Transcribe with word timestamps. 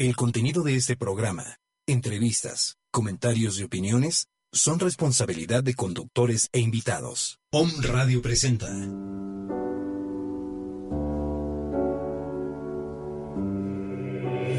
El 0.00 0.14
contenido 0.14 0.62
de 0.62 0.76
este 0.76 0.96
programa, 0.96 1.58
entrevistas, 1.84 2.76
comentarios 2.92 3.58
y 3.58 3.64
opiniones 3.64 4.28
son 4.52 4.78
responsabilidad 4.78 5.64
de 5.64 5.74
conductores 5.74 6.48
e 6.52 6.60
invitados. 6.60 7.40
Om 7.50 7.68
Radio 7.82 8.22
presenta. 8.22 8.68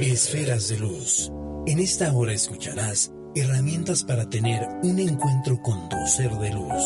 Esferas 0.02 0.68
de 0.68 0.80
luz. 0.80 1.32
En 1.68 1.80
esta 1.80 2.12
hora 2.12 2.34
escucharás 2.34 3.14
herramientas 3.34 4.04
para 4.04 4.30
tener 4.30 4.68
un 4.84 5.00
encuentro 5.00 5.62
con 5.62 5.88
tu 5.88 5.96
ser 6.18 6.32
de 6.32 6.50
luz. 6.50 6.84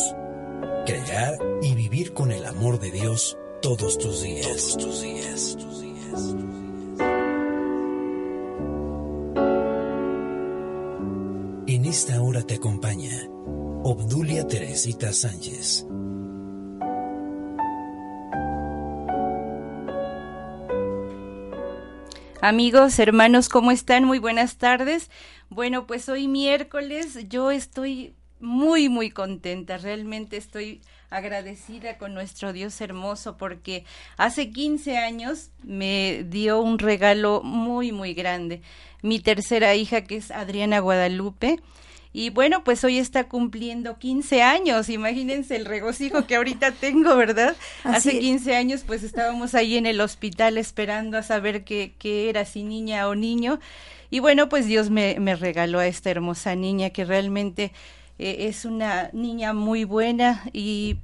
Crear 0.86 1.36
y 1.60 1.74
vivir 1.74 2.12
con 2.12 2.30
el 2.30 2.44
amor 2.44 2.78
de 2.78 2.92
Dios 2.92 3.36
todos 3.60 3.98
tus 3.98 4.22
días. 4.22 4.76
Tus 4.78 5.02
días. 5.02 5.56
Tus 5.58 5.80
días. 5.80 6.36
En 6.38 6.63
esta 11.94 12.20
hora 12.20 12.42
te 12.42 12.56
acompaña 12.56 13.12
Obdulia 13.84 14.44
Teresita 14.48 15.12
Sánchez. 15.12 15.86
Amigos, 22.42 22.98
hermanos, 22.98 23.48
¿cómo 23.48 23.70
están? 23.70 24.06
Muy 24.06 24.18
buenas 24.18 24.56
tardes. 24.56 25.08
Bueno, 25.50 25.86
pues 25.86 26.08
hoy 26.08 26.26
miércoles 26.26 27.16
yo 27.28 27.52
estoy 27.52 28.16
muy, 28.40 28.88
muy 28.88 29.10
contenta. 29.10 29.78
Realmente 29.78 30.36
estoy 30.36 30.82
agradecida 31.10 31.96
con 31.96 32.12
nuestro 32.12 32.52
Dios 32.52 32.80
hermoso 32.80 33.36
porque 33.36 33.84
hace 34.16 34.50
15 34.50 34.96
años 34.96 35.52
me 35.62 36.24
dio 36.24 36.60
un 36.60 36.80
regalo 36.80 37.40
muy, 37.44 37.92
muy 37.92 38.14
grande. 38.14 38.62
Mi 39.04 39.20
tercera 39.20 39.74
hija, 39.74 40.04
que 40.04 40.16
es 40.16 40.30
Adriana 40.30 40.78
Guadalupe. 40.78 41.60
Y 42.14 42.30
bueno, 42.30 42.64
pues 42.64 42.82
hoy 42.84 42.96
está 42.96 43.28
cumpliendo 43.28 43.98
15 43.98 44.40
años. 44.40 44.88
Imagínense 44.88 45.56
el 45.56 45.66
regocijo 45.66 46.26
que 46.26 46.36
ahorita 46.36 46.70
tengo, 46.80 47.14
¿verdad? 47.14 47.54
Hace 47.82 48.18
15 48.18 48.56
años 48.56 48.82
pues 48.86 49.02
estábamos 49.02 49.54
ahí 49.54 49.76
en 49.76 49.84
el 49.84 50.00
hospital 50.00 50.56
esperando 50.56 51.18
a 51.18 51.22
saber 51.22 51.64
qué, 51.64 51.92
qué 51.98 52.30
era, 52.30 52.46
si 52.46 52.62
niña 52.62 53.06
o 53.06 53.14
niño. 53.14 53.60
Y 54.08 54.20
bueno, 54.20 54.48
pues 54.48 54.64
Dios 54.64 54.88
me, 54.88 55.20
me 55.20 55.36
regaló 55.36 55.80
a 55.80 55.86
esta 55.86 56.10
hermosa 56.10 56.54
niña 56.54 56.88
que 56.88 57.04
realmente 57.04 57.72
eh, 58.18 58.46
es 58.48 58.64
una 58.64 59.10
niña 59.12 59.52
muy 59.52 59.84
buena 59.84 60.44
y 60.54 60.96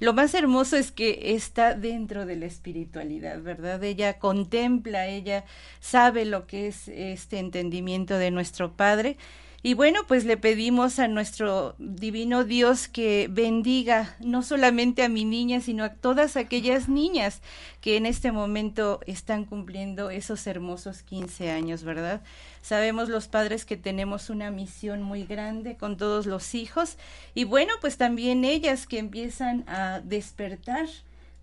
lo 0.00 0.12
más 0.12 0.34
hermoso 0.34 0.76
es 0.76 0.92
que 0.92 1.34
está 1.34 1.74
dentro 1.74 2.26
de 2.26 2.36
la 2.36 2.46
espiritualidad, 2.46 3.40
¿verdad? 3.42 3.82
Ella 3.82 4.18
contempla, 4.18 5.06
ella 5.06 5.44
sabe 5.80 6.24
lo 6.24 6.46
que 6.46 6.68
es 6.68 6.88
este 6.88 7.38
entendimiento 7.38 8.18
de 8.18 8.30
nuestro 8.30 8.72
Padre 8.72 9.16
y 9.62 9.74
bueno, 9.74 10.06
pues 10.06 10.24
le 10.24 10.36
pedimos 10.36 10.98
a 10.98 11.08
nuestro 11.08 11.74
divino 11.78 12.44
Dios 12.44 12.88
que 12.88 13.28
bendiga 13.30 14.14
no 14.20 14.42
solamente 14.42 15.02
a 15.02 15.08
mi 15.08 15.24
niña, 15.24 15.60
sino 15.60 15.84
a 15.84 15.94
todas 15.94 16.36
aquellas 16.36 16.88
niñas 16.88 17.40
que 17.80 17.96
en 17.96 18.06
este 18.06 18.32
momento 18.32 19.00
están 19.06 19.44
cumpliendo 19.44 20.10
esos 20.10 20.46
hermosos 20.46 21.02
15 21.02 21.50
años, 21.50 21.82
¿verdad? 21.82 22.22
Sabemos 22.62 23.08
los 23.08 23.28
padres 23.28 23.64
que 23.64 23.76
tenemos 23.76 24.30
una 24.30 24.50
misión 24.50 25.02
muy 25.02 25.24
grande 25.24 25.76
con 25.76 25.96
todos 25.96 26.26
los 26.26 26.54
hijos 26.54 26.96
y 27.34 27.44
bueno, 27.44 27.72
pues 27.80 27.96
también 27.96 28.44
ellas 28.44 28.86
que 28.86 28.98
empiezan 28.98 29.64
a 29.68 30.00
despertar 30.04 30.86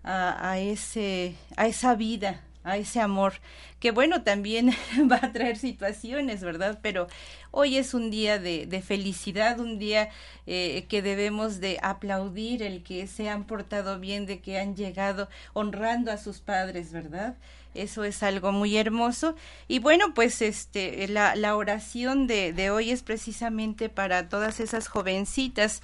a, 0.02 0.50
a 0.50 0.58
ese, 0.58 1.34
a 1.56 1.66
esa 1.66 1.94
vida, 1.94 2.42
a 2.64 2.78
ese 2.78 3.00
amor, 3.00 3.34
que 3.78 3.90
bueno, 3.90 4.22
también 4.22 4.70
va 5.10 5.20
a 5.22 5.32
traer 5.32 5.56
situaciones, 5.56 6.42
¿verdad? 6.42 6.78
Pero 6.82 7.06
hoy 7.50 7.76
es 7.76 7.94
un 7.94 8.10
día 8.10 8.38
de, 8.38 8.66
de 8.66 8.82
felicidad, 8.82 9.60
un 9.60 9.78
día 9.78 10.08
eh, 10.46 10.86
que 10.88 11.02
debemos 11.02 11.60
de 11.60 11.78
aplaudir 11.82 12.62
el 12.62 12.82
que 12.82 13.06
se 13.06 13.28
han 13.28 13.44
portado 13.44 14.00
bien, 14.00 14.26
de 14.26 14.40
que 14.40 14.58
han 14.58 14.74
llegado 14.74 15.28
honrando 15.52 16.10
a 16.10 16.16
sus 16.16 16.40
padres, 16.40 16.90
¿verdad? 16.92 17.36
Eso 17.74 18.04
es 18.04 18.22
algo 18.22 18.52
muy 18.52 18.76
hermoso. 18.76 19.34
Y 19.68 19.80
bueno, 19.80 20.14
pues 20.14 20.40
este, 20.42 21.06
la, 21.08 21.34
la 21.36 21.56
oración 21.56 22.26
de, 22.26 22.52
de 22.52 22.70
hoy 22.70 22.90
es 22.90 23.02
precisamente 23.02 23.88
para 23.88 24.28
todas 24.28 24.60
esas 24.60 24.88
jovencitas 24.88 25.82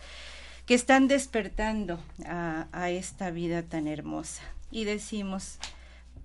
que 0.66 0.74
están 0.74 1.08
despertando 1.08 1.98
a, 2.24 2.68
a 2.72 2.90
esta 2.90 3.30
vida 3.30 3.62
tan 3.64 3.88
hermosa. 3.88 4.42
Y 4.70 4.84
decimos, 4.84 5.58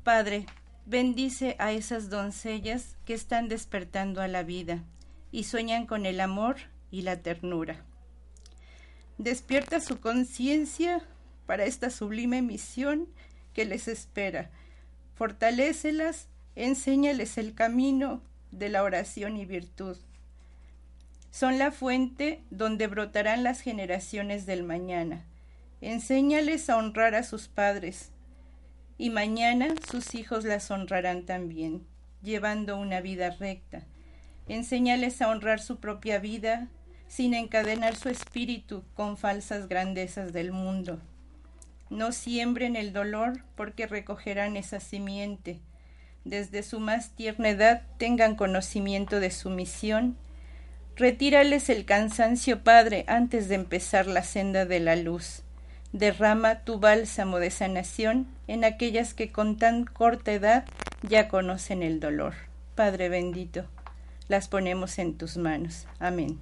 Padre, 0.06 0.46
bendice 0.86 1.56
a 1.58 1.72
esas 1.72 2.12
doncellas 2.12 2.96
que 3.06 3.16
están 3.16 3.48
despertando 3.48 4.22
a 4.22 4.28
la 4.28 4.44
vida 4.44 4.84
y 5.32 5.46
sueñan 5.46 5.88
con 5.88 6.06
el 6.06 6.20
amor 6.20 6.58
y 6.92 7.02
la 7.02 7.24
ternura. 7.24 7.84
Despierta 9.18 9.80
su 9.80 10.00
conciencia 10.00 11.02
para 11.48 11.66
esta 11.66 11.90
sublime 11.90 12.44
misión 12.44 13.08
que 13.56 13.66
les 13.66 13.88
espera. 13.88 14.52
Fortalécelas, 15.16 16.28
enséñales 16.56 17.40
el 17.40 17.56
camino 17.56 18.22
de 18.52 18.70
la 18.70 18.84
oración 18.84 19.38
y 19.38 19.46
virtud. 19.46 19.98
Son 21.32 21.58
la 21.58 21.72
fuente 21.72 22.44
donde 22.52 22.86
brotarán 22.86 23.42
las 23.42 23.60
generaciones 23.60 24.46
del 24.46 24.62
mañana. 24.62 25.26
Enséñales 25.82 26.70
a 26.70 26.78
honrar 26.78 27.16
a 27.16 27.24
sus 27.24 27.48
padres, 27.48 28.12
y 28.98 29.10
mañana 29.10 29.68
sus 29.90 30.16
hijos 30.16 30.46
las 30.46 30.72
honrarán 30.72 31.26
también, 31.26 31.86
llevando 32.22 32.78
una 32.78 33.02
vida 33.02 33.32
recta. 33.32 33.84
Enséñales 34.48 35.22
a 35.22 35.30
honrar 35.30 35.60
su 35.60 35.80
propia 35.80 36.20
vida 36.20 36.70
sin 37.08 37.34
encadenar 37.34 37.96
su 37.96 38.10
espíritu 38.10 38.84
con 38.94 39.18
falsas 39.18 39.68
grandezas 39.68 40.34
del 40.34 40.52
mundo. 40.52 41.00
No 41.90 42.12
siembren 42.12 42.76
el 42.76 42.94
dolor 42.94 43.44
porque 43.56 43.86
recogerán 43.86 44.58
esa 44.58 44.80
simiente. 44.80 45.60
Desde 46.24 46.64
su 46.64 46.80
más 46.80 47.12
tierna 47.12 47.50
edad 47.50 47.84
tengan 47.98 48.36
conocimiento 48.36 49.20
de 49.20 49.30
su 49.30 49.50
misión. 49.50 50.18
Retírales 50.96 51.70
el 51.70 51.86
cansancio, 51.86 52.64
Padre, 52.64 53.06
antes 53.08 53.50
de 53.50 53.56
empezar 53.56 54.08
la 54.08 54.24
senda 54.24 54.66
de 54.66 54.80
la 54.80 54.96
luz 54.96 55.45
derrama 55.98 56.60
tu 56.60 56.78
bálsamo 56.78 57.40
de 57.40 57.50
sanación 57.50 58.28
en 58.48 58.66
aquellas 58.66 59.14
que 59.14 59.32
con 59.32 59.58
tan 59.58 59.86
corta 59.86 60.34
edad 60.34 60.66
ya 61.04 61.30
conocen 61.30 61.84
el 61.84 62.02
dolor. 62.02 62.34
Padre 62.76 63.08
bendito, 63.08 63.64
las 64.28 64.50
ponemos 64.50 65.00
en 65.00 65.18
tus 65.18 65.38
manos. 65.38 65.88
Amén. 66.00 66.38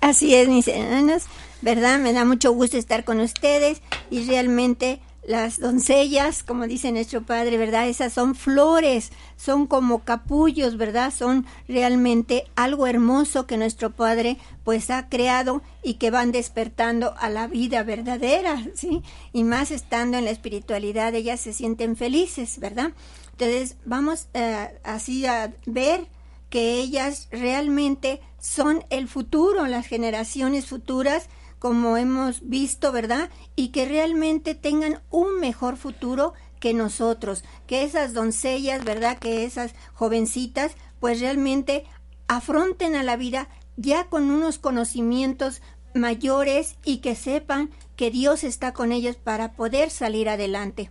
Así 0.00 0.34
es, 0.34 0.48
mis 0.48 0.68
hermanas, 0.68 1.26
¿verdad? 1.60 1.98
Me 1.98 2.12
da 2.12 2.24
mucho 2.24 2.52
gusto 2.52 2.78
estar 2.78 3.04
con 3.04 3.18
ustedes 3.18 3.82
y 4.10 4.24
realmente 4.24 5.00
las 5.22 5.60
doncellas, 5.60 6.42
como 6.42 6.66
dice 6.66 6.92
nuestro 6.92 7.22
padre, 7.22 7.58
¿verdad? 7.58 7.88
Esas 7.88 8.12
son 8.12 8.34
flores, 8.34 9.10
son 9.36 9.66
como 9.66 10.04
capullos, 10.04 10.76
¿verdad? 10.76 11.12
Son 11.12 11.46
realmente 11.68 12.44
algo 12.56 12.86
hermoso 12.86 13.46
que 13.46 13.56
nuestro 13.56 13.90
padre 13.90 14.38
pues 14.64 14.90
ha 14.90 15.08
creado 15.08 15.62
y 15.82 15.94
que 15.94 16.10
van 16.10 16.32
despertando 16.32 17.14
a 17.18 17.28
la 17.28 17.46
vida 17.46 17.82
verdadera, 17.82 18.66
¿sí? 18.74 19.02
Y 19.32 19.44
más 19.44 19.70
estando 19.70 20.16
en 20.16 20.24
la 20.24 20.30
espiritualidad, 20.30 21.14
ellas 21.14 21.40
se 21.40 21.52
sienten 21.52 21.96
felices, 21.96 22.58
¿verdad? 22.58 22.92
Entonces 23.32 23.76
vamos 23.84 24.28
eh, 24.34 24.78
así 24.84 25.26
a 25.26 25.52
ver 25.66 26.06
que 26.50 26.80
ellas 26.80 27.28
realmente 27.30 28.20
son 28.40 28.84
el 28.90 29.06
futuro, 29.06 29.66
las 29.66 29.86
generaciones 29.86 30.66
futuras, 30.66 31.28
como 31.60 31.96
hemos 31.96 32.48
visto, 32.48 32.90
¿verdad? 32.90 33.30
Y 33.54 33.68
que 33.68 33.84
realmente 33.84 34.56
tengan 34.56 35.00
un 35.10 35.38
mejor 35.38 35.76
futuro 35.76 36.32
que 36.58 36.74
nosotros, 36.74 37.44
que 37.68 37.84
esas 37.84 38.14
doncellas, 38.14 38.84
¿verdad? 38.84 39.18
Que 39.18 39.44
esas 39.44 39.74
jovencitas, 39.94 40.72
pues 40.98 41.20
realmente 41.20 41.84
afronten 42.26 42.96
a 42.96 43.02
la 43.02 43.16
vida 43.16 43.48
ya 43.76 44.04
con 44.04 44.30
unos 44.30 44.58
conocimientos 44.58 45.62
mayores 45.94 46.76
y 46.84 46.98
que 46.98 47.14
sepan 47.14 47.70
que 47.94 48.10
Dios 48.10 48.42
está 48.42 48.72
con 48.72 48.90
ellos 48.90 49.16
para 49.16 49.52
poder 49.52 49.90
salir 49.90 50.28
adelante. 50.28 50.90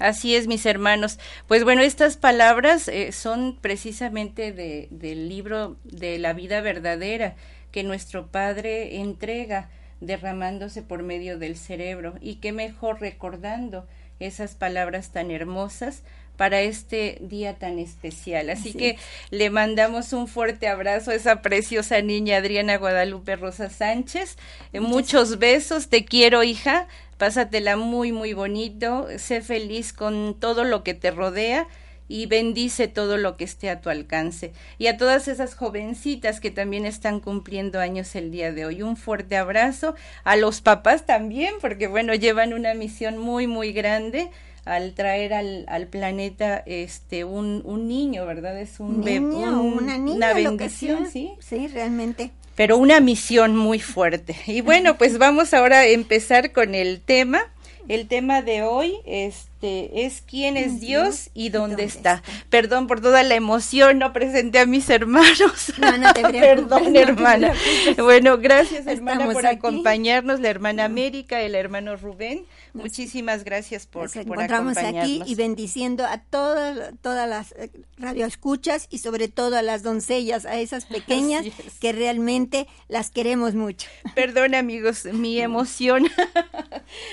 Así 0.00 0.34
es, 0.34 0.46
mis 0.46 0.66
hermanos. 0.66 1.18
Pues 1.46 1.64
bueno, 1.64 1.82
estas 1.82 2.16
palabras 2.16 2.88
eh, 2.88 3.12
son 3.12 3.56
precisamente 3.60 4.52
de, 4.52 4.88
del 4.90 5.28
libro 5.28 5.76
de 5.84 6.18
la 6.18 6.32
vida 6.32 6.60
verdadera 6.60 7.36
que 7.70 7.82
nuestro 7.82 8.28
Padre 8.28 9.00
entrega 9.00 9.70
derramándose 10.00 10.82
por 10.82 11.02
medio 11.02 11.38
del 11.38 11.56
cerebro. 11.56 12.14
Y 12.20 12.36
qué 12.36 12.52
mejor 12.52 13.00
recordando 13.00 13.86
esas 14.20 14.54
palabras 14.54 15.10
tan 15.10 15.30
hermosas 15.30 16.02
para 16.38 16.60
este 16.60 17.18
día 17.20 17.54
tan 17.54 17.80
especial. 17.80 18.48
Así, 18.48 18.72
que 18.72 18.96
le 19.30 19.50
mandamos 19.50 20.12
un 20.12 20.28
fuerte 20.28 20.68
abrazo 20.68 21.10
a 21.10 21.14
esa 21.14 21.42
preciosa 21.42 22.00
niña 22.00 22.36
Adriana 22.36 22.78
Guadalupe 22.78 23.34
Rosa 23.34 23.68
Sánchez. 23.68 24.36
Eh, 24.72 24.80
muchos 24.80 25.40
besos, 25.40 25.88
te 25.88 26.04
quiero 26.04 26.44
hija, 26.44 26.86
pásatela 27.16 27.76
muy 27.76 28.12
muy 28.12 28.34
bonito, 28.34 29.08
sé 29.18 29.40
feliz 29.40 29.92
con 29.92 30.36
todo 30.38 30.62
lo 30.62 30.84
que 30.84 30.94
te 30.94 31.10
rodea 31.10 31.66
y 32.08 32.26
bendice 32.26 32.88
todo 32.88 33.16
lo 33.16 33.36
que 33.36 33.44
esté 33.44 33.70
a 33.70 33.80
tu 33.80 33.90
alcance. 33.90 34.52
Y 34.78 34.86
a 34.86 34.96
todas 34.96 35.28
esas 35.28 35.54
jovencitas 35.54 36.40
que 36.40 36.50
también 36.50 36.86
están 36.86 37.20
cumpliendo 37.20 37.78
años 37.78 38.14
el 38.16 38.30
día 38.30 38.52
de 38.52 38.66
hoy, 38.66 38.82
un 38.82 38.96
fuerte 38.96 39.36
abrazo. 39.36 39.94
A 40.24 40.36
los 40.36 40.60
papás 40.60 41.06
también, 41.06 41.54
porque 41.60 41.86
bueno, 41.86 42.14
llevan 42.14 42.54
una 42.54 42.74
misión 42.74 43.18
muy, 43.18 43.46
muy 43.46 43.72
grande 43.72 44.30
al 44.64 44.92
traer 44.92 45.32
al, 45.32 45.64
al 45.68 45.86
planeta 45.86 46.62
este 46.66 47.24
un, 47.24 47.62
un 47.64 47.88
niño, 47.88 48.26
¿verdad? 48.26 48.60
Es 48.60 48.80
un 48.80 49.02
bebé, 49.02 49.20
una 49.20 49.96
niña, 49.96 50.16
una 50.16 50.34
bendición, 50.34 51.10
¿sí? 51.10 51.32
Sí, 51.40 51.68
realmente. 51.68 52.32
Pero 52.54 52.76
una 52.76 53.00
misión 53.00 53.56
muy 53.56 53.80
fuerte. 53.80 54.36
Y 54.46 54.60
bueno, 54.60 54.98
pues 54.98 55.18
vamos 55.18 55.54
ahora 55.54 55.80
a 55.80 55.86
empezar 55.86 56.52
con 56.52 56.74
el 56.74 57.00
tema. 57.00 57.40
El 57.88 58.06
tema 58.06 58.42
de 58.42 58.62
hoy 58.62 58.96
este, 59.06 59.57
es 59.60 60.22
quién 60.22 60.56
es 60.56 60.80
Dios 60.80 61.30
y 61.34 61.48
dónde, 61.48 61.84
está? 61.84 62.22
Perdón 62.50 62.86
por 62.86 63.00
toda 63.00 63.22
la 63.22 63.34
emoción, 63.34 63.98
no 63.98 64.12
presenté 64.12 64.60
a 64.60 64.66
mis 64.66 64.88
hermanos. 64.90 65.72
No, 65.78 65.96
no 65.98 66.12
te 66.12 66.22
Perdón, 66.28 66.94
hermana. 66.96 67.52
bueno, 67.98 68.38
gracias, 68.38 68.86
hermana, 68.86 69.30
por 69.32 69.46
acompañarnos, 69.46 70.40
la 70.40 70.48
hermana 70.48 70.84
América, 70.84 71.40
el 71.40 71.54
hermano 71.54 71.96
Rubén. 71.96 72.44
Muchísimas 72.74 73.44
gracias 73.44 73.86
por, 73.86 74.04
Nos 74.04 74.12
por 74.12 74.22
encontramos 74.22 74.76
acompañarnos. 74.76 75.22
aquí 75.22 75.32
y 75.32 75.34
bendiciendo 75.34 76.04
a 76.06 76.18
todas, 76.18 76.92
todas 77.00 77.28
las 77.28 77.52
eh, 77.52 77.70
radioescuchas 77.96 78.86
y 78.90 78.98
sobre 78.98 79.28
todo 79.28 79.56
a 79.56 79.62
las 79.62 79.82
doncellas, 79.82 80.46
a 80.46 80.60
esas 80.60 80.84
pequeñas 80.86 81.46
es. 81.46 81.78
que 81.80 81.92
realmente 81.92 82.68
las 82.88 83.10
queremos 83.10 83.54
mucho. 83.54 83.88
Perdón 84.14 84.54
amigos, 84.54 85.06
mi 85.06 85.40
emoción. 85.40 86.06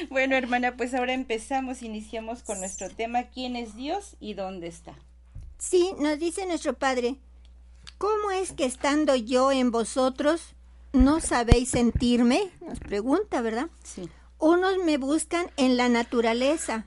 bueno, 0.10 0.36
hermana, 0.36 0.76
pues 0.76 0.94
ahora 0.94 1.14
empezamos, 1.14 1.82
iniciamos 1.82 2.35
con 2.44 2.60
nuestro 2.60 2.90
tema, 2.90 3.24
¿quién 3.24 3.56
es 3.56 3.76
Dios 3.76 4.16
y 4.20 4.34
dónde 4.34 4.68
está? 4.68 4.96
Sí, 5.58 5.92
nos 6.00 6.20
dice 6.20 6.46
nuestro 6.46 6.74
Padre, 6.74 7.16
¿cómo 7.98 8.32
es 8.32 8.52
que 8.52 8.66
estando 8.66 9.16
yo 9.16 9.52
en 9.52 9.72
vosotros 9.72 10.54
no 10.94 11.22
sabéis 11.22 11.70
sentirme? 11.70 12.52
Nos 12.62 12.80
pregunta, 12.80 13.42
¿verdad? 13.42 13.68
Sí. 13.84 14.10
Unos 14.38 14.78
me 14.86 14.98
buscan 14.98 15.50
en 15.58 15.78
la 15.78 15.90
naturaleza, 15.90 16.86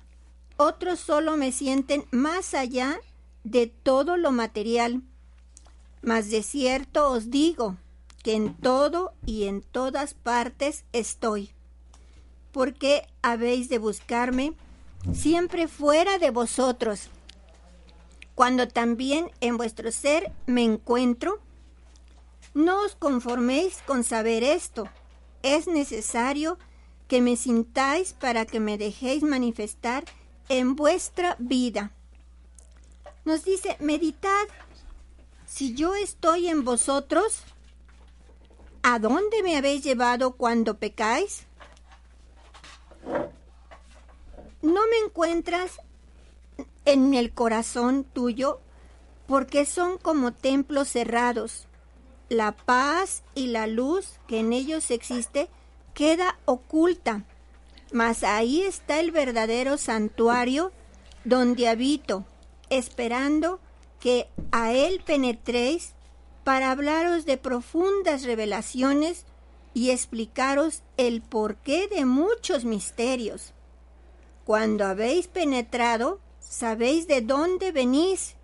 otros 0.56 1.00
solo 1.00 1.36
me 1.36 1.52
sienten 1.52 2.04
más 2.10 2.54
allá 2.54 3.00
de 3.44 3.66
todo 3.66 4.16
lo 4.16 4.32
material. 4.32 5.02
Mas 6.02 6.30
de 6.30 6.42
cierto 6.42 7.10
os 7.10 7.30
digo 7.30 7.76
que 8.22 8.34
en 8.34 8.54
todo 8.54 9.12
y 9.24 9.44
en 9.44 9.62
todas 9.62 10.14
partes 10.14 10.84
estoy. 10.92 11.50
¿Por 12.52 12.74
qué 12.74 13.06
habéis 13.22 13.68
de 13.68 13.78
buscarme 13.78 14.54
siempre 15.12 15.68
fuera 15.68 16.18
de 16.18 16.30
vosotros? 16.30 17.08
Cuando 18.34 18.68
también 18.68 19.30
en 19.40 19.56
vuestro 19.56 19.90
ser 19.90 20.32
me 20.46 20.62
encuentro, 20.62 21.40
no 22.54 22.82
os 22.82 22.94
conforméis 22.94 23.78
con 23.86 24.04
saber 24.04 24.42
esto. 24.42 24.88
Es 25.42 25.66
necesario 25.66 26.58
que 27.08 27.20
me 27.20 27.36
sintáis 27.36 28.12
para 28.12 28.44
que 28.44 28.60
me 28.60 28.78
dejéis 28.78 29.22
manifestar 29.22 30.04
en 30.48 30.76
vuestra 30.76 31.36
vida. 31.38 31.92
Nos 33.24 33.44
dice, 33.44 33.76
meditad, 33.80 34.46
si 35.46 35.74
yo 35.74 35.94
estoy 35.94 36.48
en 36.48 36.64
vosotros, 36.64 37.42
¿a 38.82 38.98
dónde 38.98 39.42
me 39.42 39.56
habéis 39.56 39.82
llevado 39.82 40.32
cuando 40.32 40.78
pecáis? 40.78 41.46
No 44.62 44.80
me 44.88 44.98
encuentras 45.04 45.80
en 46.84 47.14
el 47.14 47.32
corazón 47.32 48.04
tuyo 48.04 48.60
porque 49.26 49.66
son 49.66 49.98
como 49.98 50.32
templos 50.32 50.88
cerrados. 50.88 51.68
La 52.28 52.52
paz 52.52 53.22
y 53.34 53.48
la 53.48 53.66
luz 53.66 54.18
que 54.26 54.40
en 54.40 54.52
ellos 54.52 54.90
existe 54.90 55.48
queda 55.94 56.38
oculta, 56.44 57.24
mas 57.92 58.22
ahí 58.22 58.62
está 58.62 59.00
el 59.00 59.10
verdadero 59.10 59.78
santuario 59.78 60.72
donde 61.24 61.68
habito, 61.68 62.24
esperando 62.70 63.60
que 64.00 64.28
a 64.50 64.72
él 64.72 65.02
penetréis 65.04 65.94
para 66.44 66.70
hablaros 66.70 67.26
de 67.26 67.36
profundas 67.36 68.24
revelaciones 68.24 69.24
y 69.74 69.90
explicaros 69.90 70.82
el 70.96 71.20
porqué 71.20 71.88
de 71.88 72.04
muchos 72.04 72.64
misterios. 72.64 73.52
Cuando 74.48 74.86
habéis 74.86 75.26
penetrado, 75.26 76.20
sabéis 76.40 77.06
de 77.06 77.20
dónde 77.20 77.70
venís 77.70 78.34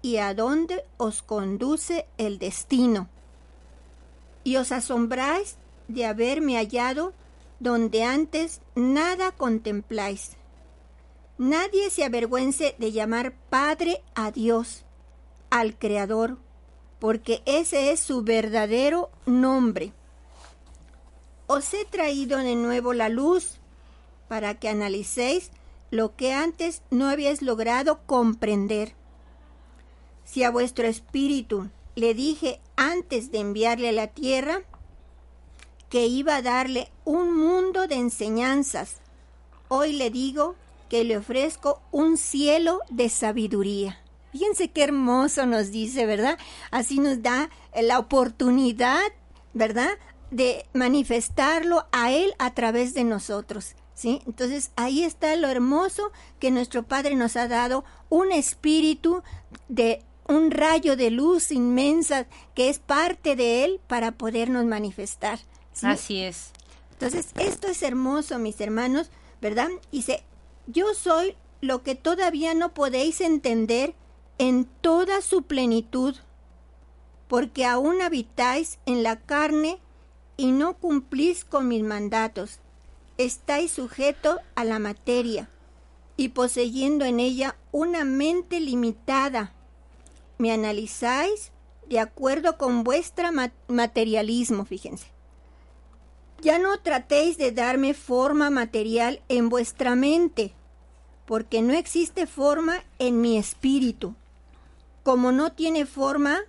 y 0.00 0.16
a 0.16 0.32
dónde 0.32 0.82
os 0.96 1.20
conduce 1.20 2.06
el 2.16 2.38
destino. 2.38 3.10
Y 4.44 4.56
os 4.56 4.72
asombráis 4.72 5.58
de 5.88 6.06
haberme 6.06 6.56
hallado 6.56 7.12
donde 7.60 8.02
antes 8.02 8.62
nada 8.74 9.30
contempláis. 9.30 10.38
Nadie 11.36 11.90
se 11.90 12.04
avergüence 12.04 12.74
de 12.78 12.92
llamar 12.92 13.34
Padre 13.50 14.02
a 14.14 14.30
Dios, 14.30 14.86
al 15.50 15.76
Creador, 15.76 16.38
porque 16.98 17.42
ese 17.44 17.92
es 17.92 18.00
su 18.00 18.22
verdadero 18.22 19.10
nombre. 19.26 19.92
Os 21.46 21.74
he 21.74 21.84
traído 21.84 22.38
de 22.38 22.54
nuevo 22.54 22.94
la 22.94 23.10
luz 23.10 23.60
para 24.28 24.54
que 24.54 24.68
analicéis 24.68 25.50
lo 25.90 26.16
que 26.16 26.32
antes 26.32 26.82
no 26.90 27.08
habíais 27.08 27.42
logrado 27.42 28.00
comprender. 28.06 28.94
Si 30.24 30.42
a 30.42 30.50
vuestro 30.50 30.86
espíritu 30.86 31.70
le 31.94 32.14
dije 32.14 32.60
antes 32.76 33.30
de 33.30 33.38
enviarle 33.38 33.90
a 33.90 33.92
la 33.92 34.08
tierra 34.08 34.62
que 35.88 36.06
iba 36.06 36.36
a 36.36 36.42
darle 36.42 36.90
un 37.04 37.36
mundo 37.36 37.86
de 37.86 37.94
enseñanzas, 37.94 38.96
hoy 39.68 39.92
le 39.92 40.10
digo 40.10 40.56
que 40.88 41.04
le 41.04 41.16
ofrezco 41.16 41.80
un 41.92 42.16
cielo 42.16 42.80
de 42.90 43.08
sabiduría. 43.08 44.00
Fíjense 44.32 44.68
qué 44.68 44.84
hermoso 44.84 45.46
nos 45.46 45.70
dice, 45.70 46.04
¿verdad? 46.04 46.38
Así 46.70 46.98
nos 46.98 47.22
da 47.22 47.48
la 47.74 47.98
oportunidad, 47.98 49.12
¿verdad? 49.54 49.90
De 50.30 50.66
manifestarlo 50.74 51.86
a 51.92 52.12
Él 52.12 52.34
a 52.38 52.52
través 52.52 52.92
de 52.92 53.04
nosotros. 53.04 53.74
¿Sí? 53.96 54.20
Entonces 54.26 54.72
ahí 54.76 55.04
está 55.04 55.34
lo 55.36 55.48
hermoso 55.48 56.12
que 56.38 56.50
nuestro 56.50 56.82
Padre 56.82 57.16
nos 57.16 57.34
ha 57.36 57.48
dado, 57.48 57.82
un 58.10 58.30
espíritu 58.30 59.22
de 59.68 60.02
un 60.28 60.50
rayo 60.50 60.96
de 60.96 61.10
luz 61.10 61.50
inmensa 61.50 62.26
que 62.54 62.68
es 62.68 62.78
parte 62.78 63.36
de 63.36 63.64
Él 63.64 63.80
para 63.86 64.12
podernos 64.12 64.66
manifestar. 64.66 65.38
¿sí? 65.72 65.86
Así 65.86 66.20
es. 66.20 66.50
Entonces 66.92 67.28
esto 67.38 67.68
es 67.68 67.82
hermoso, 67.82 68.38
mis 68.38 68.60
hermanos, 68.60 69.10
¿verdad? 69.40 69.68
Dice, 69.90 70.22
yo 70.66 70.92
soy 70.92 71.34
lo 71.62 71.82
que 71.82 71.94
todavía 71.94 72.52
no 72.52 72.74
podéis 72.74 73.22
entender 73.22 73.94
en 74.36 74.66
toda 74.82 75.22
su 75.22 75.44
plenitud, 75.44 76.16
porque 77.28 77.64
aún 77.64 78.02
habitáis 78.02 78.78
en 78.84 79.02
la 79.02 79.16
carne 79.16 79.80
y 80.36 80.52
no 80.52 80.74
cumplís 80.74 81.46
con 81.46 81.66
mis 81.66 81.82
mandatos 81.82 82.60
estáis 83.18 83.72
sujeto 83.72 84.40
a 84.54 84.64
la 84.64 84.78
materia 84.78 85.48
y 86.16 86.30
poseyendo 86.30 87.04
en 87.04 87.20
ella 87.20 87.56
una 87.72 88.04
mente 88.04 88.60
limitada. 88.60 89.52
Me 90.38 90.52
analizáis 90.52 91.52
de 91.88 92.00
acuerdo 92.00 92.58
con 92.58 92.84
vuestra 92.84 93.32
ma 93.32 93.52
materialismo, 93.68 94.64
fíjense. 94.64 95.06
Ya 96.42 96.58
no 96.58 96.78
tratéis 96.80 97.38
de 97.38 97.52
darme 97.52 97.94
forma 97.94 98.50
material 98.50 99.22
en 99.28 99.48
vuestra 99.48 99.94
mente, 99.94 100.52
porque 101.24 101.62
no 101.62 101.72
existe 101.72 102.26
forma 102.26 102.84
en 102.98 103.20
mi 103.20 103.38
espíritu, 103.38 104.14
como 105.02 105.32
no 105.32 105.52
tiene 105.52 105.86
forma 105.86 106.40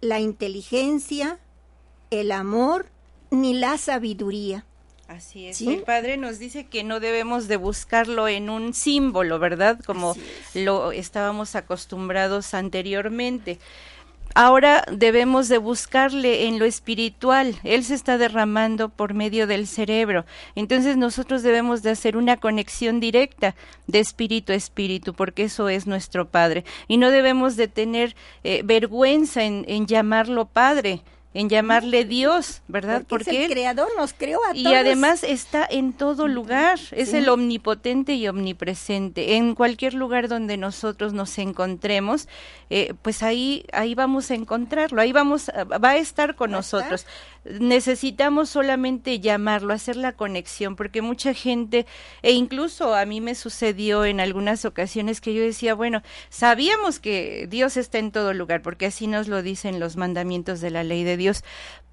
la 0.00 0.20
inteligencia, 0.20 1.40
el 2.10 2.30
amor 2.30 2.86
ni 3.30 3.54
la 3.54 3.78
sabiduría. 3.78 4.64
Así 5.12 5.46
es. 5.46 5.58
¿Sí? 5.58 5.68
El 5.68 5.82
Padre 5.82 6.16
nos 6.16 6.38
dice 6.38 6.64
que 6.64 6.84
no 6.84 6.98
debemos 6.98 7.46
de 7.46 7.56
buscarlo 7.56 8.28
en 8.28 8.48
un 8.48 8.72
símbolo, 8.72 9.38
¿verdad? 9.38 9.78
Como 9.84 10.16
lo 10.54 10.92
estábamos 10.92 11.54
acostumbrados 11.54 12.54
anteriormente. 12.54 13.58
Ahora 14.34 14.82
debemos 14.90 15.48
de 15.48 15.58
buscarle 15.58 16.46
en 16.46 16.58
lo 16.58 16.64
espiritual. 16.64 17.56
Él 17.64 17.84
se 17.84 17.94
está 17.94 18.16
derramando 18.16 18.88
por 18.88 19.12
medio 19.12 19.46
del 19.46 19.66
cerebro. 19.66 20.24
Entonces 20.54 20.96
nosotros 20.96 21.42
debemos 21.42 21.82
de 21.82 21.90
hacer 21.90 22.16
una 22.16 22.38
conexión 22.38 22.98
directa 22.98 23.54
de 23.86 24.00
espíritu 24.00 24.52
a 24.52 24.54
espíritu, 24.54 25.12
porque 25.12 25.44
eso 25.44 25.68
es 25.68 25.86
nuestro 25.86 26.28
Padre. 26.28 26.64
Y 26.88 26.96
no 26.96 27.10
debemos 27.10 27.56
de 27.56 27.68
tener 27.68 28.16
eh, 28.44 28.62
vergüenza 28.64 29.44
en, 29.44 29.66
en 29.68 29.86
llamarlo 29.86 30.46
Padre 30.46 31.02
en 31.34 31.48
llamarle 31.48 32.04
Dios, 32.04 32.62
¿verdad? 32.68 33.04
Porque, 33.08 33.44
el 33.44 33.50
creador 33.50 33.88
nos 33.96 34.12
creó 34.12 34.38
a 34.50 34.56
y 34.56 34.66
además 34.74 35.24
está 35.24 35.66
en 35.68 35.92
todo 35.92 36.28
lugar, 36.28 36.78
es 36.90 37.14
el 37.14 37.28
omnipotente 37.28 38.14
y 38.14 38.28
omnipresente. 38.28 39.36
En 39.36 39.54
cualquier 39.54 39.94
lugar 39.94 40.28
donde 40.28 40.56
nosotros 40.56 41.14
nos 41.14 41.38
encontremos, 41.38 42.28
eh, 42.70 42.94
pues 43.02 43.22
ahí 43.22 43.64
ahí 43.72 43.94
vamos 43.94 44.30
a 44.30 44.34
encontrarlo, 44.34 45.00
ahí 45.00 45.12
vamos 45.12 45.50
va 45.50 45.90
a 45.90 45.96
estar 45.96 46.34
con 46.34 46.50
nosotros. 46.50 47.06
Necesitamos 47.44 48.50
solamente 48.50 49.18
llamarlo, 49.18 49.74
hacer 49.74 49.96
la 49.96 50.12
conexión, 50.12 50.76
porque 50.76 51.02
mucha 51.02 51.34
gente 51.34 51.86
e 52.22 52.32
incluso 52.32 52.94
a 52.94 53.04
mí 53.04 53.20
me 53.20 53.34
sucedió 53.34 54.04
en 54.04 54.20
algunas 54.20 54.64
ocasiones 54.64 55.20
que 55.20 55.34
yo 55.34 55.42
decía, 55.42 55.74
bueno, 55.74 56.02
sabíamos 56.28 57.00
que 57.00 57.46
Dios 57.48 57.76
está 57.76 57.98
en 57.98 58.12
todo 58.12 58.32
lugar, 58.32 58.62
porque 58.62 58.86
así 58.86 59.06
nos 59.06 59.28
lo 59.28 59.42
dicen 59.42 59.80
los 59.80 59.96
mandamientos 59.96 60.60
de 60.60 60.70
la 60.70 60.84
ley 60.84 61.02
de 61.02 61.16
Dios, 61.16 61.42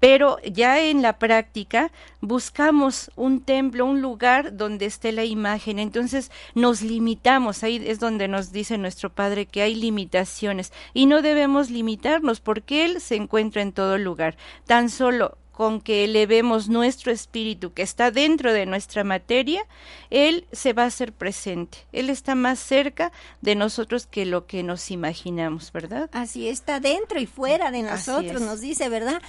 pero 0.00 0.38
ya 0.42 0.80
en 0.80 1.02
la 1.02 1.18
práctica 1.18 1.92
buscamos 2.20 3.10
un 3.16 3.42
templo, 3.42 3.84
un 3.84 4.00
lugar 4.00 4.56
donde 4.56 4.86
esté 4.86 5.12
la 5.12 5.24
imagen, 5.24 5.78
entonces 5.78 6.30
nos 6.54 6.82
limitamos, 6.82 7.62
ahí 7.62 7.82
es 7.86 8.00
donde 8.00 8.26
nos 8.26 8.50
dice 8.50 8.78
nuestro 8.78 9.10
Padre 9.10 9.46
que 9.46 9.62
hay 9.62 9.74
limitaciones. 9.74 10.72
Y 10.94 11.06
no 11.06 11.22
debemos 11.22 11.70
limitarnos 11.70 12.40
porque 12.40 12.84
Él 12.86 13.00
se 13.00 13.16
encuentra 13.16 13.62
en 13.62 13.72
todo 13.72 13.98
lugar. 13.98 14.36
Tan 14.66 14.88
solo 14.88 15.36
con 15.60 15.82
que 15.82 16.04
elevemos 16.04 16.70
nuestro 16.70 17.12
espíritu 17.12 17.74
que 17.74 17.82
está 17.82 18.10
dentro 18.10 18.54
de 18.54 18.64
nuestra 18.64 19.04
materia, 19.04 19.66
Él 20.08 20.46
se 20.52 20.72
va 20.72 20.84
a 20.84 20.86
hacer 20.86 21.12
presente. 21.12 21.76
Él 21.92 22.08
está 22.08 22.34
más 22.34 22.58
cerca 22.58 23.12
de 23.42 23.56
nosotros 23.56 24.06
que 24.06 24.24
lo 24.24 24.46
que 24.46 24.62
nos 24.62 24.90
imaginamos, 24.90 25.70
¿verdad? 25.70 26.08
Así 26.14 26.48
está 26.48 26.80
dentro 26.80 27.20
y 27.20 27.26
fuera 27.26 27.70
de 27.70 27.82
nosotros, 27.82 28.40
nos 28.40 28.62
dice, 28.62 28.88
¿verdad? 28.88 29.20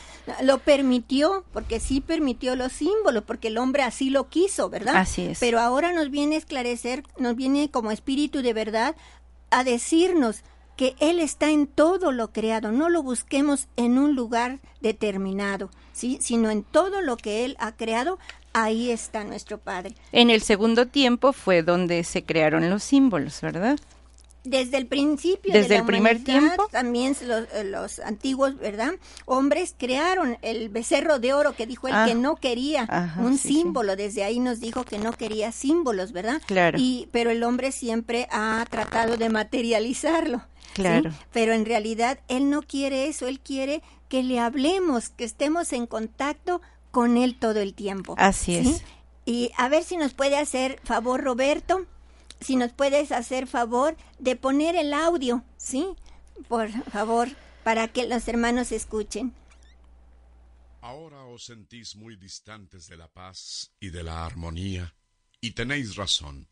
Lo 0.41 0.59
permitió, 0.59 1.43
porque 1.51 1.81
sí 1.81 1.99
permitió 1.99 2.55
los 2.55 2.71
símbolos, 2.71 3.25
porque 3.25 3.49
el 3.49 3.57
hombre 3.57 3.83
así 3.83 4.09
lo 4.09 4.29
quiso, 4.29 4.69
¿verdad? 4.69 4.95
Así 4.95 5.23
es. 5.23 5.39
Pero 5.41 5.59
ahora 5.59 5.91
nos 5.91 6.11
viene 6.11 6.35
a 6.35 6.37
esclarecer, 6.37 7.03
nos 7.17 7.35
viene 7.35 7.69
como 7.69 7.91
espíritu 7.91 8.41
de 8.41 8.53
verdad 8.53 8.95
a 9.49 9.65
decirnos 9.65 10.45
que 10.77 10.95
Él 10.99 11.19
está 11.19 11.51
en 11.51 11.67
todo 11.67 12.11
lo 12.11 12.31
creado, 12.31 12.71
no 12.71 12.89
lo 12.89 13.03
busquemos 13.03 13.67
en 13.75 13.99
un 13.99 14.15
lugar 14.15 14.59
determinado, 14.79 15.69
¿sí? 16.01 16.17
sino 16.19 16.49
en 16.49 16.63
todo 16.63 17.01
lo 17.01 17.15
que 17.15 17.45
Él 17.45 17.55
ha 17.59 17.73
creado, 17.73 18.17
ahí 18.53 18.89
está 18.89 19.23
nuestro 19.23 19.59
Padre. 19.59 19.93
En 20.11 20.31
el 20.31 20.41
segundo 20.41 20.87
tiempo 20.87 21.31
fue 21.31 21.61
donde 21.61 22.03
se 22.03 22.23
crearon 22.23 22.67
los 22.69 22.83
símbolos, 22.83 23.39
¿verdad? 23.41 23.79
Desde 24.43 24.77
el 24.77 24.87
principio, 24.87 25.53
desde 25.53 25.75
el 25.75 25.85
primer 25.85 26.23
tiempo, 26.23 26.67
también 26.71 27.15
eh, 27.21 27.63
los, 27.63 27.99
antiguos, 27.99 28.57
¿verdad? 28.57 28.93
Hombres 29.25 29.75
crearon 29.77 30.39
el 30.41 30.69
becerro 30.69 31.19
de 31.19 31.33
oro 31.33 31.53
que 31.53 31.67
dijo 31.67 31.87
él 31.87 31.93
que 31.93 32.13
ah, 32.13 32.15
no 32.15 32.35
quería 32.37 33.13
un 33.19 33.37
símbolo. 33.37 33.95
Desde 33.95 34.23
ahí 34.23 34.39
nos 34.39 34.59
dijo 34.59 34.83
que 34.83 34.97
no 34.97 35.13
quería 35.13 35.51
símbolos, 35.51 36.11
¿verdad? 36.11 36.41
Claro. 36.47 36.79
Y 36.81 37.07
pero 37.11 37.29
el 37.29 37.43
hombre 37.43 37.71
siempre 37.71 38.27
ha 38.31 38.65
tratado 38.67 39.15
de 39.15 39.29
materializarlo. 39.29 40.41
Claro. 40.73 41.11
Pero 41.31 41.53
en 41.53 41.65
realidad 41.65 42.17
él 42.27 42.49
no 42.49 42.63
quiere 42.63 43.07
eso, 43.07 43.27
él 43.27 43.39
quiere 43.41 43.83
que 44.11 44.23
le 44.23 44.41
hablemos, 44.41 45.07
que 45.07 45.23
estemos 45.23 45.71
en 45.71 45.87
contacto 45.87 46.61
con 46.91 47.15
él 47.15 47.39
todo 47.39 47.61
el 47.61 47.73
tiempo. 47.73 48.15
Así 48.17 48.55
es. 48.55 48.83
Y 49.23 49.51
a 49.57 49.69
ver 49.69 49.85
si 49.85 49.95
nos 49.95 50.13
puede 50.13 50.37
hacer 50.37 50.81
favor, 50.83 51.23
Roberto, 51.23 51.85
si 52.41 52.57
nos 52.57 52.73
puedes 52.73 53.13
hacer 53.13 53.47
favor 53.47 53.95
de 54.19 54.35
poner 54.35 54.75
el 54.75 54.93
audio, 54.93 55.45
¿sí? 55.55 55.87
Por 56.49 56.69
favor, 56.91 57.29
para 57.63 57.87
que 57.87 58.05
los 58.05 58.27
hermanos 58.27 58.73
escuchen. 58.73 59.33
Ahora 60.81 61.23
os 61.23 61.45
sentís 61.45 61.95
muy 61.95 62.17
distantes 62.17 62.89
de 62.89 62.97
la 62.97 63.07
paz 63.07 63.71
y 63.79 63.91
de 63.91 64.03
la 64.03 64.25
armonía, 64.25 64.93
y 65.39 65.51
tenéis 65.51 65.95
razón 65.95 66.49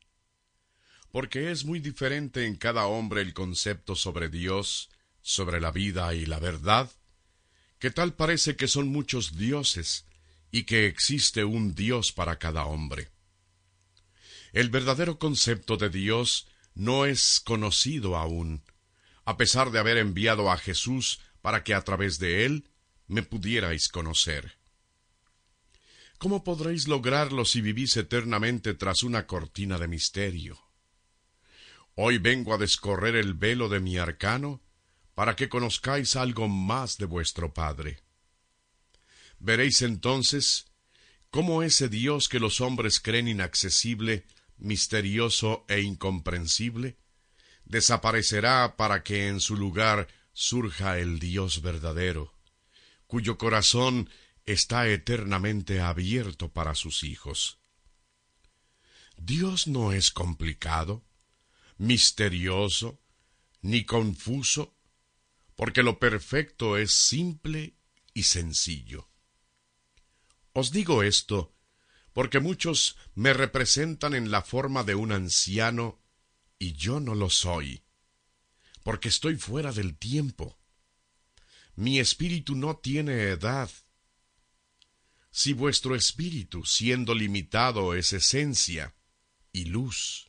porque 1.12 1.52
es 1.52 1.66
muy 1.66 1.80
diferente 1.80 2.46
en 2.46 2.56
cada 2.56 2.86
hombre 2.86 3.22
el 3.22 3.34
concepto 3.34 3.96
sobre 3.96 4.30
Dios, 4.30 4.92
sobre 5.22 5.60
la 5.60 5.72
vida 5.72 6.14
y 6.14 6.26
la 6.28 6.38
verdad, 6.38 6.90
que 7.80 7.92
tal 7.92 8.14
parece 8.14 8.56
que 8.56 8.68
son 8.68 8.90
muchos 8.90 9.38
dioses 9.38 10.06
y 10.52 10.64
que 10.64 10.86
existe 10.86 11.46
un 11.46 11.74
Dios 11.74 12.12
para 12.12 12.38
cada 12.38 12.66
hombre. 12.66 13.10
El 14.52 14.70
verdadero 14.70 15.18
concepto 15.18 15.78
de 15.78 15.90
Dios 15.90 16.48
no 16.76 17.06
es 17.06 17.40
conocido 17.40 18.18
aún, 18.18 18.64
a 19.26 19.38
pesar 19.38 19.72
de 19.72 19.80
haber 19.80 19.98
enviado 19.98 20.52
a 20.52 20.58
Jesús 20.58 21.22
para 21.42 21.64
que 21.64 21.74
a 21.74 21.82
través 21.84 22.20
de 22.20 22.46
él 22.46 22.70
me 23.08 23.24
pudierais 23.24 23.88
conocer. 23.88 24.58
¿Cómo 26.18 26.44
podréis 26.44 26.88
lograrlo 26.88 27.46
si 27.46 27.62
vivís 27.62 27.96
eternamente 27.96 28.74
tras 28.74 29.04
una 29.04 29.26
cortina 29.26 29.78
de 29.78 29.88
misterio? 29.88 30.60
Hoy 31.96 32.18
vengo 32.18 32.54
a 32.54 32.58
descorrer 32.58 33.16
el 33.16 33.36
velo 33.36 33.70
de 33.70 33.80
mi 33.80 33.98
arcano 33.98 34.62
para 35.20 35.36
que 35.36 35.50
conozcáis 35.50 36.16
algo 36.16 36.48
más 36.48 36.98
de 36.98 37.04
vuestro 37.04 37.54
Padre. 37.54 38.00
Veréis 39.38 39.82
entonces 39.82 40.68
cómo 41.30 41.62
ese 41.62 41.90
Dios 41.90 42.30
que 42.30 42.40
los 42.40 42.62
hombres 42.62 43.02
creen 43.02 43.28
inaccesible, 43.28 44.26
misterioso 44.56 45.66
e 45.68 45.82
incomprensible, 45.82 47.00
desaparecerá 47.66 48.78
para 48.78 49.04
que 49.04 49.28
en 49.28 49.42
su 49.42 49.58
lugar 49.58 50.08
surja 50.32 51.00
el 51.00 51.20
Dios 51.20 51.62
verdadero, 51.62 52.34
cuyo 53.06 53.38
corazón 53.38 54.10
está 54.46 54.88
eternamente 54.88 55.82
abierto 55.82 56.54
para 56.54 56.76
sus 56.76 57.04
hijos. 57.04 57.60
Dios 59.18 59.68
no 59.68 59.92
es 59.92 60.12
complicado, 60.12 61.04
misterioso, 61.78 63.02
ni 63.62 63.84
confuso, 63.84 64.79
porque 65.60 65.84
lo 65.84 66.00
perfecto 66.00 66.78
es 66.78 66.94
simple 66.94 67.76
y 68.14 68.24
sencillo. 68.24 69.10
Os 70.54 70.72
digo 70.72 71.04
esto 71.04 71.54
porque 72.14 72.40
muchos 72.40 72.96
me 73.14 73.34
representan 73.34 74.14
en 74.14 74.32
la 74.32 74.42
forma 74.42 74.86
de 74.86 74.96
un 74.96 75.12
anciano 75.12 76.02
y 76.58 76.72
yo 76.78 77.02
no 77.02 77.14
lo 77.14 77.30
soy, 77.30 77.84
porque 78.84 79.10
estoy 79.10 79.36
fuera 79.36 79.74
del 79.74 79.98
tiempo. 79.98 80.58
Mi 81.76 82.00
espíritu 82.00 82.56
no 82.56 82.78
tiene 82.78 83.24
edad. 83.24 83.70
Si 85.30 85.52
vuestro 85.52 85.94
espíritu, 85.94 86.64
siendo 86.64 87.14
limitado, 87.14 87.96
es 87.96 88.14
esencia 88.14 88.96
y 89.52 89.66
luz, 89.66 90.29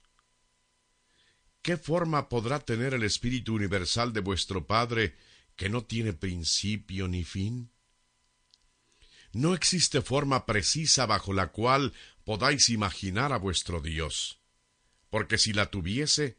¿Qué 1.62 1.76
forma 1.76 2.29
podrá 2.29 2.61
tener 2.61 2.95
el 2.95 3.02
Espíritu 3.02 3.55
Universal 3.55 4.12
de 4.12 4.21
vuestro 4.21 4.67
Padre 4.67 5.14
que 5.57 5.69
no 5.69 5.85
tiene 5.85 6.14
principio 6.14 7.07
ni 7.07 7.23
fin? 7.25 7.71
No 9.33 9.55
existe 9.55 10.00
forma 10.00 10.47
precisa 10.47 11.07
bajo 11.07 11.33
la 11.33 11.49
cual 11.49 11.93
podáis 12.25 12.71
imaginar 12.71 13.33
a 13.33 13.37
vuestro 13.37 13.81
Dios, 13.81 14.40
porque 15.11 15.37
si 15.37 15.52
la 15.52 15.71
tuviese, 15.71 16.38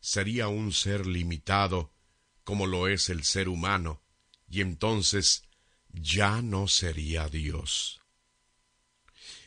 sería 0.00 0.48
un 0.48 0.72
ser 0.72 1.06
limitado, 1.06 1.92
como 2.42 2.66
lo 2.66 2.88
es 2.88 3.08
el 3.10 3.22
ser 3.22 3.48
humano, 3.48 4.02
y 4.48 4.62
entonces 4.62 5.44
ya 5.92 6.42
no 6.42 6.68
sería 6.68 7.28
Dios. 7.28 8.00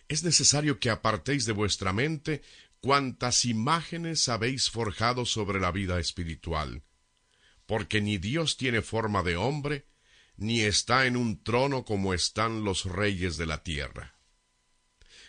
Es 0.08 0.24
necesario 0.24 0.80
que 0.80 0.90
apartéis 0.90 1.46
de 1.46 1.52
vuestra 1.52 1.92
mente 1.92 2.42
cuántas 2.82 3.46
imágenes 3.46 4.30
habéis 4.30 4.70
forjado 4.70 5.26
sobre 5.26 5.60
la 5.60 5.72
vida 5.72 6.00
espiritual, 6.00 6.84
porque 7.66 8.02
ni 8.02 8.18
Dios 8.18 8.58
tiene 8.58 8.82
forma 8.82 9.24
de 9.24 9.36
hombre, 9.36 9.88
ni 10.38 10.62
está 10.62 11.06
en 11.06 11.18
un 11.18 11.44
trono 11.44 11.84
como 11.84 12.14
están 12.14 12.64
los 12.64 12.86
reyes 12.86 13.38
de 13.38 13.46
la 13.46 13.64
tierra. 13.64 14.16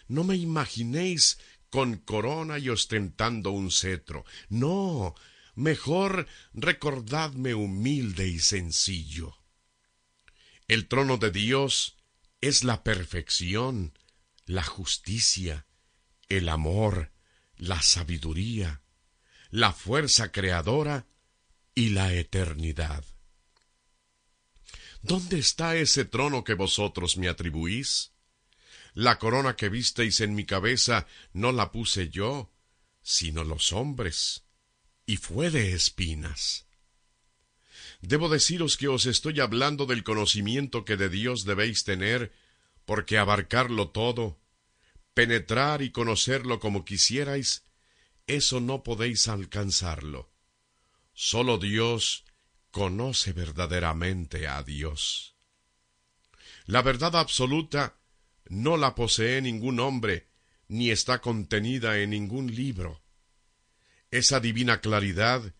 No 0.06 0.24
me 0.24 0.36
imaginéis 0.36 1.38
con 1.70 1.96
corona 1.96 2.58
y 2.58 2.68
ostentando 2.68 3.50
un 3.50 3.70
cetro. 3.70 4.24
No, 4.48 5.14
mejor 5.54 6.26
recordadme 6.54 7.54
humilde 7.54 8.28
y 8.28 8.38
sencillo. 8.38 9.36
El 10.66 10.86
trono 10.88 11.16
de 11.16 11.30
Dios 11.30 11.96
es 12.40 12.64
la 12.64 12.84
perfección, 12.84 13.98
la 14.46 14.62
justicia, 14.62 15.66
el 16.28 16.48
amor, 16.48 17.10
la 17.58 17.82
sabiduría, 17.82 18.82
la 19.50 19.72
fuerza 19.72 20.32
creadora 20.32 21.06
y 21.74 21.90
la 21.90 22.14
eternidad. 22.14 23.04
¿Dónde 25.02 25.38
está 25.38 25.76
ese 25.76 26.04
trono 26.04 26.42
que 26.44 26.54
vosotros 26.54 27.16
me 27.16 27.28
atribuís? 27.28 28.12
La 28.94 29.18
corona 29.18 29.54
que 29.54 29.68
visteis 29.68 30.20
en 30.20 30.34
mi 30.34 30.44
cabeza 30.44 31.06
no 31.32 31.52
la 31.52 31.70
puse 31.70 32.08
yo, 32.08 32.50
sino 33.02 33.44
los 33.44 33.72
hombres, 33.72 34.44
y 35.06 35.16
fue 35.16 35.50
de 35.50 35.72
espinas. 35.72 36.66
Debo 38.00 38.28
deciros 38.28 38.76
que 38.76 38.88
os 38.88 39.06
estoy 39.06 39.40
hablando 39.40 39.86
del 39.86 40.04
conocimiento 40.04 40.84
que 40.84 40.96
de 40.96 41.08
Dios 41.08 41.44
debéis 41.44 41.84
tener, 41.84 42.32
porque 42.84 43.18
abarcarlo 43.18 43.90
todo, 43.90 44.38
penetrar 45.18 45.82
y 45.82 45.90
conocerlo 45.90 46.60
como 46.60 46.84
quisierais, 46.84 47.64
eso 48.28 48.60
no 48.60 48.84
podéis 48.84 49.26
alcanzarlo. 49.26 50.30
Solo 51.12 51.58
Dios 51.58 52.24
conoce 52.70 53.32
verdaderamente 53.32 54.46
a 54.46 54.62
Dios. 54.62 55.34
La 56.66 56.82
verdad 56.82 57.16
absoluta 57.16 57.98
no 58.48 58.76
la 58.76 58.94
posee 58.94 59.42
ningún 59.42 59.80
hombre, 59.80 60.28
ni 60.68 60.92
está 60.92 61.20
contenida 61.20 61.98
en 61.98 62.10
ningún 62.10 62.54
libro. 62.54 63.02
Esa 64.12 64.38
divina 64.38 64.80
claridad, 64.80 65.52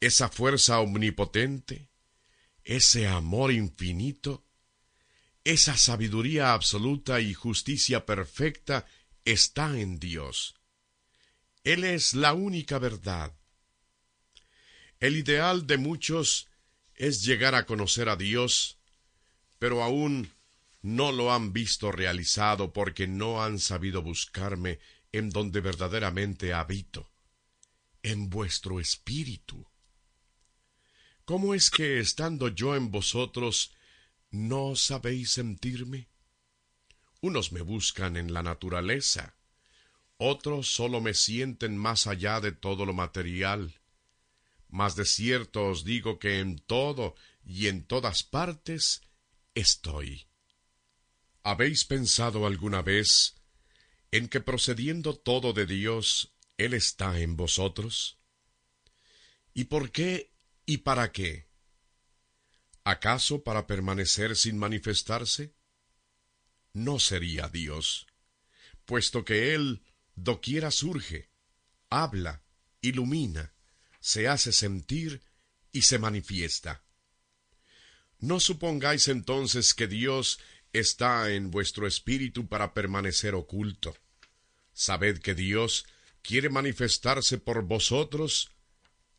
esa 0.00 0.30
fuerza 0.30 0.80
omnipotente, 0.80 1.90
ese 2.64 3.06
amor 3.06 3.52
infinito, 3.52 4.46
esa 5.44 5.76
sabiduría 5.76 6.54
absoluta 6.54 7.20
y 7.20 7.34
justicia 7.34 8.06
perfecta 8.06 8.86
está 9.24 9.78
en 9.78 9.98
Dios. 9.98 10.54
Él 11.62 11.84
es 11.84 12.14
la 12.14 12.34
única 12.34 12.78
verdad. 12.78 13.32
El 15.00 15.16
ideal 15.16 15.66
de 15.66 15.78
muchos 15.78 16.48
es 16.94 17.24
llegar 17.24 17.54
a 17.54 17.66
conocer 17.66 18.08
a 18.08 18.16
Dios, 18.16 18.78
pero 19.58 19.82
aún 19.82 20.30
no 20.82 21.12
lo 21.12 21.32
han 21.32 21.52
visto 21.52 21.90
realizado 21.90 22.72
porque 22.72 23.06
no 23.06 23.42
han 23.42 23.58
sabido 23.58 24.02
buscarme 24.02 24.78
en 25.12 25.30
donde 25.30 25.60
verdaderamente 25.60 26.52
habito, 26.52 27.10
en 28.02 28.28
vuestro 28.28 28.80
espíritu. 28.80 29.66
¿Cómo 31.24 31.54
es 31.54 31.70
que 31.70 32.00
estando 32.00 32.48
yo 32.48 32.76
en 32.76 32.90
vosotros 32.90 33.72
no 34.30 34.76
sabéis 34.76 35.30
sentirme? 35.30 36.08
Unos 37.24 37.52
me 37.52 37.62
buscan 37.62 38.18
en 38.18 38.34
la 38.34 38.42
naturaleza, 38.42 39.34
otros 40.18 40.68
sólo 40.68 41.00
me 41.00 41.14
sienten 41.14 41.74
más 41.74 42.06
allá 42.06 42.38
de 42.38 42.52
todo 42.52 42.84
lo 42.84 42.92
material. 42.92 43.80
Mas 44.68 44.94
de 44.94 45.06
cierto 45.06 45.68
os 45.68 45.84
digo 45.84 46.18
que 46.18 46.40
en 46.40 46.58
todo 46.58 47.14
y 47.42 47.68
en 47.68 47.86
todas 47.86 48.24
partes 48.24 49.00
estoy. 49.54 50.26
¿Habéis 51.42 51.86
pensado 51.86 52.44
alguna 52.46 52.82
vez 52.82 53.36
en 54.10 54.28
que 54.28 54.40
procediendo 54.40 55.16
todo 55.16 55.54
de 55.54 55.64
Dios, 55.64 56.34
Él 56.58 56.74
está 56.74 57.18
en 57.20 57.38
vosotros? 57.38 58.18
¿Y 59.54 59.64
por 59.64 59.92
qué 59.92 60.30
y 60.66 60.76
para 60.88 61.10
qué? 61.10 61.48
¿Acaso 62.84 63.42
para 63.42 63.66
permanecer 63.66 64.36
sin 64.36 64.58
manifestarse? 64.58 65.54
No 66.74 66.98
sería 66.98 67.48
Dios, 67.48 68.06
puesto 68.84 69.24
que 69.24 69.54
Él 69.54 69.82
doquiera 70.16 70.70
surge, 70.72 71.30
habla, 71.88 72.42
ilumina, 72.80 73.54
se 74.00 74.28
hace 74.28 74.52
sentir 74.52 75.22
y 75.72 75.82
se 75.82 75.98
manifiesta. 75.98 76.82
No 78.18 78.40
supongáis 78.40 79.06
entonces 79.08 79.72
que 79.72 79.86
Dios 79.86 80.40
está 80.72 81.30
en 81.30 81.52
vuestro 81.52 81.86
espíritu 81.86 82.48
para 82.48 82.74
permanecer 82.74 83.34
oculto. 83.34 83.96
Sabed 84.72 85.20
que 85.20 85.34
Dios 85.34 85.86
quiere 86.22 86.48
manifestarse 86.48 87.38
por 87.38 87.62
vosotros 87.62 88.50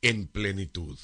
en 0.02 0.28
plenitud. 0.28 1.00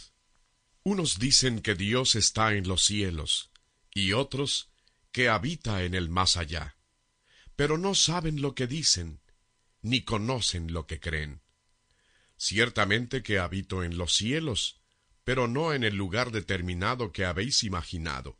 Unos 0.84 1.18
dicen 1.18 1.62
que 1.62 1.76
Dios 1.76 2.16
está 2.16 2.56
en 2.56 2.68
los 2.68 2.84
cielos, 2.84 3.52
y 3.94 4.12
otros 4.12 4.71
que 5.12 5.30
habita 5.30 5.84
en 5.84 5.94
el 5.94 6.10
más 6.10 6.38
allá, 6.38 6.78
pero 7.56 7.78
no 7.78 7.96
saben 7.96 8.42
lo 8.42 8.56
que 8.56 8.68
dicen, 8.68 9.22
ni 9.82 10.04
conocen 10.04 10.74
lo 10.74 10.88
que 10.88 11.00
creen. 11.00 11.42
Ciertamente 12.38 13.22
que 13.22 13.40
habito 13.40 13.84
en 13.84 13.98
los 13.98 14.14
cielos, 14.14 14.82
pero 15.24 15.48
no 15.48 15.74
en 15.74 15.84
el 15.84 15.96
lugar 15.96 16.32
determinado 16.32 17.12
que 17.12 17.26
habéis 17.26 17.64
imaginado. 17.64 18.40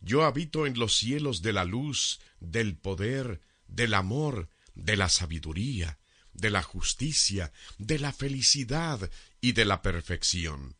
Yo 0.00 0.24
habito 0.24 0.66
en 0.66 0.78
los 0.78 0.96
cielos 0.96 1.40
de 1.42 1.52
la 1.52 1.64
luz, 1.64 2.20
del 2.40 2.76
poder, 2.76 3.40
del 3.66 3.94
amor, 3.94 4.50
de 4.74 4.96
la 4.96 5.08
sabiduría, 5.08 5.98
de 6.32 6.50
la 6.50 6.62
justicia, 6.62 7.52
de 7.78 7.98
la 7.98 8.12
felicidad 8.12 9.10
y 9.40 9.52
de 9.52 9.64
la 9.64 9.80
perfección. 9.80 10.76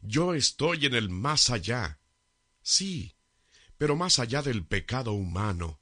Yo 0.00 0.34
estoy 0.34 0.86
en 0.86 0.94
el 0.94 1.10
más 1.10 1.50
allá. 1.50 2.00
Sí, 2.62 3.14
pero 3.78 3.96
más 3.96 4.18
allá 4.18 4.42
del 4.42 4.66
pecado 4.66 5.12
humano, 5.12 5.80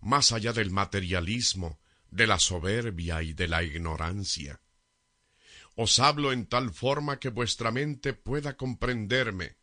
más 0.00 0.32
allá 0.32 0.52
del 0.52 0.70
materialismo, 0.70 1.80
de 2.10 2.26
la 2.26 2.38
soberbia 2.38 3.22
y 3.22 3.32
de 3.32 3.48
la 3.48 3.62
ignorancia. 3.62 4.60
Os 5.74 5.98
hablo 5.98 6.32
en 6.32 6.46
tal 6.46 6.72
forma 6.72 7.18
que 7.18 7.30
vuestra 7.30 7.70
mente 7.70 8.12
pueda 8.12 8.56
comprenderme, 8.56 9.56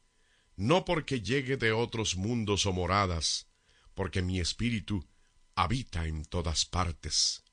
no 0.56 0.84
porque 0.84 1.22
llegue 1.22 1.56
de 1.58 1.72
otros 1.72 2.16
mundos 2.18 2.66
o 2.66 2.74
moradas, 2.74 3.48
porque 3.94 4.22
mi 4.22 4.40
espíritu 4.40 5.08
habita 5.56 6.08
en 6.08 6.26
todas 6.26 6.66
partes. 6.66 7.44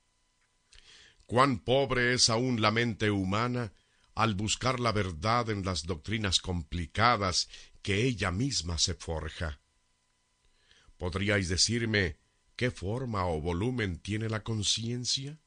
Cuán 1.25 1.59
pobre 1.59 2.13
es 2.13 2.29
aún 2.29 2.61
la 2.61 2.71
mente 2.71 3.11
humana 3.11 3.73
al 4.15 4.33
buscar 4.33 4.79
la 4.79 4.91
verdad 4.91 5.49
en 5.49 5.63
las 5.63 5.83
doctrinas 5.83 6.39
complicadas 6.39 7.47
que 7.81 8.03
ella 8.03 8.31
misma 8.31 8.77
se 8.77 8.95
forja. 8.95 9.59
¿Podríais 10.97 11.47
decirme 11.47 12.17
qué 12.55 12.71
forma 12.71 13.25
o 13.27 13.39
volumen 13.39 13.99
tiene 13.99 14.29
la 14.29 14.43
conciencia? 14.43 15.39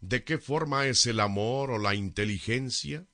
¿De 0.00 0.24
qué 0.24 0.38
forma 0.38 0.86
es 0.86 1.06
el 1.06 1.20
amor 1.20 1.70
o 1.70 1.78
la 1.78 1.94
inteligencia? 1.94 3.06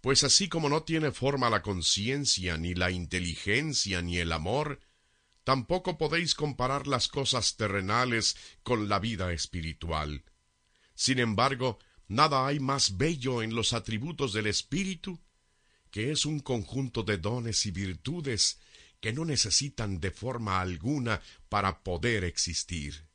Pues 0.00 0.22
así 0.22 0.48
como 0.48 0.68
no 0.68 0.84
tiene 0.84 1.10
forma 1.10 1.50
la 1.50 1.62
conciencia, 1.62 2.56
ni 2.56 2.74
la 2.74 2.90
inteligencia, 2.90 4.00
ni 4.00 4.18
el 4.18 4.30
amor, 4.30 4.80
tampoco 5.42 5.98
podéis 5.98 6.34
comparar 6.34 6.86
las 6.86 7.08
cosas 7.08 7.56
terrenales 7.56 8.36
con 8.62 8.88
la 8.88 9.00
vida 9.00 9.32
espiritual. 9.32 10.24
Sin 10.94 11.18
embargo, 11.18 11.78
nada 12.06 12.46
hay 12.46 12.60
más 12.60 12.96
bello 12.96 13.42
en 13.42 13.54
los 13.54 13.72
atributos 13.72 14.32
del 14.32 14.46
espíritu, 14.46 15.20
que 15.90 16.12
es 16.12 16.26
un 16.26 16.40
conjunto 16.40 17.02
de 17.02 17.18
dones 17.18 17.66
y 17.66 17.70
virtudes 17.72 18.60
que 19.00 19.12
no 19.12 19.24
necesitan 19.24 20.00
de 20.00 20.10
forma 20.10 20.60
alguna 20.60 21.20
para 21.48 21.82
poder 21.82 22.24
existir. 22.24 23.06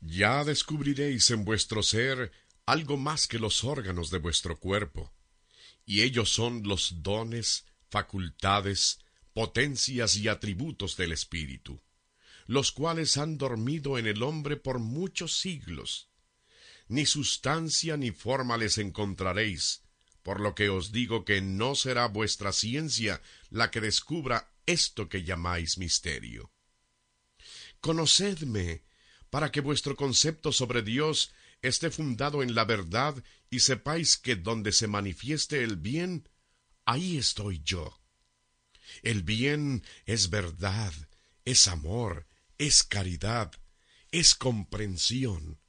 Ya 0.00 0.44
descubriréis 0.44 1.30
en 1.30 1.44
vuestro 1.44 1.82
ser 1.82 2.30
algo 2.66 2.96
más 2.96 3.26
que 3.26 3.38
los 3.38 3.64
órganos 3.64 4.10
de 4.10 4.18
vuestro 4.18 4.58
cuerpo, 4.58 5.12
y 5.84 6.02
ellos 6.02 6.30
son 6.32 6.64
los 6.64 7.02
dones, 7.02 7.64
facultades, 7.88 8.98
potencias 9.32 10.16
y 10.16 10.28
atributos 10.28 10.96
del 10.96 11.12
Espíritu, 11.12 11.80
los 12.46 12.72
cuales 12.72 13.16
han 13.16 13.38
dormido 13.38 13.98
en 13.98 14.06
el 14.06 14.22
hombre 14.22 14.56
por 14.56 14.78
muchos 14.78 15.38
siglos. 15.38 16.10
Ni 16.88 17.06
sustancia 17.06 17.96
ni 17.96 18.10
forma 18.10 18.56
les 18.56 18.78
encontraréis, 18.78 19.82
por 20.22 20.40
lo 20.40 20.54
que 20.54 20.68
os 20.68 20.90
digo 20.92 21.24
que 21.24 21.40
no 21.40 21.74
será 21.74 22.06
vuestra 22.08 22.52
ciencia 22.52 23.20
la 23.50 23.70
que 23.70 23.80
descubra 23.80 24.50
esto 24.66 25.08
que 25.08 25.22
llamáis 25.22 25.78
misterio. 25.78 26.52
Conocedme, 27.80 28.82
para 29.30 29.50
que 29.50 29.60
vuestro 29.60 29.96
concepto 29.96 30.52
sobre 30.52 30.82
Dios 30.82 31.32
esté 31.62 31.90
fundado 31.90 32.42
en 32.42 32.54
la 32.54 32.64
verdad 32.64 33.22
y 33.50 33.60
sepáis 33.60 34.16
que 34.16 34.36
donde 34.36 34.72
se 34.72 34.86
manifieste 34.86 35.62
el 35.62 35.76
bien, 35.76 36.28
ahí 36.84 37.16
estoy 37.16 37.62
yo. 37.64 38.00
El 39.02 39.22
bien 39.22 39.84
es 40.04 40.30
verdad, 40.30 40.92
es 41.44 41.68
amor, 41.68 42.26
es 42.58 42.82
caridad, 42.82 43.52
es 44.10 44.34
comprensión. 44.34 45.60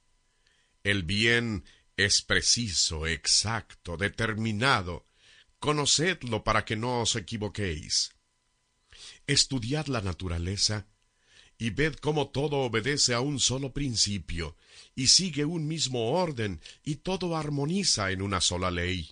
El 0.82 1.02
bien 1.02 1.64
es 1.96 2.22
preciso, 2.22 3.06
exacto, 3.06 3.96
determinado. 3.96 5.06
Conocedlo 5.58 6.44
para 6.44 6.64
que 6.64 6.76
no 6.76 7.02
os 7.02 7.16
equivoquéis. 7.16 8.14
Estudiad 9.26 9.86
la 9.86 10.00
naturaleza 10.00 10.86
y 11.58 11.70
ved 11.70 11.96
cómo 11.96 12.28
todo 12.28 12.58
obedece 12.58 13.14
a 13.14 13.20
un 13.20 13.40
solo 13.40 13.72
principio, 13.72 14.56
y 14.94 15.08
sigue 15.08 15.44
un 15.44 15.66
mismo 15.66 16.12
orden, 16.12 16.60
y 16.84 16.96
todo 16.96 17.36
armoniza 17.36 18.12
en 18.12 18.22
una 18.22 18.40
sola 18.40 18.70
ley. 18.70 19.10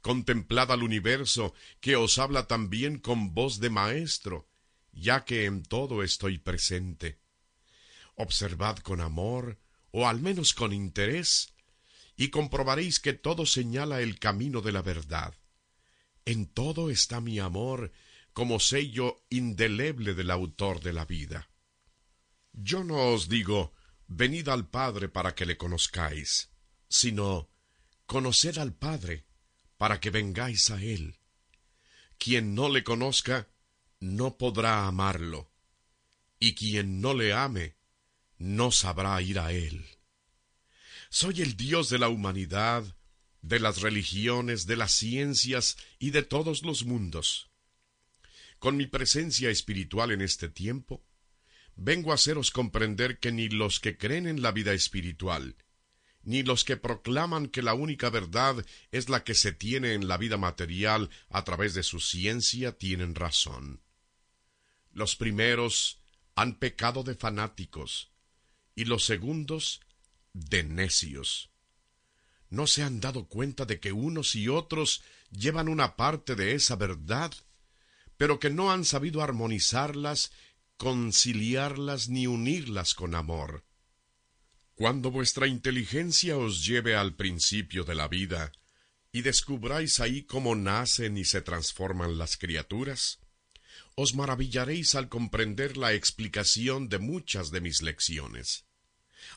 Contemplad 0.00 0.72
al 0.72 0.82
universo, 0.82 1.54
que 1.80 1.94
os 1.94 2.18
habla 2.18 2.48
también 2.48 2.98
con 2.98 3.34
voz 3.34 3.60
de 3.60 3.70
maestro, 3.70 4.48
ya 4.92 5.24
que 5.24 5.44
en 5.44 5.62
todo 5.62 6.02
estoy 6.02 6.38
presente. 6.38 7.18
Observad 8.16 8.78
con 8.78 9.00
amor, 9.00 9.58
o 9.92 10.08
al 10.08 10.20
menos 10.20 10.54
con 10.54 10.72
interés, 10.72 11.54
y 12.16 12.28
comprobaréis 12.28 12.98
que 12.98 13.12
todo 13.12 13.46
señala 13.46 14.00
el 14.00 14.18
camino 14.18 14.60
de 14.60 14.72
la 14.72 14.82
verdad. 14.82 15.34
En 16.24 16.46
todo 16.46 16.90
está 16.90 17.20
mi 17.20 17.38
amor 17.38 17.92
como 18.34 18.58
sello 18.58 19.24
indeleble 19.30 20.12
del 20.12 20.30
autor 20.30 20.80
de 20.80 20.92
la 20.92 21.06
vida. 21.06 21.48
Yo 22.52 22.82
no 22.82 23.12
os 23.14 23.28
digo, 23.28 23.72
venid 24.08 24.48
al 24.48 24.68
Padre 24.68 25.08
para 25.08 25.34
que 25.34 25.46
le 25.46 25.56
conozcáis, 25.56 26.50
sino, 26.88 27.48
conoced 28.06 28.58
al 28.58 28.74
Padre 28.74 29.24
para 29.78 30.00
que 30.00 30.10
vengáis 30.10 30.70
a 30.70 30.82
él. 30.82 31.16
Quien 32.18 32.54
no 32.54 32.68
le 32.68 32.82
conozca, 32.82 33.48
no 34.00 34.36
podrá 34.36 34.86
amarlo, 34.86 35.50
y 36.40 36.54
quien 36.54 37.00
no 37.00 37.14
le 37.14 37.32
ame, 37.32 37.76
no 38.38 38.72
sabrá 38.72 39.22
ir 39.22 39.38
a 39.38 39.52
él. 39.52 39.86
Soy 41.08 41.40
el 41.40 41.56
Dios 41.56 41.88
de 41.88 42.00
la 42.00 42.08
humanidad, 42.08 42.96
de 43.42 43.60
las 43.60 43.80
religiones, 43.80 44.66
de 44.66 44.76
las 44.76 44.92
ciencias 44.92 45.76
y 46.00 46.10
de 46.10 46.22
todos 46.22 46.62
los 46.62 46.84
mundos. 46.84 47.53
Con 48.64 48.78
mi 48.78 48.86
presencia 48.86 49.50
espiritual 49.50 50.10
en 50.10 50.22
este 50.22 50.48
tiempo, 50.48 51.04
vengo 51.76 52.12
a 52.12 52.14
haceros 52.14 52.50
comprender 52.50 53.18
que 53.18 53.30
ni 53.30 53.50
los 53.50 53.78
que 53.78 53.98
creen 53.98 54.26
en 54.26 54.40
la 54.40 54.52
vida 54.52 54.72
espiritual, 54.72 55.54
ni 56.22 56.42
los 56.42 56.64
que 56.64 56.78
proclaman 56.78 57.48
que 57.48 57.60
la 57.60 57.74
única 57.74 58.08
verdad 58.08 58.64
es 58.90 59.10
la 59.10 59.22
que 59.22 59.34
se 59.34 59.52
tiene 59.52 59.92
en 59.92 60.08
la 60.08 60.16
vida 60.16 60.38
material 60.38 61.10
a 61.28 61.44
través 61.44 61.74
de 61.74 61.82
su 61.82 62.00
ciencia 62.00 62.72
tienen 62.78 63.14
razón. 63.14 63.82
Los 64.92 65.14
primeros 65.14 66.00
han 66.34 66.58
pecado 66.58 67.02
de 67.02 67.16
fanáticos 67.16 68.12
y 68.74 68.86
los 68.86 69.04
segundos 69.04 69.82
de 70.32 70.64
necios. 70.64 71.50
¿No 72.48 72.66
se 72.66 72.82
han 72.82 73.00
dado 73.00 73.28
cuenta 73.28 73.66
de 73.66 73.78
que 73.78 73.92
unos 73.92 74.34
y 74.34 74.48
otros 74.48 75.02
llevan 75.30 75.68
una 75.68 75.96
parte 75.96 76.34
de 76.34 76.54
esa 76.54 76.76
verdad, 76.76 77.30
pero 78.16 78.38
que 78.38 78.50
no 78.50 78.70
han 78.70 78.84
sabido 78.84 79.22
armonizarlas, 79.22 80.32
conciliarlas 80.76 82.08
ni 82.08 82.26
unirlas 82.26 82.94
con 82.94 83.14
amor? 83.14 83.64
Cuando 84.74 85.10
vuestra 85.10 85.46
inteligencia 85.46 86.36
os 86.36 86.64
lleve 86.64 86.96
al 86.96 87.14
principio 87.14 87.84
de 87.84 87.94
la 87.94 88.08
vida, 88.08 88.52
y 89.12 89.22
descubráis 89.22 90.00
ahí 90.00 90.24
cómo 90.24 90.56
nacen 90.56 91.16
y 91.16 91.24
se 91.24 91.40
transforman 91.40 92.18
las 92.18 92.36
criaturas, 92.36 93.20
os 93.94 94.14
maravillaréis 94.14 94.96
al 94.96 95.08
comprender 95.08 95.76
la 95.76 95.92
explicación 95.92 96.88
de 96.88 96.98
muchas 96.98 97.52
de 97.52 97.60
mis 97.60 97.82
lecciones. 97.82 98.64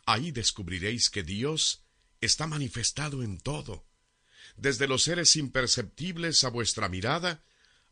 Ahí 0.06 0.32
descubriréis 0.32 1.12
que 1.12 1.22
Dios 1.22 1.86
está 2.22 2.48
manifestado 2.48 3.22
en 3.22 3.40
todo, 3.40 3.86
desde 4.56 4.88
los 4.88 5.04
seres 5.04 5.36
imperceptibles 5.36 6.44
a 6.44 6.50
vuestra 6.50 6.90
mirada 6.90 7.44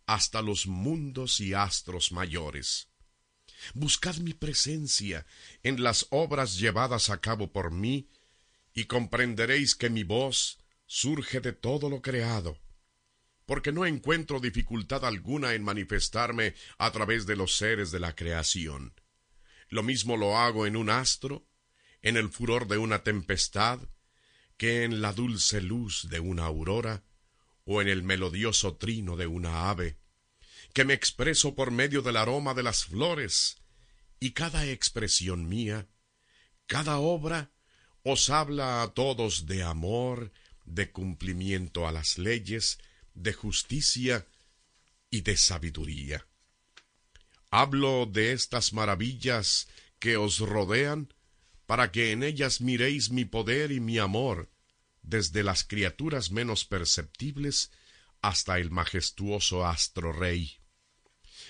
hasta 0.06 0.42
los 0.42 0.68
mundos 0.68 1.40
y 1.40 1.54
astros 1.54 2.12
mayores. 2.12 2.90
Buscad 3.74 4.18
mi 4.18 4.34
presencia 4.34 5.26
en 5.64 5.82
las 5.82 6.08
obras 6.10 6.58
llevadas 6.58 7.10
a 7.10 7.20
cabo 7.20 7.52
por 7.52 7.72
mí, 7.72 8.10
y 8.74 8.86
comprenderéis 8.86 9.74
que 9.74 9.90
mi 9.90 10.04
voz 10.04 10.60
surge 10.86 11.40
de 11.40 11.54
todo 11.54 11.90
lo 11.90 12.02
creado, 12.02 12.60
porque 13.46 13.72
no 13.72 13.86
encuentro 13.86 14.40
dificultad 14.40 15.06
alguna 15.06 15.54
en 15.54 15.64
manifestarme 15.64 16.56
a 16.78 16.92
través 16.92 17.26
de 17.26 17.38
los 17.38 17.56
seres 17.56 17.92
de 17.92 18.00
la 18.00 18.16
creación. 18.16 18.94
Lo 19.70 19.82
mismo 19.82 20.18
lo 20.18 20.38
hago 20.38 20.68
en 20.68 20.76
un 20.76 20.90
astro, 20.90 21.48
en 22.02 22.18
el 22.18 22.30
furor 22.30 22.68
de 22.68 22.78
una 22.78 23.04
tempestad, 23.04 23.80
que 24.58 24.84
en 24.84 25.02
la 25.02 25.14
dulce 25.14 25.62
luz 25.62 26.08
de 26.10 26.20
una 26.20 26.46
aurora, 26.46 27.04
o 27.66 27.82
en 27.82 27.88
el 27.88 28.04
melodioso 28.04 28.76
trino 28.76 29.18
de 29.18 29.28
una 29.28 29.70
ave, 29.70 29.98
que 30.74 30.86
me 30.86 30.94
expreso 30.94 31.56
por 31.56 31.72
medio 31.72 32.02
del 32.02 32.18
aroma 32.18 32.54
de 32.54 32.64
las 32.64 32.86
flores, 32.86 33.58
y 34.20 34.32
cada 34.32 34.66
expresión 34.68 35.48
mía, 35.48 35.88
cada 36.68 36.98
obra, 36.98 37.52
os 38.04 38.30
habla 38.30 38.84
a 38.84 38.94
todos 38.94 39.46
de 39.48 39.64
amor, 39.64 40.32
de 40.64 40.92
cumplimiento 40.92 41.88
a 41.88 41.92
las 41.92 42.18
leyes, 42.18 42.80
de 43.14 43.34
justicia 43.34 44.28
y 45.10 45.22
de 45.22 45.38
sabiduría. 45.38 46.28
Hablo 47.50 48.06
de 48.06 48.34
estas 48.34 48.74
maravillas 48.74 49.68
que 50.00 50.18
os 50.18 50.40
rodean 50.40 51.14
para 51.66 51.92
que 51.92 52.12
en 52.12 52.24
ellas 52.24 52.62
miréis 52.62 53.10
mi 53.10 53.26
poder 53.26 53.72
y 53.72 53.80
mi 53.80 53.98
amor, 53.98 54.50
desde 55.06 55.44
las 55.44 55.64
criaturas 55.64 56.32
menos 56.32 56.66
perceptibles 56.66 57.72
hasta 58.22 58.58
el 58.60 58.72
majestuoso 58.72 59.66
astro 59.66 60.12
rey. 60.12 60.58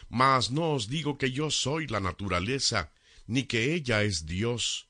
Mas 0.10 0.52
no 0.52 0.74
os 0.74 0.90
digo 0.90 1.18
que 1.18 1.32
yo 1.32 1.50
soy 1.50 1.88
la 1.88 2.00
naturaleza, 2.00 2.92
ni 3.28 3.44
que 3.44 3.74
ella 3.74 4.04
es 4.04 4.26
Dios. 4.26 4.88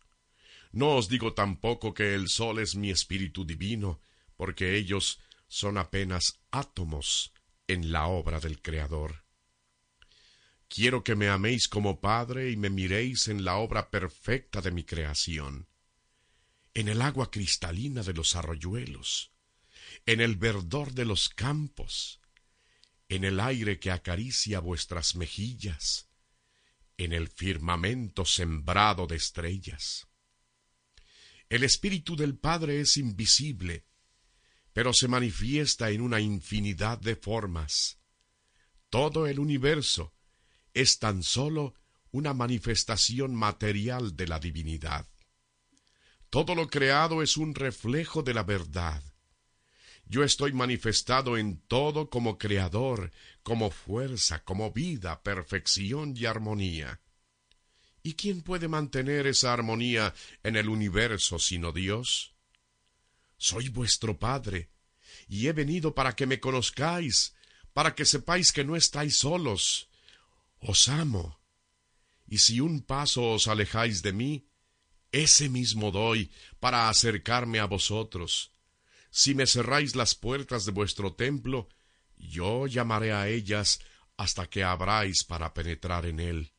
No 0.72 0.96
os 0.96 1.08
digo 1.08 1.34
tampoco 1.34 1.94
que 1.94 2.16
el 2.16 2.28
sol 2.28 2.60
es 2.60 2.76
mi 2.76 2.90
espíritu 2.90 3.46
divino, 3.46 4.02
porque 4.36 4.76
ellos 4.76 5.20
son 5.48 5.78
apenas 5.78 6.40
átomos 6.52 7.34
en 7.68 7.92
la 7.92 8.08
obra 8.08 8.40
del 8.40 8.62
Creador. 8.62 9.24
Quiero 10.68 11.04
que 11.04 11.16
me 11.16 11.30
améis 11.30 11.68
como 11.68 12.02
Padre 12.02 12.52
y 12.52 12.58
me 12.58 12.70
miréis 12.70 13.28
en 13.28 13.46
la 13.46 13.58
obra 13.58 13.90
perfecta 13.90 14.62
de 14.62 14.72
mi 14.72 14.84
creación, 14.84 15.68
en 16.76 16.90
el 16.90 17.02
agua 17.02 17.32
cristalina 17.32 18.04
de 18.04 18.14
los 18.14 18.36
arroyuelos, 18.36 19.32
en 20.06 20.20
el 20.20 20.36
verdor 20.36 20.92
de 20.92 21.06
los 21.06 21.30
campos, 21.30 22.20
en 23.08 23.24
el 23.24 23.40
aire 23.40 23.80
que 23.80 23.92
acaricia 23.92 24.60
vuestras 24.60 25.16
mejillas, 25.16 26.10
en 26.98 27.14
el 27.14 27.30
firmamento 27.30 28.26
sembrado 28.26 29.08
de 29.08 29.16
estrellas. 29.16 30.08
El 31.48 31.64
Espíritu 31.64 32.18
del 32.18 32.38
Padre 32.38 32.82
es 32.82 32.98
invisible, 32.98 33.86
pero 34.74 34.94
se 34.94 35.08
manifiesta 35.08 35.92
en 35.92 36.02
una 36.02 36.20
infinidad 36.20 37.00
de 37.00 37.16
formas. 37.16 38.00
Todo 38.90 39.28
el 39.28 39.40
universo 39.40 40.14
es 40.74 41.00
tan 41.00 41.24
solo 41.24 41.74
una 42.12 42.34
manifestación 42.34 43.34
material 43.34 44.18
de 44.18 44.28
la 44.28 44.40
divinidad. 44.40 45.08
Todo 46.36 46.54
lo 46.54 46.68
creado 46.68 47.24
es 47.24 47.38
un 47.38 47.56
reflejo 47.56 48.22
de 48.22 48.34
la 48.34 48.44
verdad. 48.44 49.02
Yo 50.06 50.22
estoy 50.22 50.52
manifestado 50.52 51.38
en 51.38 51.62
todo 51.62 52.10
como 52.10 52.38
creador, 52.38 53.14
como 53.42 53.72
fuerza, 53.72 54.44
como 54.44 54.74
vida, 54.74 55.24
perfección 55.24 56.14
y 56.14 56.26
armonía. 56.26 57.00
¿Y 58.04 58.16
quién 58.16 58.42
puede 58.42 58.68
mantener 58.68 59.28
esa 59.28 59.54
armonía 59.54 60.14
en 60.44 60.58
el 60.58 60.68
universo 60.68 61.40
sino 61.40 61.72
Dios? 61.72 62.36
Soy 63.38 63.70
vuestro 63.70 64.20
Padre, 64.20 64.72
y 65.30 65.48
he 65.48 65.54
venido 65.54 65.96
para 65.96 66.18
que 66.18 66.28
me 66.28 66.42
conozcáis, 66.42 67.34
para 67.72 67.96
que 67.96 68.04
sepáis 68.04 68.52
que 68.52 68.66
no 68.66 68.76
estáis 68.76 69.20
solos, 69.20 69.88
os 70.60 70.90
amo. 70.90 71.40
Y 72.28 72.40
si 72.40 72.60
un 72.60 72.82
paso 72.82 73.24
os 73.24 73.48
alejáis 73.48 74.02
de 74.02 74.12
mí, 74.12 74.50
ese 75.24 75.50
mismo 75.50 75.92
doy 75.92 76.32
para 76.60 76.90
acercarme 76.90 77.60
a 77.60 77.66
vosotros. 77.66 78.52
Si 79.10 79.34
me 79.34 79.48
cerráis 79.48 79.96
las 79.96 80.16
puertas 80.16 80.66
de 80.66 80.72
vuestro 80.72 81.14
templo, 81.14 81.70
yo 82.18 82.68
llamaré 82.68 83.14
a 83.14 83.28
ellas 83.28 83.80
hasta 84.18 84.48
que 84.48 84.64
abráis 84.64 85.24
para 85.24 85.54
penetrar 85.54 86.06
en 86.06 86.20
él. 86.20 86.52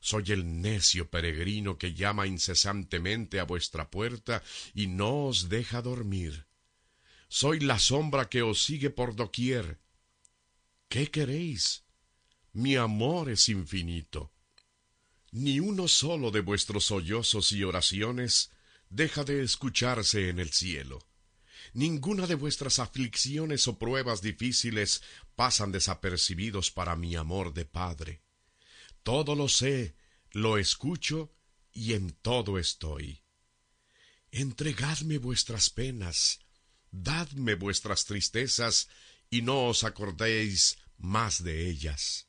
Soy 0.00 0.24
el 0.28 0.60
necio 0.60 1.10
peregrino 1.10 1.78
que 1.78 1.94
llama 1.94 2.26
incesantemente 2.26 3.40
a 3.40 3.44
vuestra 3.44 3.90
puerta 3.90 4.42
y 4.74 4.86
no 4.86 5.26
os 5.26 5.48
deja 5.48 5.82
dormir. 5.82 6.46
Soy 7.28 7.60
la 7.60 7.78
sombra 7.78 8.28
que 8.28 8.42
os 8.42 8.62
sigue 8.62 8.90
por 8.90 9.16
doquier. 9.16 9.80
¿Qué 10.88 11.10
queréis? 11.10 11.84
mi 12.58 12.74
amor 12.74 13.30
es 13.30 13.48
infinito. 13.48 14.32
Ni 15.30 15.60
uno 15.60 15.88
solo 15.88 16.30
de 16.30 16.40
vuestros 16.40 16.86
sollozos 16.86 17.52
y 17.52 17.64
oraciones 17.64 18.50
deja 18.88 19.24
de 19.24 19.42
escucharse 19.42 20.28
en 20.28 20.38
el 20.38 20.52
cielo. 20.52 21.00
Ninguna 21.74 22.26
de 22.26 22.34
vuestras 22.34 22.78
aflicciones 22.78 23.68
o 23.68 23.78
pruebas 23.78 24.22
difíciles 24.22 25.02
pasan 25.36 25.70
desapercibidos 25.70 26.70
para 26.70 26.96
mi 26.96 27.14
amor 27.14 27.52
de 27.52 27.66
Padre. 27.66 28.22
Todo 29.02 29.34
lo 29.34 29.48
sé, 29.48 29.94
lo 30.32 30.58
escucho 30.58 31.32
y 31.72 31.92
en 31.92 32.12
todo 32.12 32.58
estoy. 32.58 33.22
Entregadme 34.30 35.18
vuestras 35.18 35.70
penas, 35.70 36.40
dadme 36.90 37.54
vuestras 37.54 38.04
tristezas, 38.04 38.88
y 39.30 39.42
no 39.42 39.66
os 39.66 39.84
acordéis 39.84 40.78
más 40.96 41.42
de 41.42 41.68
ellas. 41.68 42.27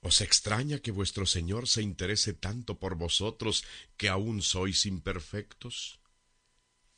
¿Os 0.00 0.20
extraña 0.20 0.78
que 0.78 0.92
vuestro 0.92 1.26
Señor 1.26 1.68
se 1.68 1.82
interese 1.82 2.32
tanto 2.32 2.78
por 2.78 2.94
vosotros 2.96 3.64
que 3.96 4.08
aún 4.08 4.42
sois 4.42 4.86
imperfectos? 4.86 6.00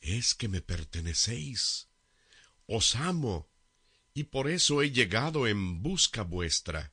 Es 0.01 0.35
que 0.35 0.49
me 0.49 0.61
pertenecéis. 0.61 1.89
Os 2.67 2.97
amo 2.97 3.49
y 4.15 4.25
por 4.25 4.51
eso 4.51 4.83
he 4.83 4.91
llegado 4.91 5.47
en 5.47 5.83
busca 5.83 6.23
vuestra. 6.23 6.93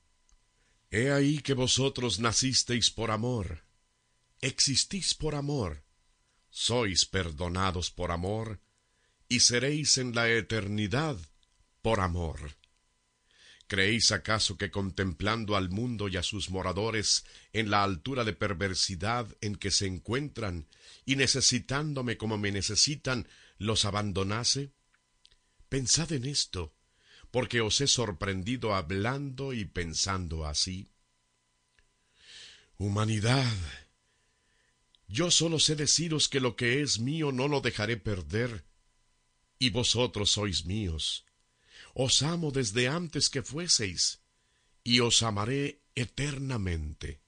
He 0.91 1.11
ahí 1.11 1.39
que 1.39 1.53
vosotros 1.53 2.19
nacisteis 2.19 2.91
por 2.91 3.09
amor, 3.11 3.65
existís 4.41 5.15
por 5.15 5.33
amor, 5.33 5.83
sois 6.49 7.05
perdonados 7.05 7.89
por 7.89 8.11
amor, 8.11 8.61
y 9.27 9.39
seréis 9.39 9.97
en 9.97 10.13
la 10.13 10.29
eternidad 10.29 11.17
por 11.81 11.99
amor. 11.99 12.55
¿Creéis 13.67 14.11
acaso 14.11 14.57
que 14.57 14.69
contemplando 14.69 15.55
al 15.55 15.69
mundo 15.69 16.07
y 16.07 16.17
a 16.17 16.23
sus 16.23 16.51
moradores 16.51 17.25
en 17.51 17.71
la 17.71 17.83
altura 17.83 18.23
de 18.23 18.33
perversidad 18.33 19.27
en 19.41 19.55
que 19.55 19.71
se 19.71 19.87
encuentran, 19.87 20.67
y 21.03 21.15
necesitándome 21.15 22.15
como 22.15 22.37
me 22.37 22.51
necesitan, 22.51 23.27
los 23.57 23.85
abandonase? 23.85 24.71
Pensad 25.67 26.11
en 26.11 26.25
esto, 26.25 26.75
porque 27.31 27.61
os 27.61 27.81
he 27.81 27.87
sorprendido 27.87 28.75
hablando 28.75 29.51
y 29.51 29.65
pensando 29.65 30.45
así. 30.45 30.91
Humanidad, 32.77 33.55
yo 35.07 35.31
solo 35.31 35.59
sé 35.59 35.75
deciros 35.75 36.29
que 36.29 36.39
lo 36.39 36.55
que 36.55 36.81
es 36.81 36.99
mío 36.99 37.31
no 37.31 37.47
lo 37.47 37.61
dejaré 37.61 37.97
perder, 37.97 38.63
y 39.57 39.71
vosotros 39.71 40.31
sois 40.31 40.65
míos 40.65 41.24
os 41.95 42.21
amo 42.23 42.51
desde 42.51 42.89
antes 42.89 43.29
que 43.29 43.41
fueseis, 43.41 44.19
y 44.83 44.99
os 44.99 45.23
amaré 45.23 45.81
eternamente. 45.95 47.21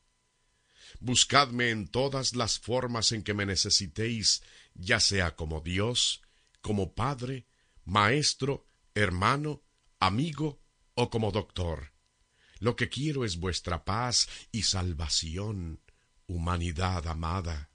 Buscadme 0.99 1.69
en 1.69 1.87
todas 1.87 2.35
las 2.35 2.59
formas 2.59 3.13
en 3.13 3.23
que 3.23 3.33
me 3.33 3.45
necesitéis, 3.45 4.43
ya 4.73 4.99
sea 4.99 5.35
como 5.35 5.61
Dios, 5.61 6.21
como 6.61 6.93
Padre, 6.93 7.47
Maestro, 7.85 8.67
hermano, 8.93 9.63
amigo 9.99 10.61
o 10.95 11.09
como 11.09 11.31
doctor. 11.31 11.93
Lo 12.59 12.75
que 12.75 12.89
quiero 12.89 13.23
es 13.23 13.37
vuestra 13.37 13.85
paz 13.85 14.27
y 14.51 14.63
salvación, 14.63 15.79
humanidad 16.25 17.07
amada. 17.07 17.69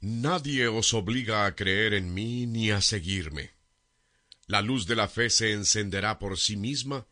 Nadie 0.00 0.68
os 0.68 0.92
obliga 0.92 1.46
a 1.46 1.56
creer 1.56 1.94
en 1.94 2.12
mí 2.12 2.46
ni 2.46 2.70
a 2.70 2.82
seguirme. 2.82 3.53
La 4.46 4.60
luz 4.60 4.86
de 4.86 4.94
la 4.94 5.08
fe 5.08 5.30
se 5.30 5.52
encenderá 5.52 6.18
por 6.18 6.38
sí 6.38 6.56
misma 6.56 7.06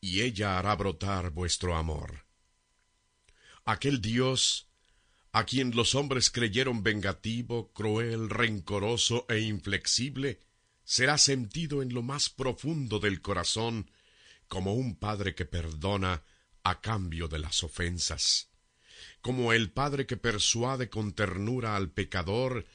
y 0.00 0.20
ella 0.20 0.58
hará 0.58 0.76
brotar 0.76 1.30
vuestro 1.30 1.76
amor. 1.76 2.26
Aquel 3.64 4.02
Dios, 4.02 4.68
a 5.32 5.44
quien 5.44 5.74
los 5.74 5.94
hombres 5.94 6.30
creyeron 6.30 6.82
vengativo, 6.82 7.72
cruel, 7.72 8.28
rencoroso 8.28 9.24
e 9.30 9.40
inflexible, 9.40 10.40
será 10.84 11.16
sentido 11.16 11.80
en 11.80 11.94
lo 11.94 12.02
más 12.02 12.28
profundo 12.28 12.98
del 12.98 13.22
corazón 13.22 13.90
como 14.46 14.74
un 14.74 14.96
padre 14.96 15.34
que 15.34 15.46
perdona 15.46 16.22
a 16.62 16.82
cambio 16.82 17.26
de 17.28 17.38
las 17.38 17.62
ofensas, 17.62 18.50
como 19.22 19.54
el 19.54 19.70
padre 19.72 20.06
que 20.06 20.18
persuade 20.18 20.90
con 20.90 21.14
ternura 21.14 21.76
al 21.76 21.90
pecador 21.90 22.66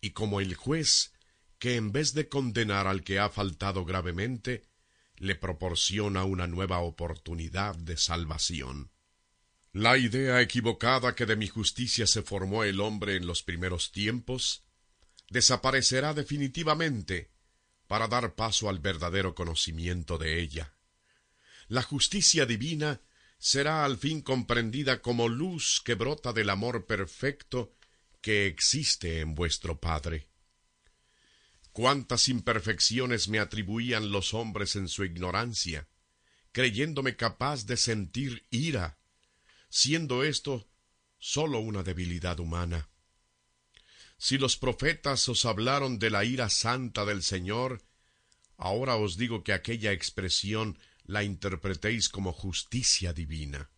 y 0.00 0.10
como 0.10 0.40
el 0.40 0.54
juez 0.54 1.12
que 1.58 1.76
en 1.76 1.92
vez 1.92 2.14
de 2.14 2.28
condenar 2.28 2.86
al 2.86 3.02
que 3.02 3.18
ha 3.18 3.28
faltado 3.28 3.84
gravemente, 3.84 4.68
le 5.16 5.34
proporciona 5.34 6.24
una 6.24 6.46
nueva 6.46 6.78
oportunidad 6.78 7.74
de 7.74 7.96
salvación. 7.96 8.90
La 9.72 9.98
idea 9.98 10.40
equivocada 10.40 11.14
que 11.14 11.26
de 11.26 11.36
mi 11.36 11.48
justicia 11.48 12.06
se 12.06 12.22
formó 12.22 12.64
el 12.64 12.80
hombre 12.80 13.16
en 13.16 13.26
los 13.26 13.42
primeros 13.42 13.92
tiempos 13.92 14.64
desaparecerá 15.30 16.14
definitivamente 16.14 17.30
para 17.86 18.08
dar 18.08 18.34
paso 18.34 18.68
al 18.68 18.78
verdadero 18.78 19.34
conocimiento 19.34 20.16
de 20.16 20.40
ella. 20.40 20.74
La 21.66 21.82
justicia 21.82 22.46
divina 22.46 23.02
será 23.38 23.84
al 23.84 23.98
fin 23.98 24.22
comprendida 24.22 25.02
como 25.02 25.28
luz 25.28 25.82
que 25.84 25.94
brota 25.94 26.32
del 26.32 26.50
amor 26.50 26.86
perfecto 26.86 27.74
que 28.20 28.46
existe 28.46 29.20
en 29.20 29.34
vuestro 29.34 29.80
Padre 29.80 30.27
cuántas 31.72 32.28
imperfecciones 32.28 33.28
me 33.28 33.38
atribuían 33.38 34.10
los 34.10 34.34
hombres 34.34 34.76
en 34.76 34.88
su 34.88 35.04
ignorancia, 35.04 35.88
creyéndome 36.52 37.16
capaz 37.16 37.66
de 37.66 37.76
sentir 37.76 38.46
ira, 38.50 38.98
siendo 39.68 40.24
esto 40.24 40.68
sólo 41.18 41.60
una 41.60 41.82
debilidad 41.82 42.40
humana. 42.40 42.88
Si 44.16 44.38
los 44.38 44.56
profetas 44.56 45.28
os 45.28 45.44
hablaron 45.44 45.98
de 45.98 46.10
la 46.10 46.24
ira 46.24 46.48
santa 46.48 47.04
del 47.04 47.22
Señor, 47.22 47.82
ahora 48.56 48.96
os 48.96 49.16
digo 49.16 49.44
que 49.44 49.52
aquella 49.52 49.92
expresión 49.92 50.78
la 51.04 51.22
interpretéis 51.22 52.08
como 52.08 52.32
justicia 52.32 53.12
divina. 53.12 53.70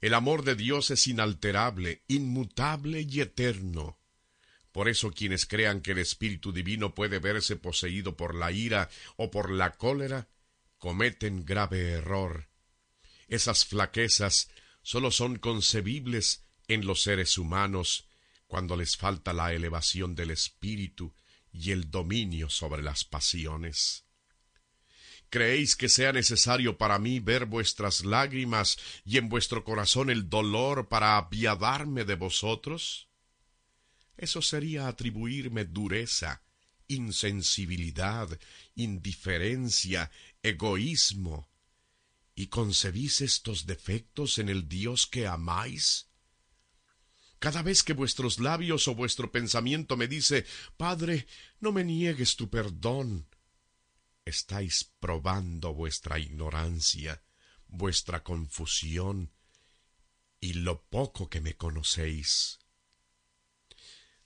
El 0.00 0.14
amor 0.14 0.44
de 0.44 0.56
Dios 0.56 0.90
es 0.90 1.06
inalterable, 1.06 2.02
inmutable 2.08 3.06
y 3.08 3.20
eterno. 3.20 3.98
Por 4.72 4.88
eso 4.88 5.10
quienes 5.10 5.46
crean 5.46 5.82
que 5.82 5.92
el 5.92 5.98
Espíritu 5.98 6.52
Divino 6.52 6.94
puede 6.94 7.18
verse 7.18 7.56
poseído 7.56 8.16
por 8.16 8.34
la 8.34 8.50
ira 8.50 8.88
o 9.16 9.30
por 9.30 9.50
la 9.50 9.72
cólera, 9.72 10.28
cometen 10.78 11.44
grave 11.44 11.90
error. 11.90 12.48
Esas 13.28 13.64
flaquezas 13.64 14.50
sólo 14.82 15.10
son 15.10 15.38
concebibles 15.38 16.44
en 16.68 16.86
los 16.86 17.02
seres 17.02 17.38
humanos 17.38 18.06
cuando 18.46 18.76
les 18.76 18.96
falta 18.96 19.32
la 19.32 19.52
elevación 19.52 20.14
del 20.14 20.30
espíritu 20.30 21.14
y 21.52 21.70
el 21.70 21.90
dominio 21.90 22.48
sobre 22.48 22.82
las 22.82 23.04
pasiones. 23.04 24.04
¿Creéis 25.30 25.76
que 25.76 25.88
sea 25.88 26.12
necesario 26.12 26.76
para 26.76 26.98
mí 26.98 27.20
ver 27.20 27.46
vuestras 27.46 28.04
lágrimas 28.04 28.78
y 29.04 29.16
en 29.16 29.30
vuestro 29.30 29.64
corazón 29.64 30.10
el 30.10 30.28
dolor 30.28 30.88
para 30.88 31.16
apiadarme 31.16 32.04
de 32.04 32.16
vosotros? 32.16 33.08
Eso 34.16 34.42
sería 34.42 34.88
atribuirme 34.88 35.64
dureza, 35.64 36.42
insensibilidad, 36.88 38.28
indiferencia, 38.74 40.10
egoísmo. 40.42 41.48
¿Y 42.34 42.46
concebís 42.46 43.20
estos 43.20 43.66
defectos 43.66 44.38
en 44.38 44.48
el 44.48 44.68
Dios 44.68 45.06
que 45.06 45.26
amáis? 45.26 46.08
Cada 47.38 47.62
vez 47.62 47.82
que 47.82 47.92
vuestros 47.92 48.38
labios 48.38 48.86
o 48.86 48.94
vuestro 48.94 49.32
pensamiento 49.32 49.96
me 49.96 50.06
dice 50.06 50.46
Padre, 50.76 51.26
no 51.58 51.72
me 51.72 51.82
niegues 51.82 52.36
tu 52.36 52.48
perdón, 52.48 53.26
estáis 54.24 54.92
probando 55.00 55.74
vuestra 55.74 56.20
ignorancia, 56.20 57.22
vuestra 57.66 58.22
confusión 58.22 59.32
y 60.40 60.54
lo 60.54 60.84
poco 60.84 61.28
que 61.28 61.40
me 61.40 61.56
conocéis. 61.56 62.61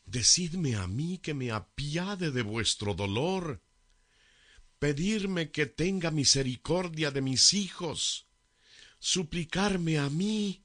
Decidme 0.07 0.77
a 0.77 0.87
mí 0.87 1.19
que 1.19 1.35
me 1.35 1.51
apiade 1.51 2.31
de 2.31 2.43
vuestro 2.43 2.95
dolor, 2.95 3.61
pedirme 4.79 5.51
que 5.51 5.67
tenga 5.67 6.11
misericordia 6.11 7.11
de 7.11 7.21
mis 7.21 7.53
hijos, 7.55 8.27
suplicarme 9.01 9.99
a 9.99 10.09
mí 10.09 10.65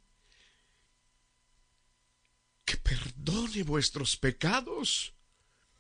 que 2.63 2.77
perdone 2.77 3.63
vuestros 3.63 4.15
pecados, 4.15 5.13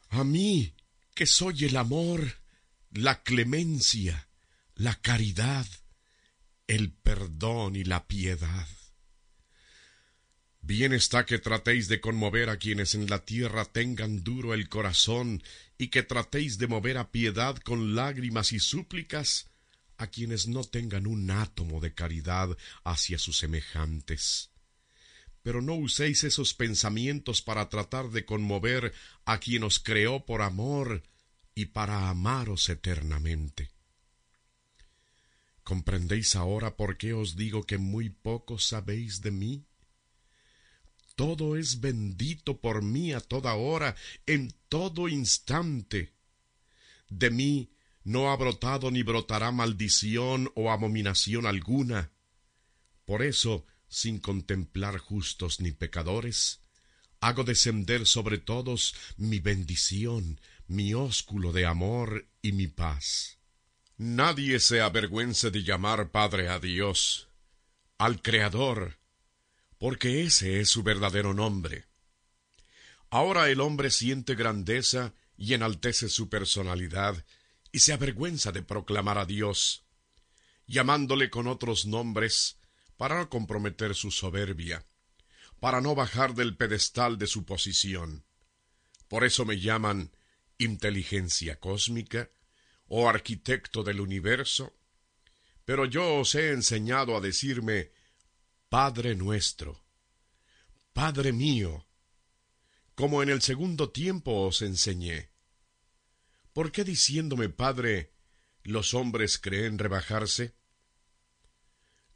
a 0.09 0.23
mí 0.23 0.73
que 1.13 1.27
soy 1.27 1.65
el 1.65 1.77
amor, 1.77 2.41
la 2.89 3.21
clemencia, 3.21 4.27
la 4.75 4.95
caridad, 5.01 5.67
el 6.65 6.91
perdón 6.91 7.75
y 7.75 7.83
la 7.83 8.07
piedad. 8.07 8.67
Bien 10.61 10.93
está 10.93 11.25
que 11.25 11.39
tratéis 11.39 11.87
de 11.87 11.99
conmover 11.99 12.49
a 12.49 12.57
quienes 12.57 12.93
en 12.93 13.09
la 13.09 13.25
tierra 13.25 13.65
tengan 13.65 14.23
duro 14.23 14.53
el 14.53 14.69
corazón, 14.69 15.41
y 15.77 15.87
que 15.87 16.03
tratéis 16.03 16.59
de 16.59 16.67
mover 16.67 16.99
a 16.99 17.09
piedad 17.11 17.55
con 17.57 17.95
lágrimas 17.95 18.53
y 18.53 18.59
súplicas 18.59 19.49
a 19.97 20.07
quienes 20.07 20.47
no 20.47 20.63
tengan 20.63 21.07
un 21.07 21.31
átomo 21.31 21.79
de 21.79 21.93
caridad 21.93 22.55
hacia 22.83 23.17
sus 23.17 23.39
semejantes. 23.39 24.51
Pero 25.41 25.63
no 25.63 25.73
uséis 25.73 26.23
esos 26.23 26.53
pensamientos 26.53 27.41
para 27.41 27.67
tratar 27.67 28.11
de 28.11 28.25
conmover 28.25 28.93
a 29.25 29.39
quien 29.39 29.63
os 29.63 29.79
creó 29.79 30.23
por 30.23 30.43
amor 30.43 31.01
y 31.55 31.65
para 31.65 32.09
amaros 32.09 32.69
eternamente. 32.69 33.71
¿Comprendéis 35.63 36.35
ahora 36.35 36.75
por 36.77 36.97
qué 36.97 37.13
os 37.13 37.35
digo 37.35 37.63
que 37.63 37.79
muy 37.79 38.09
poco 38.09 38.59
sabéis 38.59 39.21
de 39.21 39.31
mí? 39.31 39.65
Todo 41.21 41.55
es 41.55 41.81
bendito 41.81 42.59
por 42.61 42.81
mí 42.81 43.13
a 43.13 43.19
toda 43.19 43.53
hora, 43.53 43.95
en 44.25 44.51
todo 44.69 45.07
instante. 45.07 46.15
De 47.09 47.29
mí 47.29 47.69
no 48.03 48.31
ha 48.31 48.35
brotado 48.37 48.89
ni 48.89 49.03
brotará 49.03 49.51
maldición 49.51 50.51
o 50.55 50.71
abominación 50.71 51.45
alguna. 51.45 52.11
Por 53.05 53.21
eso, 53.21 53.67
sin 53.87 54.17
contemplar 54.17 54.97
justos 54.97 55.59
ni 55.59 55.71
pecadores, 55.71 56.61
hago 57.19 57.43
descender 57.43 58.07
sobre 58.07 58.39
todos 58.39 58.95
mi 59.15 59.37
bendición, 59.37 60.41
mi 60.65 60.95
ósculo 60.95 61.51
de 61.51 61.67
amor 61.67 62.27
y 62.41 62.53
mi 62.53 62.65
paz. 62.65 63.37
Nadie 63.95 64.59
se 64.59 64.81
avergüence 64.81 65.51
de 65.51 65.61
llamar 65.61 66.09
Padre 66.09 66.49
a 66.49 66.57
Dios, 66.57 67.27
al 67.99 68.23
Creador, 68.23 69.00
porque 69.81 70.21
ese 70.21 70.59
es 70.59 70.69
su 70.69 70.83
verdadero 70.83 71.33
nombre. 71.33 71.87
Ahora 73.09 73.49
el 73.49 73.59
hombre 73.61 73.89
siente 73.89 74.35
grandeza 74.35 75.15
y 75.35 75.55
enaltece 75.55 76.07
su 76.07 76.29
personalidad 76.29 77.25
y 77.71 77.79
se 77.79 77.91
avergüenza 77.91 78.51
de 78.51 78.61
proclamar 78.61 79.17
a 79.17 79.25
Dios, 79.25 79.83
llamándole 80.67 81.31
con 81.31 81.47
otros 81.47 81.87
nombres 81.87 82.59
para 82.95 83.15
no 83.15 83.27
comprometer 83.27 83.95
su 83.95 84.11
soberbia, 84.11 84.85
para 85.59 85.81
no 85.81 85.95
bajar 85.95 86.35
del 86.35 86.55
pedestal 86.55 87.17
de 87.17 87.25
su 87.25 87.43
posición. 87.43 88.23
Por 89.07 89.23
eso 89.23 89.45
me 89.45 89.59
llaman 89.59 90.11
inteligencia 90.59 91.59
cósmica, 91.59 92.29
oh 92.85 93.09
arquitecto 93.09 93.83
del 93.83 93.99
universo, 93.99 94.75
pero 95.65 95.85
yo 95.85 96.17
os 96.19 96.35
he 96.35 96.51
enseñado 96.51 97.17
a 97.17 97.19
decirme 97.19 97.89
Padre 98.71 99.15
nuestro, 99.15 99.83
Padre 100.93 101.33
mío, 101.33 101.85
como 102.95 103.21
en 103.21 103.27
el 103.27 103.41
segundo 103.41 103.89
tiempo 103.89 104.47
os 104.47 104.61
enseñé. 104.61 105.29
¿Por 106.53 106.71
qué 106.71 106.85
diciéndome 106.85 107.49
Padre 107.49 108.13
los 108.63 108.93
hombres 108.93 109.39
creen 109.39 109.77
rebajarse? 109.77 110.55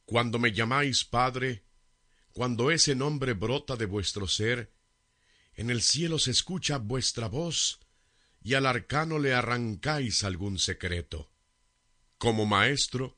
Cuando 0.06 0.40
me 0.40 0.54
llamáis 0.54 1.04
Padre, 1.04 1.66
cuando 2.32 2.72
ese 2.72 2.96
nombre 2.96 3.34
brota 3.34 3.76
de 3.76 3.88
vuestro 3.88 4.26
ser, 4.26 4.72
en 5.56 5.70
el 5.70 5.82
cielo 5.82 6.20
se 6.20 6.32
escucha 6.32 6.78
vuestra 6.78 7.28
voz 7.28 7.82
y 8.42 8.54
al 8.54 8.66
arcano 8.66 9.20
le 9.20 9.34
arrancáis 9.34 10.24
algún 10.24 10.58
secreto. 10.58 11.30
Como 12.18 12.46
maestro, 12.46 13.18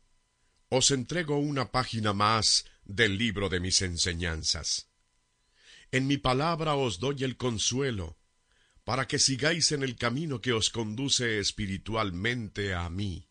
os 0.70 0.90
entrego 0.90 1.38
una 1.38 1.72
página 1.72 2.14
más 2.14 2.66
del 2.88 3.18
libro 3.18 3.50
de 3.50 3.60
mis 3.60 3.82
enseñanzas. 3.82 4.88
En 5.92 6.08
mi 6.08 6.18
palabra 6.18 6.76
os 6.76 7.00
doy 7.00 7.24
el 7.24 7.38
consuelo, 7.38 8.18
para 8.84 9.08
que 9.08 9.20
sigáis 9.20 9.74
en 9.74 9.84
el 9.84 9.98
camino 9.98 10.40
que 10.40 10.54
os 10.54 10.70
conduce 10.70 11.40
espiritualmente 11.40 12.74
a 12.74 12.90
mí, 12.90 13.28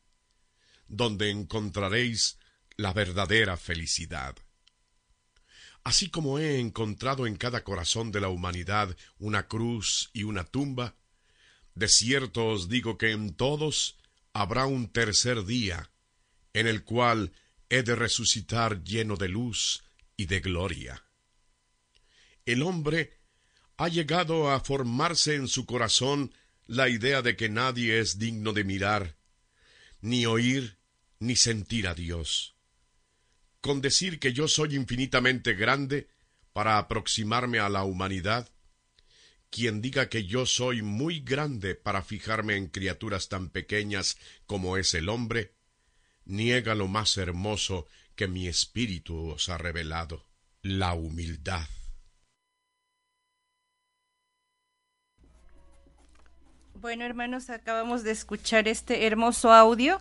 donde 0.86 1.30
encontraréis 1.30 2.38
la 2.76 2.92
verdadera 2.92 3.56
felicidad. 3.56 4.36
Así 5.82 6.10
como 6.10 6.38
he 6.38 6.58
encontrado 6.58 7.26
en 7.26 7.36
cada 7.36 7.64
corazón 7.64 8.12
de 8.12 8.20
la 8.20 8.28
humanidad 8.28 8.94
una 9.18 9.48
cruz 9.48 10.10
y 10.12 10.24
una 10.24 10.44
tumba, 10.44 10.96
de 11.74 11.88
cierto 11.88 12.48
os 12.48 12.68
digo 12.68 12.98
que 12.98 13.12
en 13.12 13.34
todos 13.34 13.96
habrá 14.34 14.66
un 14.66 14.92
tercer 14.92 15.44
día, 15.46 15.90
en 16.52 16.66
el 16.66 16.84
cual 16.84 17.32
he 17.68 17.82
de 17.82 17.94
resucitar 17.94 18.82
lleno 18.82 19.16
de 19.16 19.28
luz 19.28 19.84
y 20.16 20.26
de 20.26 20.40
gloria. 20.40 21.04
El 22.44 22.62
hombre 22.62 23.18
ha 23.76 23.88
llegado 23.88 24.50
a 24.50 24.60
formarse 24.60 25.34
en 25.34 25.48
su 25.48 25.66
corazón 25.66 26.32
la 26.66 26.88
idea 26.88 27.22
de 27.22 27.36
que 27.36 27.48
nadie 27.48 27.98
es 27.98 28.18
digno 28.18 28.52
de 28.52 28.64
mirar, 28.64 29.16
ni 30.00 30.26
oír, 30.26 30.78
ni 31.18 31.36
sentir 31.36 31.88
a 31.88 31.94
Dios. 31.94 32.54
Con 33.60 33.80
decir 33.80 34.18
que 34.20 34.32
yo 34.32 34.48
soy 34.48 34.74
infinitamente 34.76 35.54
grande 35.54 36.08
para 36.52 36.78
aproximarme 36.78 37.58
a 37.58 37.68
la 37.68 37.84
humanidad, 37.84 38.48
quien 39.50 39.80
diga 39.80 40.08
que 40.08 40.24
yo 40.24 40.46
soy 40.46 40.82
muy 40.82 41.20
grande 41.20 41.74
para 41.74 42.02
fijarme 42.02 42.56
en 42.56 42.68
criaturas 42.68 43.28
tan 43.28 43.50
pequeñas 43.50 44.16
como 44.46 44.76
es 44.76 44.94
el 44.94 45.08
hombre, 45.08 45.55
niega 46.26 46.74
lo 46.74 46.88
más 46.88 47.16
hermoso 47.16 47.86
que 48.14 48.28
mi 48.28 48.48
espíritu 48.48 49.30
os 49.30 49.48
ha 49.48 49.58
revelado, 49.58 50.26
la 50.62 50.94
humildad. 50.94 51.66
Bueno, 56.74 57.04
hermanos, 57.04 57.48
acabamos 57.48 58.04
de 58.04 58.10
escuchar 58.10 58.68
este 58.68 59.06
hermoso 59.06 59.52
audio 59.52 60.00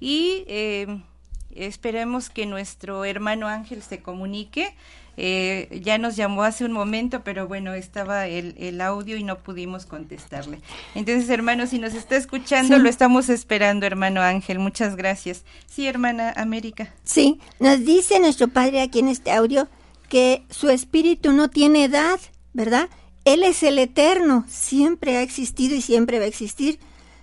y 0.00 0.44
eh, 0.48 1.02
esperemos 1.50 2.28
que 2.30 2.46
nuestro 2.46 3.04
hermano 3.04 3.48
Ángel 3.48 3.82
se 3.82 4.02
comunique 4.02 4.76
eh, 5.22 5.80
ya 5.82 5.98
nos 5.98 6.16
llamó 6.16 6.44
hace 6.44 6.64
un 6.64 6.72
momento, 6.72 7.22
pero 7.22 7.46
bueno, 7.46 7.74
estaba 7.74 8.26
el, 8.26 8.54
el, 8.56 8.80
audio 8.80 9.18
y 9.18 9.22
no 9.22 9.36
pudimos 9.36 9.84
contestarle. 9.84 10.60
Entonces, 10.94 11.28
hermano, 11.28 11.66
si 11.66 11.78
nos 11.78 11.92
está 11.92 12.16
escuchando, 12.16 12.78
lo 12.78 12.88
estamos 12.88 13.28
esperando, 13.28 13.84
hermano 13.84 14.22
Ángel. 14.22 14.58
Muchas 14.58 14.96
gracias. 14.96 15.44
Sí, 15.66 15.86
hermana 15.86 16.32
América. 16.36 16.94
Sí, 17.04 17.38
nos 17.58 17.84
dice 17.84 18.18
nuestro 18.18 18.48
padre 18.48 18.80
aquí 18.80 19.00
en 19.00 19.08
este 19.08 19.30
audio 19.30 19.68
que 20.08 20.46
su 20.48 20.70
espíritu 20.70 21.32
no 21.32 21.50
tiene 21.50 21.84
edad, 21.84 22.18
¿verdad? 22.54 22.88
Él 23.26 23.42
es 23.42 23.62
el 23.62 23.78
eterno, 23.78 24.46
siempre 24.48 25.18
ha 25.18 25.22
existido 25.22 25.76
y 25.76 25.82
siempre 25.82 26.18
va 26.18 26.24
a 26.24 26.28
existir. 26.28 26.78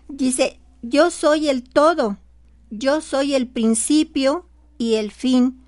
Dice, 0.07 0.60
yo 0.83 1.10
soy 1.10 1.49
el 1.49 1.63
todo, 1.63 2.19
yo 2.69 3.01
soy 3.01 3.33
el 3.33 3.47
principio 3.47 4.47
y 4.77 4.95
el 4.95 5.12
fin 5.12 5.63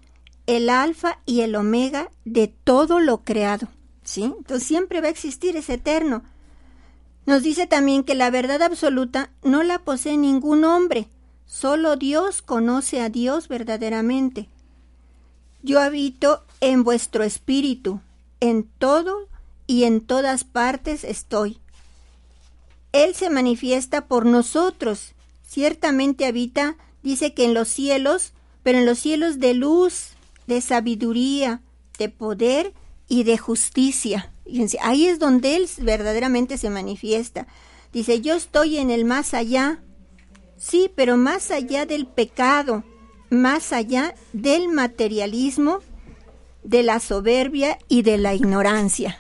el 0.50 0.72
alfa 0.72 1.20
y 1.28 1.42
el 1.42 1.56
omega 1.56 2.10
de 2.26 2.48
todo 2.48 3.00
lo 3.00 3.24
creado. 3.24 3.68
¿Sí? 4.04 4.24
Entonces 4.24 4.68
siempre 4.68 5.00
va 5.00 5.06
a 5.08 5.12
existir, 5.12 5.56
es 5.56 5.70
eterno. 5.70 6.24
Nos 7.28 7.44
dice 7.44 7.68
también 7.68 8.04
que 8.04 8.16
la 8.16 8.32
verdad 8.32 8.64
absoluta 8.64 9.30
no 9.44 9.62
la 9.62 9.78
posee 9.84 10.18
ningún 10.18 10.64
hombre, 10.64 11.08
solo 11.46 11.98
Dios 11.98 12.42
conoce 12.42 13.00
a 13.00 13.10
Dios 13.10 13.48
verdaderamente. 13.48 14.50
Yo 15.62 15.80
habito 15.80 16.44
en 16.62 16.84
vuestro 16.84 17.24
espíritu, 17.24 18.02
en 18.40 18.64
todo 18.80 19.28
y 19.68 19.84
en 19.84 20.02
todas 20.02 20.46
partes 20.46 21.04
estoy. 21.04 21.60
Él 22.92 23.14
se 23.14 23.30
manifiesta 23.30 24.08
por 24.08 24.26
nosotros, 24.26 25.14
ciertamente 25.48 26.26
habita, 26.26 26.76
dice 27.04 27.36
que 27.36 27.46
en 27.46 27.54
los 27.54 27.68
cielos, 27.68 28.34
pero 28.64 28.80
en 28.80 28.88
los 28.88 28.98
cielos 28.98 29.38
de 29.38 29.54
luz, 29.54 30.16
de 30.50 30.60
sabiduría, 30.60 31.62
de 31.98 32.10
poder 32.10 32.74
y 33.08 33.24
de 33.24 33.38
justicia. 33.38 34.34
Fíjense, 34.44 34.78
ahí 34.82 35.08
es 35.08 35.20
donde 35.20 35.56
Él 35.56 35.70
verdaderamente 35.78 36.58
se 36.58 36.70
manifiesta. 36.70 37.48
Dice, 37.94 38.20
yo 38.20 38.36
estoy 38.36 38.78
en 38.78 38.90
el 38.90 39.06
más 39.06 39.34
allá. 39.34 39.80
Sí, 40.58 40.92
pero 40.94 41.16
más 41.16 41.52
allá 41.52 41.86
del 41.86 42.06
pecado, 42.06 42.84
más 43.30 43.72
allá 43.72 44.16
del 44.34 44.68
materialismo, 44.68 45.80
de 46.64 46.84
la 46.84 47.00
soberbia 47.00 47.78
y 47.88 48.02
de 48.02 48.18
la 48.18 48.34
ignorancia. 48.34 49.18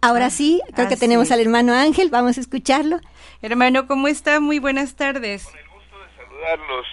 Ahora 0.00 0.26
ah, 0.26 0.30
sí, 0.30 0.60
creo 0.74 0.88
que 0.88 0.96
tenemos 0.96 1.30
al 1.30 1.40
hermano 1.40 1.74
Ángel, 1.74 2.08
vamos 2.10 2.38
a 2.38 2.40
escucharlo. 2.40 2.98
Hermano, 3.42 3.86
¿cómo 3.86 4.08
está? 4.08 4.40
Muy 4.40 4.58
buenas 4.58 4.94
tardes. 4.94 5.44
Con 5.44 5.58
el 5.58 5.68
gusto 5.68 5.96
de 5.98 6.24
saludarlos 6.24 6.86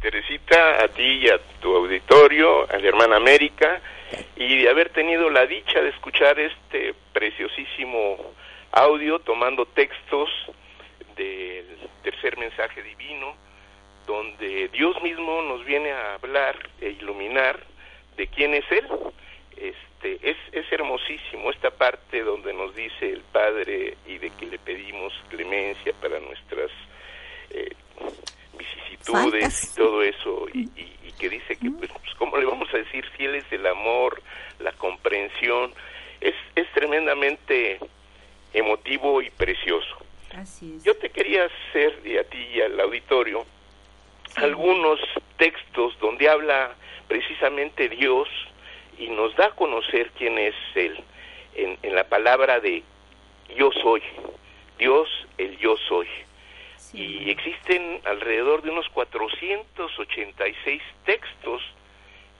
Teresita, 0.00 0.82
a 0.82 0.88
ti 0.88 1.02
y 1.02 1.28
a 1.28 1.38
tu 1.60 1.76
auditorio, 1.76 2.70
a 2.70 2.78
la 2.78 2.88
hermana 2.88 3.16
América, 3.16 3.80
y 4.34 4.62
de 4.62 4.70
haber 4.70 4.88
tenido 4.90 5.28
la 5.28 5.46
dicha 5.46 5.80
de 5.80 5.90
escuchar 5.90 6.40
este 6.40 6.94
preciosísimo 7.12 8.16
audio 8.72 9.18
tomando 9.18 9.66
textos 9.66 10.30
del 11.16 11.66
tercer 12.02 12.38
mensaje 12.38 12.82
divino, 12.82 13.34
donde 14.06 14.68
Dios 14.68 15.00
mismo 15.02 15.42
nos 15.42 15.64
viene 15.66 15.92
a 15.92 16.14
hablar 16.14 16.56
e 16.80 16.90
iluminar 16.90 17.60
de 18.16 18.26
quién 18.26 18.54
es 18.54 18.64
Él. 18.70 18.86
Este, 19.56 20.30
es, 20.30 20.72
hermosísimo 20.72 21.50
esta 21.50 21.70
parte 21.70 22.22
donde 22.22 22.54
nos 22.54 22.74
dice 22.74 23.10
el 23.10 23.20
Padre 23.20 23.98
y 24.06 24.16
de 24.18 24.30
que 24.30 24.46
le 24.46 24.58
pedimos 24.58 25.12
clemencia 25.28 25.92
para 26.00 26.18
nuestras 26.20 26.70
eh, 27.50 27.70
vicisitudes 28.60 29.72
y 29.72 29.76
todo 29.76 30.02
eso, 30.02 30.46
y, 30.52 30.68
que 31.18 31.28
dice 31.28 31.56
que, 31.56 31.70
pues, 31.70 31.90
pues, 31.90 32.14
¿cómo 32.16 32.38
le 32.38 32.46
vamos 32.46 32.72
a 32.72 32.78
decir 32.78 33.04
si 33.14 33.26
él 33.26 33.34
es 33.34 33.44
el 33.52 33.66
amor, 33.66 34.22
la 34.58 34.72
comprensión? 34.72 35.74
Es, 36.18 36.34
es 36.54 36.66
tremendamente 36.72 37.78
emotivo 38.54 39.20
y 39.20 39.28
precioso. 39.28 39.98
Yo 40.82 40.96
te 40.96 41.10
quería 41.10 41.44
hacer, 41.44 42.00
y 42.04 42.16
a 42.16 42.24
ti 42.24 42.38
y 42.54 42.60
al 42.62 42.80
auditorio, 42.80 43.44
algunos 44.36 44.98
textos 45.36 45.98
donde 46.00 46.28
habla 46.28 46.74
precisamente 47.06 47.88
Dios 47.90 48.28
y 48.96 49.08
nos 49.08 49.36
da 49.36 49.46
a 49.46 49.50
conocer 49.56 50.10
quién 50.16 50.38
es 50.38 50.54
Él 50.74 51.02
en, 51.54 51.78
en 51.82 51.94
la 51.94 52.04
palabra 52.04 52.60
de 52.60 52.82
yo 53.56 53.70
soy, 53.72 54.02
Dios 54.78 55.08
el 55.38 55.58
yo 55.58 55.76
soy. 55.88 56.06
Y 56.92 57.30
existen 57.30 58.00
alrededor 58.04 58.62
de 58.62 58.70
unos 58.70 58.88
486 58.88 60.82
textos 61.04 61.62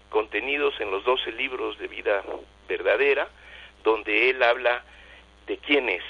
contenidos 0.09 0.75
en 0.81 0.91
los 0.91 1.05
12 1.05 1.33
libros 1.33 1.79
de 1.79 1.89
vida 1.89 2.25
verdadera, 2.69 3.29
donde 3.85 4.31
él 4.31 4.43
habla 4.43 4.83
de 5.47 5.59
quién 5.59 5.89
es. 5.89 6.03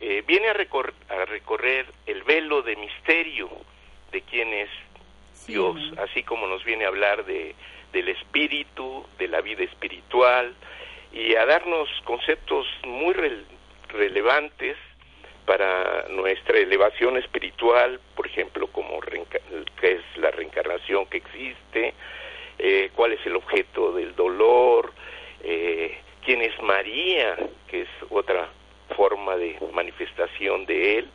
Eh, 0.00 0.22
viene 0.26 0.48
a, 0.48 0.52
a 0.52 1.24
recorrer 1.24 1.86
el 2.06 2.22
velo 2.22 2.62
de 2.62 2.76
misterio 2.76 3.50
de 4.12 4.22
quién 4.22 4.52
es 4.52 4.70
Dios, 5.46 5.76
así 5.98 6.22
como 6.22 6.46
nos 6.46 6.64
viene 6.64 6.84
a 6.84 6.88
hablar 6.88 7.24
de, 7.24 7.54
del 7.92 8.08
espíritu, 8.08 9.06
de 9.18 9.28
la 9.28 9.40
vida 9.40 9.64
espiritual, 9.64 10.54
y 11.12 11.34
a 11.34 11.44
darnos 11.44 11.88
conceptos 12.04 12.66
muy 12.84 13.14
relevantes 13.88 14.76
para 15.46 16.06
nuestra 16.08 16.58
elevación 16.58 17.16
espiritual, 17.16 18.00
por 18.14 18.26
ejemplo, 18.26 18.66
como 18.68 19.00
qué 19.00 19.92
es 19.92 20.02
la 20.16 20.30
reencarnación 20.30 21.06
que 21.06 21.18
existe, 21.18 21.94
eh, 22.58 22.90
cuál 22.94 23.12
es 23.12 23.24
el 23.26 23.36
objeto 23.36 23.92
del 23.92 24.14
dolor, 24.14 24.92
eh, 25.42 25.98
quién 26.24 26.42
es 26.42 26.60
María, 26.62 27.36
que 27.68 27.82
es 27.82 27.88
otra 28.10 28.48
forma 28.96 29.36
de 29.36 29.58
manifestación 29.72 30.66
de 30.66 30.98
Él. 30.98 31.08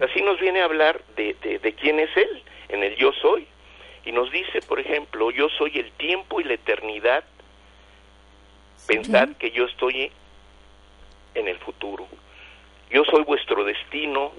Así 0.00 0.22
nos 0.22 0.40
viene 0.40 0.60
a 0.60 0.64
hablar 0.64 1.02
de, 1.16 1.34
de, 1.34 1.72
quién 1.74 2.00
es 2.00 2.16
Él, 2.16 2.42
en 2.70 2.82
el 2.82 2.96
yo 2.96 3.12
soy. 3.12 3.46
Y 4.04 4.12
nos 4.12 4.32
dice, 4.32 4.62
por 4.62 4.80
ejemplo, 4.80 5.30
yo 5.30 5.48
soy 5.50 5.78
el 5.78 5.92
tiempo 5.92 6.40
y 6.40 6.44
la 6.44 6.54
eternidad. 6.54 7.24
Pensad 8.86 9.36
que 9.36 9.50
yo 9.50 9.66
estoy 9.66 10.10
en 11.34 11.48
el 11.48 11.58
futuro. 11.58 12.08
Yo 12.90 13.04
soy 13.04 13.22
vuestro 13.22 13.64
destino 13.64 14.32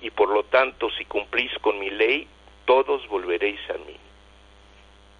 y 0.00 0.10
por 0.10 0.28
lo 0.28 0.44
tanto 0.44 0.90
si 0.90 1.06
cumplís 1.06 1.50
con 1.60 1.78
mi 1.78 1.88
ley, 1.88 2.28
todos 2.66 3.06
volveréis 3.08 3.60
a 3.70 3.74
mí. 3.74 3.96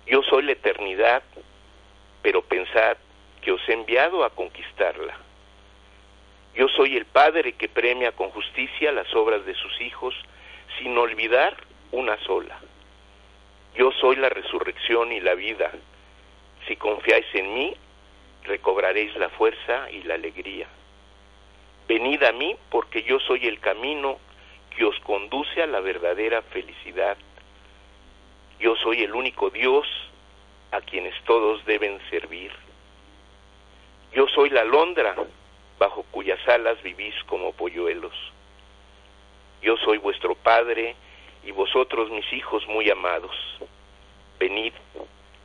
Yo 0.07 0.23
soy 0.23 0.43
la 0.43 0.53
eternidad, 0.53 1.23
pero 2.23 2.43
pensad 2.43 2.99
que 3.41 3.53
os 3.53 3.69
he 3.69 3.73
enviado 3.73 4.25
a 4.25 4.31
conquistarla. 4.31 5.17
Yo 6.55 6.69
soy 6.69 6.97
el 6.97 7.07
Padre 7.07 7.55
que 7.55 7.69
premia 7.69 8.13
con 8.13 8.31
justicia 8.31 8.93
las 8.93 9.13
obras 9.15 9.45
de 9.47 9.55
sus 9.55 9.81
hijos, 9.81 10.15
sin 10.79 10.97
olvidar 10.99 11.57
una 11.91 12.19
sola. 12.19 12.59
Yo 13.75 13.91
soy 13.93 14.17
la 14.17 14.29
resurrección 14.29 15.11
y 15.11 15.21
la 15.21 15.35
vida. 15.35 15.73
Si 16.69 16.77
confiáis 16.77 17.27
en 17.35 17.55
mí, 17.55 17.75
recobraréis 18.45 19.17
la 19.17 19.31
fuerza 19.31 19.91
y 19.91 20.03
la 20.03 20.15
alegría. 20.15 20.69
Venid 21.87 22.23
a 22.23 22.33
mí 22.33 22.57
porque 22.71 23.03
yo 23.03 23.21
soy 23.21 23.47
el 23.47 23.61
camino 23.61 24.19
que 24.77 24.85
os 24.85 24.99
conduce 25.01 25.63
a 25.63 25.67
la 25.67 25.81
verdadera 25.81 26.43
felicidad. 26.43 27.17
Yo 28.59 28.75
soy 28.77 29.03
el 29.03 29.15
único 29.15 29.51
Dios 29.51 29.87
a 30.73 30.81
quienes 30.81 31.15
todos 31.25 31.65
deben 31.67 32.01
servir. 32.11 32.53
Yo 34.13 34.27
soy 34.29 34.51
la 34.51 34.63
alondra 34.63 35.15
bajo 35.79 36.05
cuyas 36.11 36.39
alas 36.49 36.83
vivís 36.83 37.15
como 37.25 37.53
polluelos. 37.53 38.15
Yo 39.61 39.77
soy 39.79 39.99
vuestro 39.99 40.35
Padre 40.35 40.97
y 41.45 41.51
vosotros 41.51 42.11
mis 42.11 42.33
hijos 42.33 42.67
muy 42.69 42.91
amados. 42.91 43.37
Venid, 44.39 44.73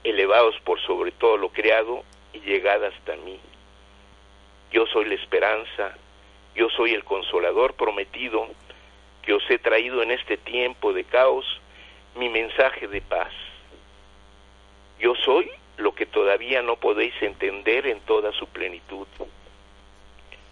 elevados 0.03 0.55
por 0.61 0.79
sobre 0.81 1.11
todo 1.11 1.37
lo 1.37 1.49
creado 1.49 2.03
y 2.33 2.39
llegad 2.39 2.83
hasta 2.83 3.15
mí. 3.17 3.39
Yo 4.71 4.85
soy 4.87 5.05
la 5.05 5.15
esperanza, 5.15 5.97
yo 6.59 6.69
soy 6.71 6.93
el 6.93 7.05
consolador 7.05 7.75
prometido 7.75 8.45
que 9.21 9.33
os 9.33 9.49
he 9.49 9.59
traído 9.59 10.03
en 10.03 10.11
este 10.11 10.35
tiempo 10.35 10.91
de 10.91 11.05
caos 11.05 11.45
mi 12.15 12.27
mensaje 12.27 12.85
de 12.89 12.99
paz. 12.99 13.31
Yo 14.99 15.15
soy 15.23 15.49
lo 15.77 15.95
que 15.95 16.05
todavía 16.05 16.61
no 16.61 16.75
podéis 16.75 17.13
entender 17.21 17.87
en 17.87 18.01
toda 18.01 18.33
su 18.33 18.45
plenitud, 18.47 19.07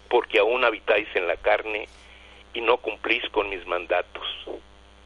porque 0.08 0.38
aún 0.38 0.64
habitáis 0.64 1.14
en 1.14 1.26
la 1.26 1.36
carne 1.36 1.86
y 2.54 2.62
no 2.62 2.78
cumplís 2.78 3.28
con 3.28 3.50
mis 3.50 3.66
mandatos. 3.66 4.26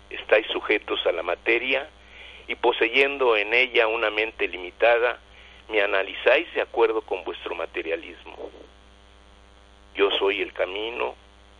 Estáis 0.08 0.46
sujetos 0.52 1.04
a 1.04 1.10
la 1.10 1.24
materia 1.24 1.90
y 2.46 2.54
poseyendo 2.54 3.36
en 3.36 3.54
ella 3.54 3.88
una 3.88 4.10
mente 4.10 4.46
limitada, 4.46 5.18
me 5.68 5.82
analizáis 5.82 6.46
de 6.54 6.60
acuerdo 6.60 7.02
con 7.02 7.24
vuestro 7.24 7.56
materialismo. 7.56 8.52
Yo 9.94 10.10
soy 10.12 10.40
el 10.40 10.52
camino, 10.52 11.14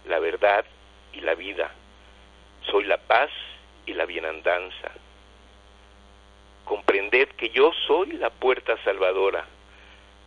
la 0.07 0.19
verdad 0.19 0.65
y 1.13 1.21
la 1.21 1.35
vida. 1.35 1.71
Soy 2.71 2.85
la 2.85 2.97
paz 2.97 3.31
y 3.87 3.93
la 3.93 4.07
bienandanza. 4.07 4.91
Comprended 6.65 7.29
que 7.31 7.51
yo 7.51 7.73
soy 7.87 8.13
la 8.13 8.31
puerta 8.31 8.77
salvadora, 8.85 9.45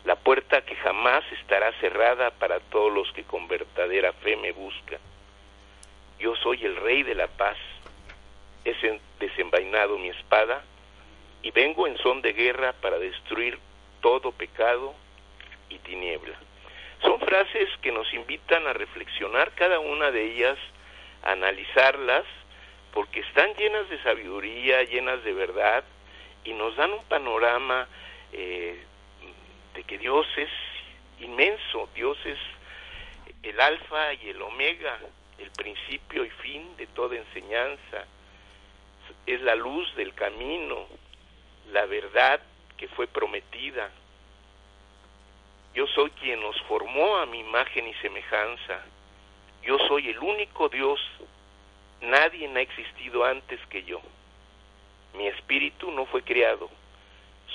la 0.04 0.16
puerta 0.16 0.62
que 0.62 0.76
jamás 0.76 1.24
estará 1.40 1.72
cerrada 1.80 2.30
para 2.32 2.60
todos 2.60 2.94
los 2.94 3.12
que 3.14 3.24
con 3.24 3.48
verdadera 3.48 4.14
fe 4.14 4.36
me 4.38 4.52
buscan. 4.52 5.00
Yo 6.20 6.36
soy 6.36 6.64
el 6.64 6.76
rey 6.76 7.04
de 7.04 7.16
la 7.16 7.28
paz. 7.28 7.58
He 8.64 9.00
desenvainado 9.20 9.98
mi 9.98 10.10
espada 10.10 10.64
y 11.42 11.52
vengo 11.52 11.88
en 11.88 11.98
son 11.98 12.22
de 12.22 12.34
guerra 12.34 12.74
para 12.74 12.98
destruir 13.00 13.60
todo 14.02 14.32
pecado 14.32 14.94
y 15.70 15.80
tiniebla. 15.80 16.38
Son 17.02 17.20
frases 17.20 17.70
que 17.82 17.92
nos 17.92 18.12
invitan 18.14 18.66
a 18.68 18.74
reflexionar 18.74 19.52
cada 19.54 19.80
una 19.80 20.12
de 20.12 20.24
ellas, 20.24 20.58
a 21.24 21.32
analizarlas, 21.32 22.24
porque 22.94 23.20
están 23.20 23.54
llenas 23.56 23.90
de 23.90 24.02
sabiduría, 24.04 24.84
llenas 24.84 25.24
de 25.24 25.34
verdad, 25.34 25.84
y 26.44 26.54
nos 26.54 26.76
dan 26.76 26.92
un 26.94 27.04
panorama 27.06 27.88
eh, 28.32 28.82
de 29.74 29.84
que 29.84 29.98
Dios 29.98 30.26
es 30.38 30.50
inmenso, 31.20 31.90
Dios 31.94 32.18
es 32.26 32.40
el 33.44 33.60
alfa 33.60 34.14
y 34.14 34.30
el 34.30 34.42
omega, 34.42 34.98
el 35.38 35.52
principio 35.52 36.24
y 36.24 36.30
fin 36.30 36.76
de 36.78 36.88
toda 36.88 37.16
enseñanza, 37.16 38.06
es 39.26 39.42
la 39.42 39.56
luz 39.56 39.94
del 39.96 40.14
camino, 40.14 40.88
la 41.72 41.86
verdad 41.86 42.40
que 42.78 42.88
fue 42.88 43.08
prometida, 43.08 43.90
yo 45.76 45.86
soy 45.88 46.10
quien 46.12 46.40
nos 46.40 46.60
formó 46.64 47.18
a 47.18 47.26
mi 47.26 47.40
imagen 47.40 47.86
y 47.86 47.94
semejanza. 47.96 48.86
Yo 49.62 49.78
soy 49.88 50.08
el 50.08 50.20
único 50.20 50.70
Dios. 50.70 51.02
Nadie 52.00 52.48
ha 52.48 52.62
existido 52.62 53.26
antes 53.26 53.60
que 53.68 53.84
yo. 53.84 54.02
Mi 55.16 55.28
espíritu 55.28 55.92
no 55.92 56.06
fue 56.06 56.24
creado. 56.24 56.70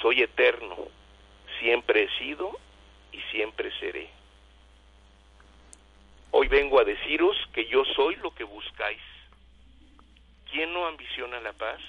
Soy 0.03 0.21
eterno. 0.21 0.77
Siempre 1.61 2.05
he 2.05 2.19
sido 2.19 2.59
y 3.11 3.21
siempre 3.33 3.71
seré. 3.81 4.11
Hoy 6.31 6.47
vengo 6.49 6.79
a 6.79 6.85
deciros 6.85 7.37
que 7.55 7.67
yo 7.67 7.87
soy 7.97 8.17
lo 8.17 8.35
que 8.35 8.45
buscáis. 8.45 9.03
¿Quién 10.51 10.75
no 10.75 10.87
ambiciona 10.87 11.41
la 11.41 11.55
paz? 11.55 11.81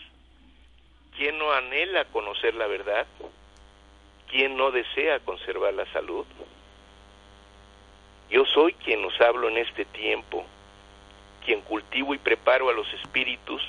¿Quién 1.17 1.37
no 1.37 1.51
anhela 1.51 2.05
conocer 2.05 2.53
la 2.55 2.67
verdad? 2.67 3.05
¿Quién 4.31 4.55
no 4.55 4.71
desea 4.71 5.19
conservar 5.19 5.73
la 5.73 5.85
salud? 5.91 6.25
Yo 8.29 8.45
soy 8.45 8.73
quien 8.75 9.03
os 9.03 9.19
hablo 9.19 9.49
en 9.49 9.57
este 9.57 9.83
tiempo, 9.83 10.45
quien 11.45 11.59
cultivo 11.61 12.13
y 12.13 12.17
preparo 12.17 12.69
a 12.69 12.73
los 12.73 12.91
espíritus, 12.93 13.61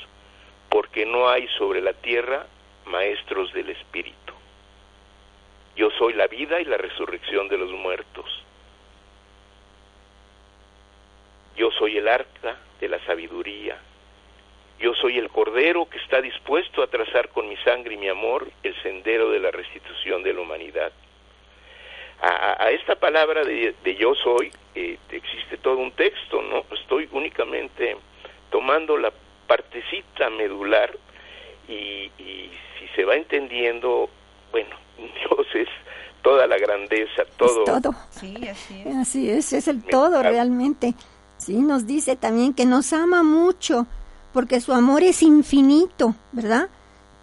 porque 0.68 1.04
no 1.04 1.28
hay 1.28 1.48
sobre 1.58 1.80
la 1.80 1.92
tierra 1.94 2.46
maestros 2.86 3.52
del 3.52 3.70
espíritu. 3.70 4.32
Yo 5.74 5.90
soy 5.98 6.12
la 6.12 6.28
vida 6.28 6.60
y 6.60 6.64
la 6.64 6.76
resurrección 6.76 7.48
de 7.48 7.58
los 7.58 7.72
muertos. 7.72 8.44
Yo 11.56 11.72
soy 11.72 11.98
el 11.98 12.06
arca 12.06 12.56
de 12.78 12.88
la 12.88 13.04
sabiduría, 13.04 13.80
yo 14.82 14.92
soy 14.94 15.16
el 15.16 15.30
Cordero 15.30 15.88
que 15.88 15.98
está 15.98 16.20
dispuesto 16.20 16.82
a 16.82 16.88
trazar 16.88 17.28
con 17.28 17.48
mi 17.48 17.56
sangre 17.58 17.94
y 17.94 17.96
mi 17.96 18.08
amor 18.08 18.50
el 18.64 18.74
sendero 18.82 19.30
de 19.30 19.38
la 19.38 19.52
restitución 19.52 20.24
de 20.24 20.34
la 20.34 20.40
humanidad. 20.40 20.92
A, 22.20 22.70
esta 22.70 22.94
palabra 22.96 23.42
de, 23.44 23.74
yo 23.98 24.14
soy 24.14 24.52
eh, 24.76 24.96
existe 25.10 25.56
todo 25.56 25.78
un 25.78 25.90
texto, 25.92 26.40
¿no? 26.40 26.64
Estoy 26.76 27.08
únicamente 27.10 27.96
tomando 28.50 28.96
la 28.96 29.12
partecita 29.48 30.30
medular 30.30 30.96
y, 31.68 32.10
si 32.78 32.86
se 32.94 33.04
va 33.04 33.16
entendiendo, 33.16 34.08
bueno, 34.52 34.76
Dios 34.98 35.46
es 35.54 35.68
toda 36.22 36.46
la 36.46 36.58
grandeza, 36.58 37.24
todo. 37.36 37.64
todo. 37.64 37.92
Sí, 38.10 38.36
así 38.48 38.82
es. 38.86 38.96
Así 38.96 39.30
es, 39.30 39.52
es 39.52 39.68
el 39.68 39.84
todo 39.84 40.22
realmente. 40.22 40.94
Sí, 41.38 41.54
nos 41.54 41.88
dice 41.88 42.14
también 42.14 42.54
que 42.54 42.66
nos 42.66 42.92
ama 42.92 43.24
mucho 43.24 43.88
porque 44.32 44.60
su 44.60 44.72
amor 44.72 45.02
es 45.02 45.22
infinito, 45.22 46.14
¿verdad? 46.32 46.68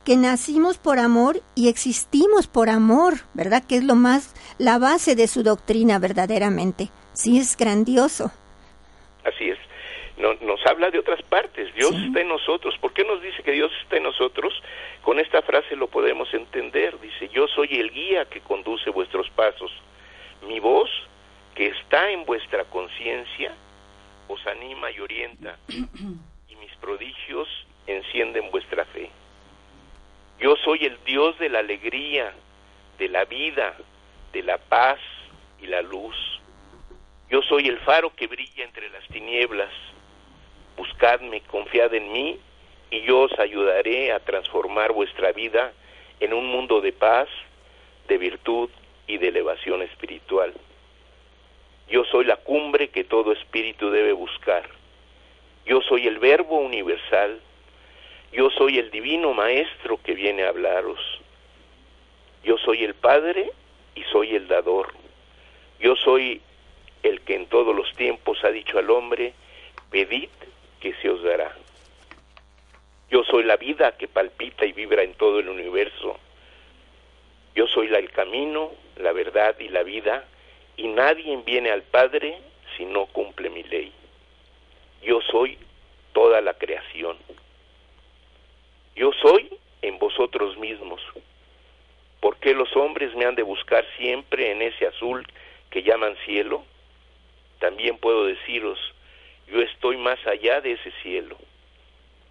Que 0.05 0.15
nacimos 0.15 0.77
por 0.77 0.99
amor 0.99 1.41
y 1.55 1.69
existimos 1.69 2.47
por 2.47 2.69
amor, 2.69 3.15
¿verdad? 3.33 3.63
Que 3.67 3.77
es 3.77 3.83
lo 3.83 3.95
más, 3.95 4.33
la 4.57 4.77
base 4.79 5.15
de 5.15 5.27
su 5.27 5.43
doctrina 5.43 5.99
verdaderamente. 5.99 6.89
Sí, 7.13 7.37
es 7.37 7.57
grandioso. 7.57 8.31
Así 9.25 9.49
es. 9.49 9.59
nos 10.41 10.65
habla 10.65 10.89
de 10.89 10.99
otras 10.99 11.21
partes. 11.23 11.73
Dios 11.75 11.93
está 12.07 12.21
en 12.21 12.29
nosotros. 12.29 12.75
¿Por 12.79 12.93
qué 12.93 13.03
nos 13.03 13.21
dice 13.21 13.43
que 13.43 13.51
Dios 13.51 13.71
está 13.83 13.97
en 13.97 14.03
nosotros? 14.03 14.53
Con 15.03 15.19
esta 15.19 15.41
frase 15.41 15.75
lo 15.75 15.87
podemos 15.87 16.33
entender. 16.33 16.99
Dice, 16.99 17.29
yo 17.29 17.47
soy 17.47 17.79
el 17.79 17.91
guía 17.91 18.25
que 18.25 18.41
conduce 18.41 18.89
vuestros 18.89 19.29
pasos. 19.31 19.71
Mi 20.47 20.59
voz, 20.59 20.89
que 21.55 21.67
está 21.67 22.09
en 22.11 22.25
vuestra 22.25 22.63
conciencia, 22.65 23.53
os 24.27 24.45
anima 24.47 24.91
y 24.91 24.99
orienta. 24.99 25.57
prodigios 26.81 27.47
encienden 27.87 28.51
vuestra 28.51 28.85
fe. 28.85 29.09
Yo 30.39 30.55
soy 30.57 30.85
el 30.85 30.97
Dios 31.03 31.37
de 31.39 31.49
la 31.49 31.59
alegría, 31.59 32.33
de 32.97 33.09
la 33.09 33.25
vida, 33.25 33.75
de 34.31 34.43
la 34.43 34.57
paz 34.57 34.99
y 35.61 35.67
la 35.67 35.81
luz. 35.81 36.15
Yo 37.29 37.41
soy 37.43 37.67
el 37.67 37.79
faro 37.79 38.15
que 38.15 38.27
brilla 38.27 38.63
entre 38.63 38.89
las 38.89 39.05
tinieblas. 39.07 39.71
Buscadme, 40.77 41.41
confiad 41.41 41.93
en 41.93 42.11
mí, 42.11 42.39
y 42.91 43.01
yo 43.01 43.21
os 43.21 43.39
ayudaré 43.39 44.11
a 44.11 44.19
transformar 44.19 44.93
vuestra 44.93 45.31
vida 45.31 45.73
en 46.19 46.33
un 46.33 46.47
mundo 46.47 46.81
de 46.81 46.91
paz, 46.93 47.27
de 48.07 48.17
virtud 48.17 48.69
y 49.07 49.17
de 49.17 49.27
elevación 49.27 49.81
espiritual. 49.81 50.53
Yo 51.89 52.03
soy 52.05 52.25
la 52.25 52.37
cumbre 52.37 52.89
que 52.89 53.03
todo 53.03 53.31
espíritu 53.31 53.89
debe 53.89 54.13
buscar. 54.13 54.78
Yo 55.69 55.81
soy 55.81 56.07
el 56.07 56.17
verbo 56.17 56.57
universal. 56.57 57.39
Yo 58.31 58.49
soy 58.49 58.79
el 58.79 58.89
divino 58.89 59.35
maestro 59.35 60.01
que 60.01 60.15
viene 60.15 60.43
a 60.43 60.49
hablaros. 60.49 60.99
Yo 62.43 62.57
soy 62.57 62.83
el 62.83 62.95
Padre 62.95 63.51
y 63.93 64.01
soy 64.05 64.35
el 64.35 64.47
dador. 64.47 64.91
Yo 65.79 65.95
soy 65.95 66.41
el 67.03 67.21
que 67.21 67.35
en 67.35 67.45
todos 67.45 67.75
los 67.75 67.93
tiempos 67.93 68.43
ha 68.43 68.49
dicho 68.49 68.79
al 68.79 68.89
hombre, 68.89 69.35
pedid 69.91 70.29
que 70.79 70.95
se 70.95 71.09
os 71.11 71.21
dará. 71.21 71.55
Yo 73.11 73.23
soy 73.25 73.43
la 73.43 73.57
vida 73.57 73.95
que 73.95 74.07
palpita 74.07 74.65
y 74.65 74.73
vibra 74.73 75.03
en 75.03 75.13
todo 75.13 75.37
el 75.37 75.49
universo. 75.49 76.17
Yo 77.53 77.67
soy 77.67 77.89
la, 77.89 77.99
el 77.99 78.09
camino, 78.09 78.71
la 78.97 79.11
verdad 79.11 79.55
y 79.59 79.69
la 79.69 79.83
vida, 79.83 80.25
y 80.77 80.87
nadie 80.87 81.37
viene 81.45 81.69
al 81.69 81.83
Padre 81.83 82.39
si 82.75 82.85
no 82.85 83.05
cumple 83.05 83.51
mi 83.51 83.61
ley. 83.61 83.93
Yo 85.01 85.21
soy 85.21 85.57
toda 86.13 86.41
la 86.41 86.53
creación. 86.53 87.17
Yo 88.95 89.11
soy 89.21 89.49
en 89.81 89.97
vosotros 89.97 90.57
mismos. 90.57 91.01
¿Por 92.19 92.37
qué 92.37 92.53
los 92.53 92.75
hombres 92.75 93.15
me 93.15 93.25
han 93.25 93.35
de 93.35 93.43
buscar 93.43 93.85
siempre 93.97 94.51
en 94.51 94.61
ese 94.61 94.87
azul 94.87 95.25
que 95.69 95.83
llaman 95.83 96.17
cielo? 96.25 96.65
También 97.59 97.97
puedo 97.97 98.25
deciros, 98.25 98.77
yo 99.47 99.61
estoy 99.61 99.97
más 99.97 100.19
allá 100.27 100.61
de 100.61 100.73
ese 100.73 100.91
cielo. 101.01 101.37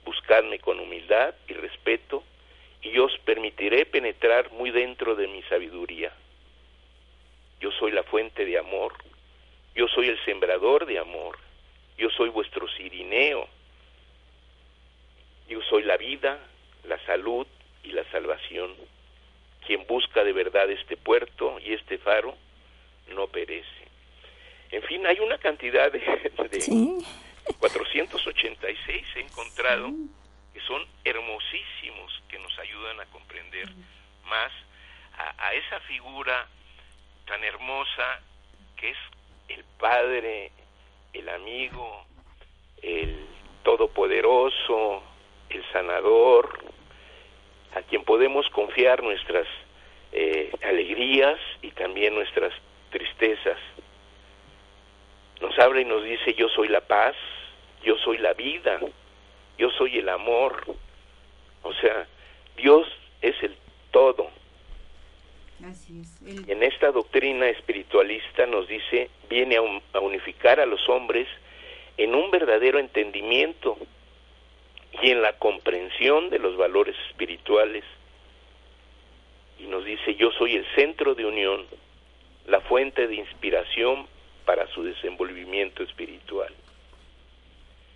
Buscadme 0.04 0.58
con 0.58 0.78
humildad 0.78 1.34
y 1.48 1.54
respeto 1.54 2.22
y 2.82 2.90
yo 2.92 3.06
os 3.06 3.18
permitiré 3.18 3.86
penetrar 3.86 4.52
muy 4.52 4.70
dentro 4.70 5.14
de 5.16 5.26
mi 5.26 5.42
sabiduría. 5.44 6.12
Yo 7.60 7.70
soy 7.72 7.92
la 7.92 8.04
fuente 8.04 8.44
de 8.44 8.58
amor, 8.58 8.92
yo 9.74 9.88
soy 9.88 10.08
el 10.08 10.24
sembrador 10.24 10.86
de 10.86 10.98
amor, 10.98 11.38
yo 11.98 12.08
soy 12.10 12.28
vuestro 12.30 12.68
sirineo, 12.68 13.48
yo 15.48 15.60
soy 15.62 15.82
la 15.82 15.96
vida, 15.96 16.38
la 16.84 16.98
salud 17.04 17.46
y 17.82 17.90
la 17.90 18.08
salvación. 18.10 18.74
Quien 19.66 19.86
busca 19.86 20.22
de 20.24 20.32
verdad 20.32 20.70
este 20.70 20.96
puerto 20.96 21.58
y 21.60 21.74
este 21.74 21.98
faro 21.98 22.36
no 23.08 23.26
perece. 23.26 23.66
En 24.70 24.82
fin, 24.82 25.06
hay 25.06 25.18
una 25.18 25.38
cantidad 25.38 25.90
de, 25.90 25.98
de 25.98 27.54
486 27.58 29.06
he 29.16 29.20
encontrado 29.20 29.90
que 30.52 30.60
son 30.60 30.86
hermosísimos, 31.04 32.22
que 32.28 32.38
nos 32.38 32.56
ayudan 32.58 33.00
a 33.00 33.06
comprender 33.06 33.68
más 34.24 34.52
a, 35.16 35.48
a 35.48 35.54
esa 35.54 35.80
figura 35.80 36.46
tan 37.26 37.42
hermosa 37.42 38.20
que 38.76 38.90
es 38.90 38.98
el 39.48 39.64
Padre, 39.78 40.52
el 41.12 41.28
amigo, 41.28 42.04
el 42.82 43.26
Todopoderoso, 43.62 45.02
el 45.50 45.64
Sanador, 45.72 46.58
a 47.74 47.82
quien 47.82 48.04
podemos 48.04 48.48
confiar 48.50 49.02
nuestras 49.02 49.46
eh, 50.12 50.50
alegrías 50.62 51.38
y 51.62 51.70
también 51.72 52.14
nuestras 52.14 52.52
tristezas. 52.90 53.58
Nos 55.40 55.58
habla 55.58 55.80
y 55.80 55.84
nos 55.84 56.02
dice, 56.04 56.34
yo 56.34 56.48
soy 56.48 56.68
la 56.68 56.80
paz, 56.80 57.14
yo 57.82 57.96
soy 57.98 58.18
la 58.18 58.32
vida, 58.34 58.80
yo 59.58 59.70
soy 59.70 59.98
el 59.98 60.08
amor. 60.08 60.64
O 61.62 61.72
sea, 61.74 62.06
Dios 62.56 62.88
es 63.20 63.40
el 63.42 63.56
todo. 63.90 64.30
En 66.46 66.62
esta 66.62 66.92
doctrina 66.92 67.48
espiritualista 67.48 68.46
nos 68.46 68.68
dice, 68.68 69.10
viene 69.28 69.56
a, 69.56 69.62
un, 69.62 69.82
a 69.92 70.00
unificar 70.00 70.60
a 70.60 70.66
los 70.66 70.88
hombres 70.88 71.26
en 71.96 72.14
un 72.14 72.30
verdadero 72.30 72.78
entendimiento 72.78 73.76
y 75.02 75.10
en 75.10 75.22
la 75.22 75.34
comprensión 75.34 76.30
de 76.30 76.38
los 76.38 76.56
valores 76.56 76.96
espirituales. 77.08 77.84
Y 79.58 79.64
nos 79.64 79.84
dice, 79.84 80.14
yo 80.14 80.30
soy 80.32 80.54
el 80.54 80.66
centro 80.74 81.14
de 81.14 81.26
unión, 81.26 81.66
la 82.46 82.60
fuente 82.60 83.06
de 83.06 83.16
inspiración 83.16 84.06
para 84.44 84.66
su 84.68 84.82
desenvolvimiento 84.82 85.82
espiritual. 85.82 86.54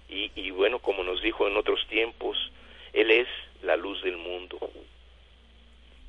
Y, 0.08 0.50
bueno, 0.50 0.78
como 0.78 1.02
nos 1.02 1.22
dijo 1.22 1.48
en 1.48 1.56
otros 1.56 1.86
tiempos, 1.88 2.36
Él 2.92 3.10
es 3.10 3.28
la 3.62 3.76
luz 3.76 4.02
del 4.02 4.18
mundo. 4.18 4.58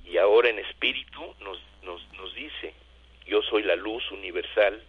Y 0.05 0.17
ahora 0.17 0.49
en 0.49 0.59
espíritu 0.59 1.35
nos, 1.39 1.59
nos, 1.83 2.05
nos 2.13 2.33
dice, 2.35 2.73
yo 3.25 3.41
soy 3.43 3.63
la 3.63 3.75
luz 3.75 4.09
universal, 4.11 4.81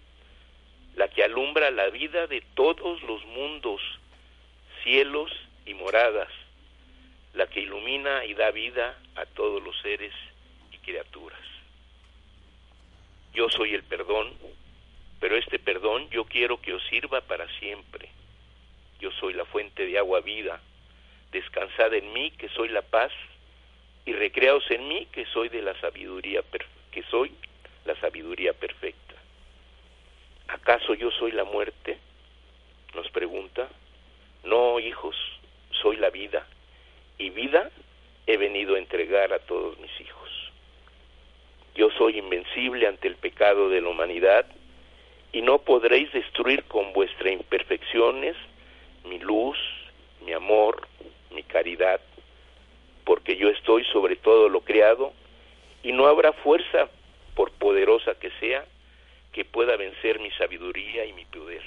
la 0.97 1.09
que 1.09 1.25
alumbra 1.25 1.71
la 1.71 1.89
vida 1.91 2.27
de 2.27 2.41
todos 2.55 3.03
los 3.03 3.25
mundos, 3.27 3.81
cielos 4.83 5.31
y 5.67 5.75
moradas, 5.75 6.29
la 7.35 7.47
que 7.49 7.61
ilumina 7.61 8.25
y 8.25 8.35
da 8.35 8.51
vida 8.51 8.99
a 9.17 9.27
todos 9.27 9.63
los 9.63 9.79
seres 9.81 10.13
y 10.73 10.79
criaturas. 10.79 11.41
Yo 13.33 13.49
soy 13.49 13.75
el 13.75 13.83
perdón, 13.83 14.33
pero 15.21 15.37
este 15.37 15.59
perdón 15.59 16.09
yo 16.11 16.25
quiero 16.25 16.61
que 16.61 16.75
os 16.75 16.85
sirva 16.85 17.21
para 17.23 17.49
siempre. 17.59 18.09
Yo 19.01 19.11
soy 19.13 19.33
la 19.35 19.45
fuente 19.45 19.87
de 19.87 19.99
agua 19.99 20.21
vida, 20.21 20.61
descansad 21.33 21.93
en 21.95 22.13
mí 22.13 22.31
que 22.33 22.49
soy 22.51 22.69
la 22.69 22.83
paz 22.83 23.13
y 24.07 24.13
recreaos 24.13 24.71
en 24.71 24.89
mí 24.89 25.07
que 25.13 25.25
soy 25.27 25.49
de 25.49 25.63
la 25.63 25.79
sabiduría 25.81 26.43
que 26.91 27.03
soy 27.05 27.33
la 27.85 27.95
sabiduría 27.97 28.53
perfecta. 28.53 29.15
¿Acaso 30.49 30.95
yo 30.95 31.11
soy 31.11 31.33
la 31.33 31.45
muerte? 31.45 31.99
Nos 32.95 33.11
pregunta. 33.11 33.69
No, 34.45 34.79
hijos, 34.79 35.17
soy 35.71 35.97
la 35.97 36.11
vida, 36.11 36.47
y 37.19 37.31
vida 37.31 37.71
he 38.27 38.37
venido 38.37 38.75
a 38.75 38.79
entregar 38.79 39.33
a 39.33 39.39
todos 39.41 39.79
mis 39.79 40.01
hijos. 40.01 40.31
Yo 41.75 41.91
soy 41.91 42.19
invencible 42.19 42.87
ante 42.87 43.09
el 43.09 43.17
pecado 43.17 43.69
de 43.69 43.81
la 43.81 43.89
humanidad, 43.89 44.47
y 45.33 45.43
no 45.43 45.59
podréis 45.59 46.13
destruir 46.13 46.65
con 46.65 46.93
vuestras 46.93 47.33
imperfecciones 47.33 48.37
mi 49.05 49.19
luz, 49.19 49.59
mi 50.25 50.33
amor, 50.33 50.87
mi 51.33 51.43
caridad, 51.43 52.01
porque 53.05 53.37
yo 53.37 53.49
estoy 53.49 53.85
sobre 53.93 54.17
todo 54.17 54.49
lo 54.49 54.61
creado, 54.61 55.13
y 55.83 55.93
no 55.93 56.07
habrá 56.07 56.33
fuerza, 56.33 56.89
por 57.35 57.51
poderosa 57.53 58.15
que 58.15 58.31
sea, 58.41 58.65
que 59.33 59.45
pueda 59.45 59.77
vencer 59.77 60.21
mi 60.21 60.31
sabiduría 60.33 61.05
y 61.05 61.13
mi 61.13 61.25
poder. 61.27 61.63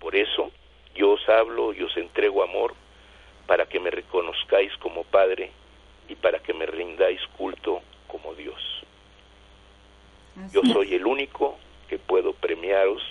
Por 0.00 0.16
eso 0.16 0.50
yo 0.94 1.10
os 1.12 1.28
hablo 1.28 1.72
y 1.72 1.82
os 1.82 1.96
entrego 1.96 2.42
amor 2.42 2.74
para 3.46 3.66
que 3.66 3.78
me 3.78 3.90
reconozcáis 3.90 4.74
como 4.78 5.04
Padre 5.04 5.50
y 6.08 6.14
para 6.14 6.38
que 6.40 6.54
me 6.54 6.66
rindáis 6.66 7.20
culto 7.36 7.82
como 8.08 8.34
Dios. 8.34 8.60
Yo 10.52 10.62
soy 10.72 10.94
el 10.94 11.06
único 11.06 11.58
que 11.88 11.98
puedo 11.98 12.32
premiaros 12.32 13.02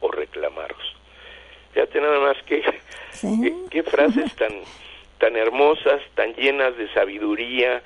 o 0.00 0.10
reclamaros. 0.10 0.96
Fíjate 1.72 2.00
nada 2.00 2.20
más 2.20 2.42
que, 2.44 2.62
Sí. 3.10 3.52
qué 3.70 3.82
frases 3.82 4.34
tan, 4.36 4.52
tan 5.18 5.36
hermosas, 5.36 6.02
tan 6.14 6.34
llenas 6.34 6.76
de 6.76 6.92
sabiduría 6.92 7.82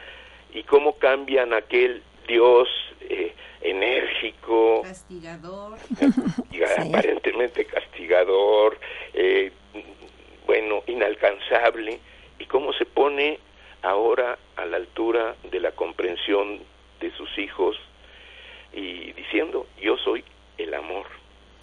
y 0.53 0.62
cómo 0.64 0.99
cambian 0.99 1.53
aquel 1.53 2.03
Dios 2.26 2.68
eh, 3.01 3.35
enérgico, 3.61 4.83
Castigador. 4.83 5.78
aparentemente 6.78 7.64
castigador, 7.64 8.78
eh, 9.14 9.53
bueno, 10.47 10.83
inalcanzable, 10.87 12.01
y 12.39 12.47
cómo 12.47 12.72
se 12.72 12.87
pone 12.87 13.39
ahora 13.83 14.39
a 14.57 14.64
la 14.64 14.76
altura 14.76 15.37
de 15.51 15.61
la 15.61 15.72
comprensión 15.72 16.61
de 17.01 17.11
sus 17.16 17.39
hijos 17.39 17.76
y 18.72 19.12
diciendo, 19.12 19.66
yo 19.81 19.97
soy 19.99 20.24
el 20.59 20.74
amor, 20.74 21.07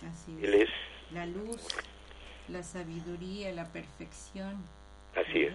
Así 0.08 0.38
Él 0.44 0.54
es, 0.54 0.70
La 1.12 1.26
luz, 1.26 1.68
la 2.48 2.64
sabiduría, 2.64 3.52
la 3.52 3.72
perfección. 3.72 4.64
Así 5.18 5.40
es. 5.44 5.54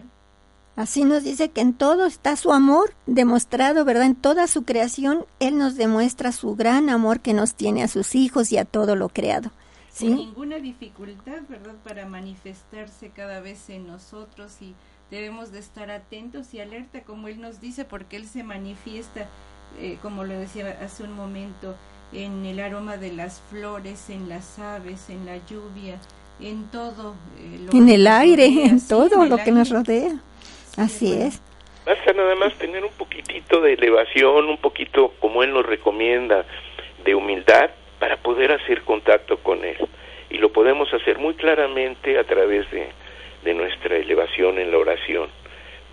Así 0.74 1.04
nos 1.04 1.22
dice 1.22 1.50
que 1.50 1.60
en 1.60 1.74
todo 1.74 2.06
está 2.06 2.34
su 2.36 2.50
amor 2.50 2.94
demostrado, 3.06 3.84
¿verdad? 3.84 4.06
En 4.06 4.14
toda 4.14 4.46
su 4.46 4.64
creación, 4.64 5.26
Él 5.38 5.58
nos 5.58 5.76
demuestra 5.76 6.32
su 6.32 6.56
gran 6.56 6.88
amor 6.88 7.20
que 7.20 7.34
nos 7.34 7.54
tiene 7.54 7.82
a 7.82 7.88
sus 7.88 8.14
hijos 8.14 8.52
y 8.52 8.58
a 8.58 8.64
todo 8.64 8.96
lo 8.96 9.10
creado. 9.10 9.50
Sin 9.92 10.16
ninguna 10.16 10.56
dificultad, 10.56 11.42
¿verdad? 11.50 11.74
Para 11.84 12.06
manifestarse 12.06 13.10
cada 13.10 13.40
vez 13.40 13.68
en 13.68 13.86
nosotros 13.86 14.62
y 14.62 14.74
debemos 15.10 15.52
de 15.52 15.58
estar 15.58 15.90
atentos 15.90 16.54
y 16.54 16.60
alerta, 16.60 17.02
como 17.02 17.28
Él 17.28 17.42
nos 17.42 17.60
dice, 17.60 17.84
porque 17.84 18.16
Él 18.16 18.26
se 18.26 18.42
manifiesta, 18.42 19.28
eh, 19.78 19.98
como 20.00 20.24
lo 20.24 20.32
decía 20.32 20.78
hace 20.82 21.02
un 21.02 21.12
momento, 21.12 21.74
en 22.14 22.46
el 22.46 22.60
aroma 22.60 22.96
de 22.96 23.12
las 23.12 23.42
flores, 23.50 24.08
en 24.08 24.30
las 24.30 24.58
aves, 24.58 25.10
en 25.10 25.26
la 25.26 25.36
lluvia, 25.46 25.98
en 26.42 26.70
todo. 26.70 27.14
Eh, 27.38 27.68
en 27.72 27.88
el 27.88 28.06
aire, 28.06 28.46
en 28.46 28.86
todo 28.86 29.24
lo 29.26 29.36
que 29.38 29.52
nos 29.52 29.70
rodea. 29.70 30.12
Así 30.76 31.12
es. 31.12 31.40
Basta 31.84 32.12
nada 32.12 32.34
más 32.36 32.54
tener 32.54 32.84
un 32.84 32.92
poquitito 32.92 33.60
de 33.60 33.74
elevación, 33.74 34.48
un 34.48 34.58
poquito, 34.58 35.12
como 35.20 35.42
Él 35.42 35.52
nos 35.52 35.66
recomienda, 35.66 36.44
de 37.04 37.14
humildad 37.14 37.70
para 37.98 38.16
poder 38.16 38.52
hacer 38.52 38.82
contacto 38.82 39.38
con 39.38 39.64
Él. 39.64 39.76
Y 40.30 40.38
lo 40.38 40.52
podemos 40.52 40.92
hacer 40.94 41.18
muy 41.18 41.34
claramente 41.34 42.18
a 42.18 42.24
través 42.24 42.70
de, 42.70 42.88
de 43.44 43.54
nuestra 43.54 43.96
elevación 43.96 44.58
en 44.58 44.70
la 44.70 44.78
oración. 44.78 45.28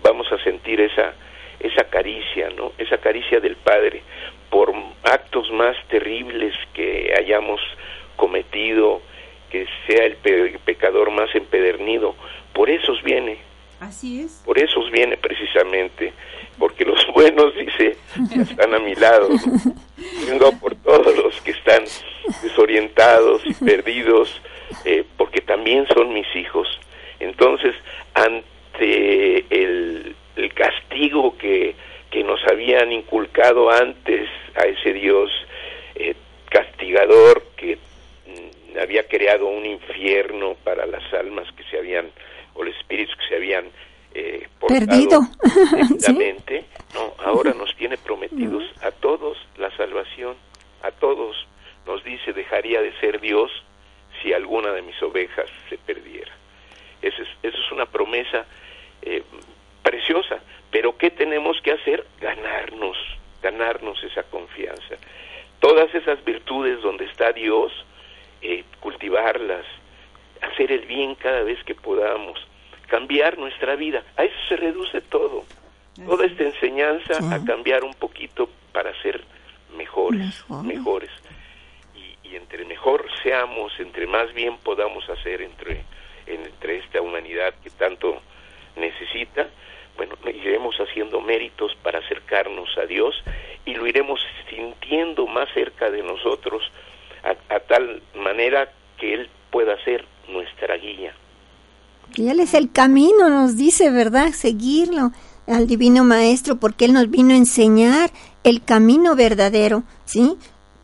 Vamos 0.02 0.30
a 0.32 0.42
sentir 0.42 0.80
esa, 0.80 1.12
esa 1.58 1.84
caricia, 1.84 2.48
¿no? 2.56 2.72
Esa 2.78 2.98
caricia 2.98 3.40
del 3.40 3.56
Padre 3.56 4.02
por 4.48 4.72
actos 5.04 5.50
más 5.52 5.76
terribles 5.88 6.54
que 6.74 7.12
hayamos 7.18 7.60
cometido, 8.16 9.02
que 9.50 9.66
sea 9.86 10.06
el 10.06 10.16
pecador 10.64 11.10
más 11.10 11.34
empedernido, 11.34 12.14
por 12.54 12.70
esos 12.70 13.02
viene. 13.02 13.38
Así 13.80 14.20
es. 14.20 14.42
Por 14.44 14.58
esos 14.58 14.90
viene 14.90 15.16
precisamente, 15.16 16.12
porque 16.58 16.84
los 16.84 17.04
buenos, 17.14 17.54
dice, 17.56 17.96
están 18.38 18.74
a 18.74 18.78
mi 18.78 18.94
lado. 18.94 19.28
Vengo 20.28 20.52
por 20.60 20.74
todos 20.76 21.16
los 21.16 21.40
que 21.40 21.52
están 21.52 21.84
desorientados 22.42 23.42
y 23.46 23.54
perdidos, 23.54 24.40
eh, 24.84 25.04
porque 25.16 25.40
también 25.40 25.86
son 25.88 26.12
mis 26.12 26.26
hijos. 26.36 26.68
Entonces, 27.18 27.74
ante 28.14 29.44
el, 29.50 30.14
castigo 30.54 31.36
que, 31.38 31.74
que, 32.10 32.22
nos 32.24 32.40
habían 32.46 32.92
inculcado 32.92 33.70
antes 33.70 34.28
a 34.54 34.62
ese 34.66 34.92
Dios 34.92 35.30
eh, 35.94 36.14
castigador 36.50 37.44
que 37.56 37.78
había 38.78 39.06
creado 39.08 39.46
un 39.46 39.66
infierno 39.66 40.56
para 40.64 40.86
las 40.86 41.02
almas 41.14 41.50
que 41.52 41.64
se 41.64 41.78
habían, 41.78 42.10
o 42.54 42.62
los 42.62 42.76
espíritus 42.76 43.16
que 43.16 43.28
se 43.28 43.36
habían 43.36 43.66
eh, 44.14 44.48
perdido 44.66 45.20
no, 46.94 47.14
ahora 47.24 47.54
nos 47.54 47.74
tiene 47.76 47.96
prometidos 48.04 48.64
a 48.82 48.90
todos 48.90 49.38
la 49.56 49.74
salvación, 49.76 50.34
a 50.82 50.90
todos 50.90 51.46
nos 51.86 52.02
dice 52.04 52.32
dejaría 52.32 52.82
de 52.82 52.92
ser 53.00 53.20
Dios 53.20 53.50
si 54.22 54.32
alguna 54.32 54.72
de 54.72 54.82
mis 54.82 55.00
ovejas 55.02 55.48
se 55.68 55.78
perdiera. 55.78 56.32
Eso 57.00 57.22
es, 57.22 57.28
eso 57.42 57.58
es 57.58 57.72
una 57.72 57.86
promesa 57.86 58.44
eh, 59.02 59.22
preciosa. 59.82 60.40
Pero 60.70 60.96
¿qué 60.96 61.10
tenemos 61.10 61.60
que 61.62 61.72
hacer? 61.72 62.04
Ganarnos, 62.20 62.96
ganarnos 63.42 64.02
esa 64.04 64.22
confianza. 64.24 64.96
Todas 65.60 65.94
esas 65.94 66.22
virtudes 66.24 66.80
donde 66.82 67.06
está 67.06 67.32
Dios, 67.32 67.72
eh, 68.42 68.64
cultivarlas, 68.80 69.64
hacer 70.40 70.72
el 70.72 70.86
bien 70.86 71.14
cada 71.14 71.42
vez 71.42 71.62
que 71.64 71.74
podamos, 71.74 72.38
cambiar 72.88 73.38
nuestra 73.38 73.76
vida. 73.76 74.02
A 74.16 74.24
eso 74.24 74.36
se 74.48 74.56
reduce 74.56 75.00
todo. 75.00 75.44
Toda 76.06 76.24
esta 76.24 76.44
enseñanza 76.44 77.18
a 77.34 77.44
cambiar 77.44 77.84
un 77.84 77.92
poquito 77.92 78.48
para 78.72 78.90
ser 79.02 79.22
mejores, 79.76 80.44
mejores. 80.64 81.10
Y, 81.94 82.28
y 82.28 82.36
entre 82.36 82.64
mejor 82.64 83.04
seamos, 83.22 83.72
entre 83.78 84.06
más 84.06 84.32
bien 84.32 84.56
podamos 84.58 85.08
hacer 85.10 85.42
entre 85.42 85.84
entre 86.30 86.78
esta 86.78 87.00
humanidad 87.00 87.54
que 87.62 87.70
tanto 87.70 88.20
necesita, 88.76 89.48
bueno, 89.96 90.16
iremos 90.26 90.76
haciendo 90.76 91.20
méritos 91.20 91.74
para 91.82 91.98
acercarnos 91.98 92.76
a 92.78 92.86
Dios 92.86 93.22
y 93.64 93.74
lo 93.74 93.86
iremos 93.86 94.20
sintiendo 94.48 95.26
más 95.26 95.48
cerca 95.52 95.90
de 95.90 96.02
nosotros 96.02 96.62
a, 97.22 97.60
tal 97.60 98.02
manera 98.14 98.70
que 98.98 99.14
Él 99.14 99.30
pueda 99.50 99.82
ser 99.84 100.04
nuestra 100.28 100.76
guía. 100.76 101.14
Él 102.16 102.40
es 102.40 102.54
el 102.54 102.72
camino, 102.72 103.28
nos 103.28 103.56
dice, 103.56 103.90
¿verdad? 103.90 104.32
Seguirlo 104.32 105.12
al 105.46 105.66
Divino 105.66 106.04
Maestro, 106.04 106.56
porque 106.56 106.84
Él 106.84 106.92
nos 106.92 107.10
vino 107.10 107.34
a 107.34 107.36
enseñar 107.36 108.10
el 108.44 108.62
camino 108.62 109.14
verdadero, 109.14 109.84
¿sí? 110.04 110.36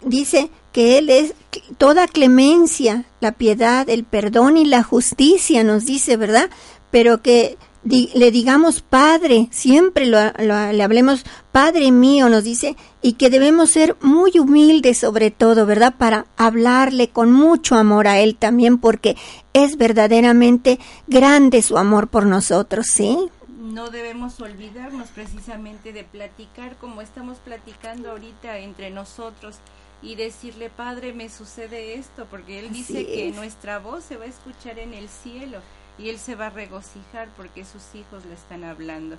Dice 0.02 0.50
que 0.72 0.98
Él 0.98 1.10
es 1.10 1.34
toda 1.78 2.06
clemencia, 2.06 3.04
la 3.20 3.32
piedad, 3.32 3.88
el 3.88 4.04
perdón 4.04 4.56
y 4.56 4.64
la 4.64 4.82
justicia, 4.82 5.64
nos 5.64 5.86
dice, 5.86 6.16
¿verdad? 6.16 6.50
Pero 6.90 7.22
que 7.22 7.56
le 7.86 8.30
digamos 8.30 8.82
Padre, 8.82 9.48
siempre 9.52 10.06
le 10.06 10.82
hablemos 10.82 11.24
Padre 11.52 11.92
mío, 11.92 12.28
nos 12.28 12.44
dice, 12.44 12.76
y 13.00 13.12
que 13.14 13.30
debemos 13.30 13.70
ser 13.70 13.96
muy 14.00 14.38
humildes 14.38 14.98
sobre 14.98 15.30
todo, 15.30 15.66
¿verdad? 15.66 15.94
Para 15.96 16.26
hablarle 16.36 17.08
con 17.08 17.32
mucho 17.32 17.76
amor 17.76 18.08
a 18.08 18.18
Él 18.18 18.36
también, 18.36 18.78
porque 18.78 19.16
es 19.52 19.76
verdaderamente 19.76 20.78
grande 21.06 21.62
su 21.62 21.78
amor 21.78 22.08
por 22.08 22.26
nosotros, 22.26 22.86
¿sí? 22.88 23.16
No 23.48 23.90
debemos 23.90 24.40
olvidarnos 24.40 25.08
precisamente 25.08 25.92
de 25.92 26.04
platicar 26.04 26.76
como 26.76 27.02
estamos 27.02 27.38
platicando 27.38 28.10
ahorita 28.10 28.58
entre 28.58 28.90
nosotros 28.90 29.56
y 30.02 30.14
decirle, 30.14 30.70
Padre, 30.70 31.12
me 31.12 31.28
sucede 31.28 31.94
esto, 31.94 32.26
porque 32.30 32.58
Él 32.60 32.72
dice 32.72 33.06
que 33.06 33.32
nuestra 33.32 33.78
voz 33.78 34.04
se 34.04 34.16
va 34.16 34.24
a 34.24 34.28
escuchar 34.28 34.78
en 34.78 34.92
el 34.92 35.08
cielo 35.08 35.60
y 35.98 36.08
Él 36.10 36.18
se 36.18 36.34
va 36.34 36.46
a 36.46 36.50
regocijar 36.50 37.28
porque 37.36 37.64
sus 37.64 37.94
hijos 37.94 38.24
le 38.24 38.34
están 38.34 38.64
hablando. 38.64 39.16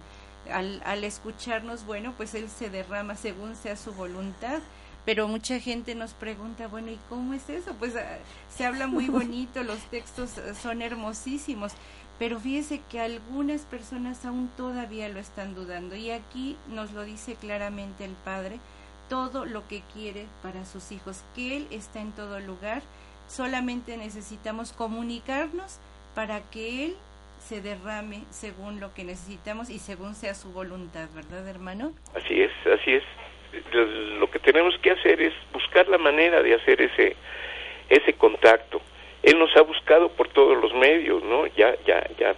Al, 0.52 0.82
al 0.86 1.04
escucharnos, 1.04 1.86
bueno, 1.86 2.14
pues 2.16 2.34
Él 2.36 2.50
se 2.50 2.70
derrama 2.70 3.16
según 3.16 3.56
sea 3.56 3.76
su 3.76 3.94
voluntad, 3.94 4.62
pero 5.08 5.28
mucha 5.28 5.60
gente 5.60 5.96
nos 5.96 6.14
pregunta, 6.14 6.68
bueno, 6.68 6.92
¿y 6.92 7.00
cómo 7.10 7.34
es 7.34 7.50
eso? 7.50 7.74
Pues 7.80 7.96
ah, 7.96 8.18
se 8.54 8.66
habla 8.66 8.88
muy 8.88 9.08
bonito, 9.10 9.64
los 9.64 9.80
textos 9.90 10.32
son 10.62 10.82
hermosísimos, 10.82 11.72
pero 12.20 12.40
fíjese 12.40 12.82
que 12.90 13.00
algunas 13.00 13.62
personas 13.62 14.26
aún 14.26 14.50
todavía 14.58 15.08
lo 15.10 15.20
están 15.20 15.56
dudando 15.56 15.96
y 15.96 16.12
aquí 16.12 16.58
nos 16.68 16.92
lo 16.92 17.04
dice 17.04 17.36
claramente 17.36 18.06
el 18.06 18.16
Padre, 18.26 18.60
todo 19.08 19.46
lo 19.46 19.68
que 19.68 19.82
quiere 19.94 20.26
para 20.44 20.66
sus 20.66 20.92
hijos, 20.92 21.22
que 21.36 21.56
Él 21.58 21.68
está 21.72 22.02
en 22.02 22.12
todo 22.12 22.40
lugar, 22.40 22.82
solamente 23.30 23.98
necesitamos 23.98 24.74
comunicarnos 24.74 25.78
para 26.18 26.42
que 26.50 26.86
Él 26.86 26.96
se 27.38 27.62
derrame 27.62 28.24
según 28.32 28.80
lo 28.80 28.92
que 28.96 29.04
necesitamos 29.04 29.70
y 29.70 29.78
según 29.78 30.16
sea 30.16 30.34
su 30.34 30.52
voluntad, 30.52 31.08
¿verdad, 31.14 31.48
hermano? 31.48 31.94
Así 32.16 32.42
es, 32.42 32.52
así 32.66 32.94
es. 32.94 33.04
Lo 34.20 34.28
que 34.32 34.40
tenemos 34.40 34.76
que 34.80 34.90
hacer 34.90 35.22
es 35.22 35.34
buscar 35.54 35.88
la 35.88 36.00
manera 36.00 36.42
de 36.42 36.56
hacer 36.56 36.82
ese 36.82 37.16
ese 37.88 38.14
contacto. 38.14 38.82
Él 39.22 39.38
nos 39.38 39.56
ha 39.58 39.62
buscado 39.62 40.10
por 40.10 40.28
todos 40.30 40.60
los 40.60 40.74
medios, 40.74 41.22
¿no? 41.22 41.46
Ya 41.56 41.76
ya 41.86 42.04
ya 42.18 42.34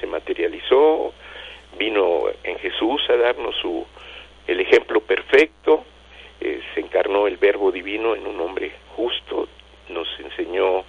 se 0.00 0.08
materializó, 0.08 1.14
vino 1.78 2.24
en 2.42 2.58
Jesús 2.58 3.00
a 3.10 3.14
darnos 3.14 3.54
su 3.62 3.86
el 4.48 4.58
ejemplo 4.58 5.02
perfecto, 5.02 5.84
eh, 6.40 6.60
se 6.74 6.80
encarnó 6.80 7.28
el 7.28 7.36
Verbo 7.36 7.70
Divino 7.70 8.16
en 8.16 8.26
un 8.26 8.40
hombre 8.40 8.72
justo, 8.96 9.46
nos 9.88 10.08
enseñó 10.18 10.82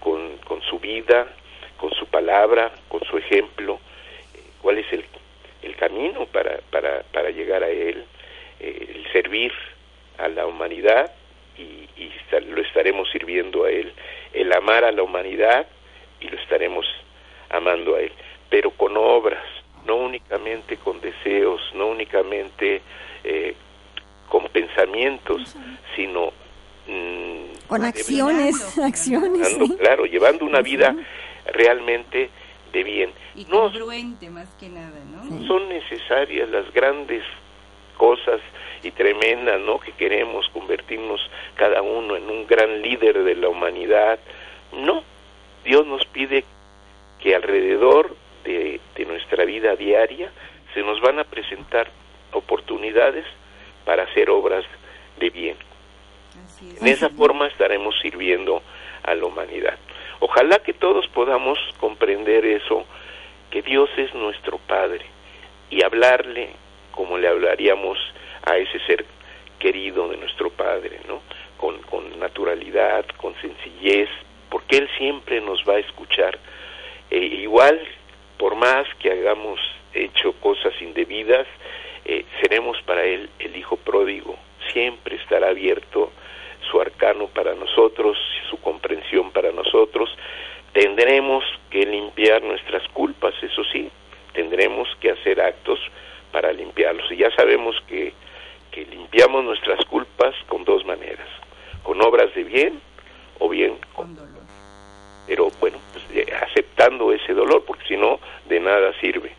con, 0.00 0.36
con 0.44 0.60
su 0.60 0.78
vida, 0.78 1.28
palabra, 2.28 2.70
con 2.88 3.02
su 3.04 3.16
ejemplo, 3.16 3.80
eh, 4.34 4.40
cuál 4.60 4.76
es 4.76 4.92
el, 4.92 5.02
el 5.62 5.74
camino 5.76 6.26
para, 6.26 6.58
para, 6.70 7.02
para, 7.10 7.30
llegar 7.30 7.62
a 7.62 7.70
Él, 7.70 8.04
eh, 8.60 8.94
el 8.96 9.12
servir 9.12 9.50
a 10.18 10.28
la 10.28 10.46
humanidad 10.46 11.10
y, 11.56 11.88
y, 11.96 12.12
lo 12.50 12.60
estaremos 12.60 13.10
sirviendo 13.10 13.64
a 13.64 13.70
Él, 13.70 13.90
el 14.34 14.52
amar 14.52 14.84
a 14.84 14.92
la 14.92 15.02
humanidad 15.02 15.66
y 16.20 16.28
lo 16.28 16.36
estaremos 16.38 16.84
amando 17.48 17.96
a 17.96 18.02
Él, 18.02 18.12
pero 18.50 18.72
con 18.72 18.94
obras, 18.98 19.44
no 19.86 19.96
únicamente 19.96 20.76
con 20.76 21.00
deseos, 21.00 21.62
no 21.74 21.86
únicamente 21.86 22.82
eh, 23.24 23.54
con 24.28 24.44
pensamientos, 24.48 25.56
sino 25.96 26.30
mm, 26.86 27.68
con 27.68 27.84
acciones, 27.86 28.78
acciones, 28.84 29.56
claro, 29.78 30.04
llevando 30.04 30.44
una 30.44 30.60
vida 30.60 30.94
realmente 31.52 32.30
de 32.72 32.82
bien. 32.82 33.12
Y 33.34 33.44
congruente 33.44 34.30
más 34.30 34.48
que 34.60 34.68
nada, 34.68 34.98
¿no? 35.10 35.46
Son 35.46 35.68
necesarias 35.68 36.48
las 36.48 36.72
grandes 36.72 37.24
cosas 37.96 38.40
y 38.82 38.90
tremendas, 38.90 39.60
¿no? 39.60 39.80
Que 39.80 39.92
queremos 39.92 40.48
convertirnos 40.50 41.20
cada 41.56 41.82
uno 41.82 42.16
en 42.16 42.28
un 42.28 42.46
gran 42.46 42.82
líder 42.82 43.24
de 43.24 43.34
la 43.34 43.48
humanidad. 43.48 44.18
No, 44.72 45.02
Dios 45.64 45.86
nos 45.86 46.04
pide 46.06 46.44
que 47.20 47.34
alrededor 47.34 48.14
de, 48.44 48.80
de 48.94 49.04
nuestra 49.06 49.44
vida 49.44 49.74
diaria 49.74 50.30
se 50.74 50.82
nos 50.82 51.00
van 51.00 51.18
a 51.18 51.24
presentar 51.24 51.90
oportunidades 52.32 53.24
para 53.84 54.04
hacer 54.04 54.30
obras 54.30 54.64
de 55.18 55.30
bien. 55.30 55.56
En 56.80 56.86
esa 56.86 57.08
forma 57.10 57.46
estaremos 57.48 57.94
sirviendo 58.00 58.62
a 59.02 59.14
la 59.14 59.24
humanidad. 59.24 59.78
Ojalá 60.20 60.58
que 60.58 60.72
todos 60.72 61.06
podamos 61.08 61.58
comprender 61.78 62.44
eso 62.44 62.84
que 63.50 63.62
Dios 63.62 63.88
es 63.96 64.12
nuestro 64.14 64.58
Padre 64.58 65.04
y 65.70 65.82
hablarle 65.84 66.50
como 66.90 67.16
le 67.18 67.28
hablaríamos 67.28 67.98
a 68.44 68.56
ese 68.56 68.80
ser 68.80 69.04
querido 69.58 70.08
de 70.08 70.16
nuestro 70.16 70.50
Padre, 70.50 71.00
¿no? 71.06 71.20
Con, 71.56 71.80
con 71.82 72.18
naturalidad, 72.18 73.04
con 73.16 73.34
sencillez, 73.40 74.08
porque 74.50 74.78
Él 74.78 74.88
siempre 74.98 75.40
nos 75.40 75.62
va 75.68 75.74
a 75.74 75.80
escuchar. 75.80 76.38
E 77.10 77.18
igual, 77.18 77.80
por 78.36 78.54
más 78.56 78.86
que 78.98 79.10
hagamos 79.10 79.60
hecho 79.94 80.32
cosas 80.40 80.74
indebidas, 80.80 81.46
eh, 82.04 82.24
seremos 82.40 82.80
para 82.82 83.04
Él 83.04 83.30
el 83.38 83.56
Hijo 83.56 83.76
pródigo. 83.76 84.36
Siempre 84.72 85.16
estará 85.16 85.48
abierto 85.48 86.12
su 86.70 86.80
arcano 86.80 87.26
para 87.28 87.54
nosotros, 87.54 88.16
su 88.50 88.58
comprensión 88.60 89.30
para 89.30 89.52
nosotros. 89.52 90.10
Tendremos 90.72 91.44
que 91.70 91.84
limpiar 91.84 92.42
nuestras 92.42 92.86
culpas, 92.88 93.34
eso 93.42 93.64
sí, 93.64 93.90
tendremos 94.32 94.88
que 95.00 95.10
hacer 95.10 95.40
actos 95.40 95.78
para 96.32 96.52
limpiarlos. 96.52 97.10
Y 97.10 97.16
ya 97.16 97.30
sabemos 97.34 97.76
que, 97.88 98.12
que 98.70 98.84
limpiamos 98.86 99.44
nuestras 99.44 99.84
culpas 99.86 100.34
con 100.46 100.64
dos 100.64 100.84
maneras, 100.84 101.28
con 101.82 102.00
obras 102.02 102.34
de 102.34 102.44
bien 102.44 102.80
o 103.38 103.48
bien 103.48 103.78
con 103.94 104.14
dolor. 104.14 104.28
Pero 105.26 105.50
bueno, 105.60 105.78
pues, 105.92 106.04
eh, 106.14 106.32
aceptando 106.42 107.12
ese 107.12 107.34
dolor, 107.34 107.64
porque 107.66 107.86
si 107.86 107.96
no, 107.96 108.18
de 108.46 108.60
nada 108.60 108.92
sirve. 109.00 109.32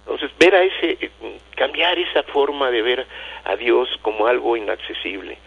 Entonces, 0.00 0.30
ver 0.38 0.54
a 0.54 0.62
ese, 0.64 0.98
eh, 1.00 1.10
cambiar 1.56 1.98
esa 1.98 2.22
forma 2.24 2.70
de 2.70 2.82
ver 2.82 3.06
a 3.44 3.56
Dios 3.56 3.88
como 4.02 4.26
algo 4.26 4.56
inaccesible, 4.56 5.38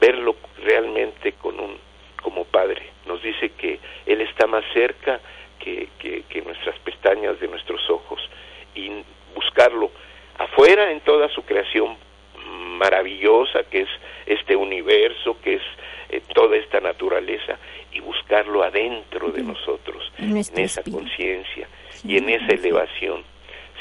verlo 0.00 0.36
realmente 0.62 1.32
con 1.32 1.58
un, 1.60 1.76
como 2.22 2.44
Padre. 2.44 2.90
Nos 3.06 3.22
dice 3.22 3.50
que 3.50 3.78
Él 4.06 4.20
está 4.22 4.46
más 4.46 4.64
cerca 4.72 5.20
que, 5.58 5.88
que, 5.98 6.22
que 6.28 6.42
nuestras 6.42 6.78
pestañas 6.80 7.38
de 7.40 7.48
nuestros 7.48 7.88
ojos 7.90 8.20
y 8.74 8.90
buscarlo 9.34 9.90
afuera 10.38 10.90
en 10.90 11.00
toda 11.00 11.28
su 11.28 11.42
creación 11.42 11.96
maravillosa 12.80 13.64
que 13.64 13.82
es 13.82 13.88
este 14.26 14.56
universo, 14.56 15.36
que 15.42 15.56
es 15.56 15.62
eh, 16.08 16.22
toda 16.34 16.56
esta 16.56 16.80
naturaleza, 16.80 17.58
y 17.92 18.00
buscarlo 18.00 18.62
adentro 18.62 19.30
de 19.30 19.42
nosotros, 19.42 20.10
en, 20.18 20.36
esa 20.36 20.82
conciencia 20.82 21.68
y 22.04 22.16
en 22.16 22.28
esa 22.30 22.54
elevación. 22.54 23.22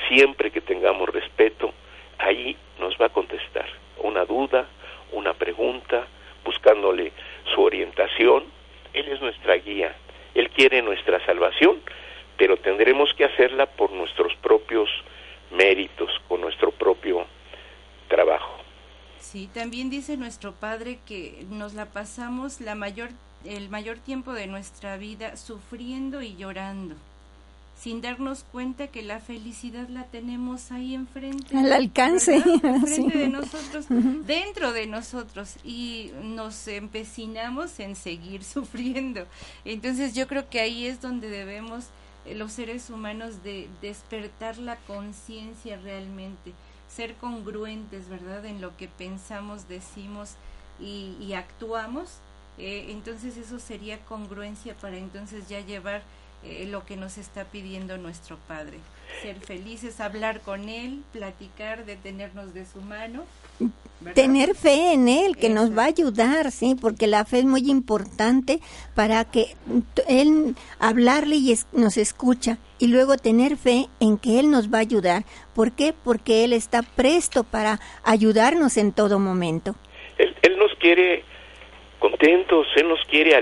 Siempre 0.09 0.51
que 0.51 0.61
tengamos 0.61 1.07
respeto, 1.09 1.73
ahí 2.17 2.57
nos 2.79 2.95
va 2.99 3.05
a 3.05 3.09
contestar 3.09 3.67
una 3.99 4.25
duda, 4.25 4.67
una 5.11 5.33
pregunta, 5.33 6.07
buscándole 6.43 7.11
su 7.53 7.61
orientación. 7.61 8.45
Él 8.93 9.07
es 9.07 9.21
nuestra 9.21 9.55
guía, 9.55 9.95
Él 10.33 10.49
quiere 10.49 10.81
nuestra 10.81 11.23
salvación, 11.25 11.81
pero 12.37 12.57
tendremos 12.57 13.13
que 13.13 13.25
hacerla 13.25 13.65
por 13.65 13.91
nuestros 13.91 14.33
propios 14.37 14.89
méritos, 15.51 16.09
con 16.27 16.41
nuestro 16.41 16.71
propio 16.71 17.25
trabajo. 18.07 18.57
Sí, 19.19 19.49
también 19.53 19.89
dice 19.89 20.17
nuestro 20.17 20.53
Padre 20.53 20.99
que 21.05 21.45
nos 21.49 21.73
la 21.73 21.85
pasamos 21.85 22.61
la 22.61 22.75
mayor, 22.75 23.09
el 23.45 23.69
mayor 23.69 23.99
tiempo 23.99 24.33
de 24.33 24.47
nuestra 24.47 24.97
vida 24.97 25.35
sufriendo 25.35 26.21
y 26.21 26.35
llorando, 26.35 26.95
sin 27.79 28.01
darnos 28.01 28.43
cuenta 28.43 28.87
que 28.87 29.01
la 29.01 29.21
felicidad 29.21 29.87
la 29.87 30.03
tenemos 30.03 30.71
ahí 30.71 30.93
enfrente. 30.93 31.57
Al 31.57 31.71
alcance. 31.71 32.35
Enfrente 32.63 33.17
de 33.17 33.29
nosotros, 33.29 33.85
dentro 34.25 34.73
de 34.73 34.85
nosotros, 34.85 35.55
y 35.63 36.11
nos 36.21 36.67
empecinamos 36.67 37.79
en 37.79 37.95
seguir 37.95 38.43
sufriendo. 38.43 39.25
Entonces 39.63 40.13
yo 40.13 40.27
creo 40.27 40.49
que 40.49 40.59
ahí 40.59 40.87
es 40.87 40.99
donde 40.99 41.29
debemos 41.29 41.85
eh, 42.25 42.35
los 42.35 42.51
seres 42.51 42.89
humanos 42.89 43.43
de 43.43 43.69
despertar 43.81 44.57
la 44.57 44.75
conciencia 44.75 45.77
realmente, 45.77 46.51
ser 46.89 47.15
congruentes, 47.15 48.09
¿verdad? 48.09 48.45
En 48.45 48.59
lo 48.59 48.75
que 48.75 48.89
pensamos, 48.89 49.69
decimos 49.69 50.35
y, 50.81 51.31
actuamos. 51.33 52.19
Eh, 52.57 52.87
entonces 52.89 53.37
eso 53.37 53.57
sería 53.57 53.99
congruencia 53.99 54.75
para 54.75 54.97
entonces 54.97 55.47
ya 55.47 55.61
llevar 55.61 56.03
eh, 56.43 56.65
lo 56.69 56.85
que 56.85 56.97
nos 56.97 57.17
está 57.17 57.45
pidiendo 57.45 57.97
nuestro 57.97 58.37
Padre. 58.47 58.77
Ser 59.21 59.39
felices, 59.39 59.99
hablar 59.99 60.41
con 60.41 60.69
Él, 60.69 61.03
platicar, 61.11 61.85
detenernos 61.85 62.53
de 62.53 62.65
su 62.65 62.81
mano 62.81 63.25
tener 64.13 64.55
fe 64.55 64.93
en 64.93 65.07
Él, 65.07 65.35
que 65.35 65.49
nos 65.49 65.77
va 65.77 65.83
a 65.83 65.87
ayudar, 65.87 66.51
sí, 66.51 66.75
porque 66.79 67.07
la 67.07 67.25
fe 67.25 67.39
es 67.39 67.45
muy 67.45 67.69
importante 67.69 68.59
para 68.95 69.25
que 69.25 69.55
Él 70.07 70.55
hablarle 70.79 71.35
y 71.35 71.55
nos 71.73 71.97
escucha 71.97 72.57
y 72.79 72.87
luego 72.87 73.17
tener 73.17 73.57
fe 73.57 73.87
en 73.99 74.17
que 74.17 74.39
Él 74.39 74.51
nos 74.51 74.73
va 74.73 74.77
a 74.77 74.81
ayudar. 74.81 75.23
¿Por 75.53 75.73
qué? 75.73 75.93
Porque 76.03 76.45
Él 76.45 76.53
está 76.53 76.81
presto 76.81 77.43
para 77.43 77.79
ayudarnos 78.03 78.77
en 78.77 78.93
todo 78.93 79.19
momento. 79.19 79.75
Él, 80.17 80.35
él 80.41 80.57
nos 80.57 80.73
quiere 80.79 81.23
contentos, 81.99 82.67
Él 82.75 82.87
nos 82.87 83.03
quiere. 83.05 83.35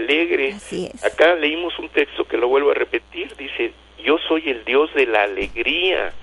Así 0.53 0.89
es. 0.93 1.03
Acá 1.03 1.35
leímos 1.35 1.77
un 1.79 1.89
texto 1.89 2.25
que 2.25 2.37
lo 2.37 2.47
vuelvo 2.47 2.71
a 2.71 2.73
repetir, 2.73 3.35
dice, 3.35 3.73
yo 4.03 4.17
soy 4.27 4.49
el 4.49 4.65
Dios 4.65 4.93
de 4.93 5.05
la 5.05 5.23
alegría. 5.23 6.13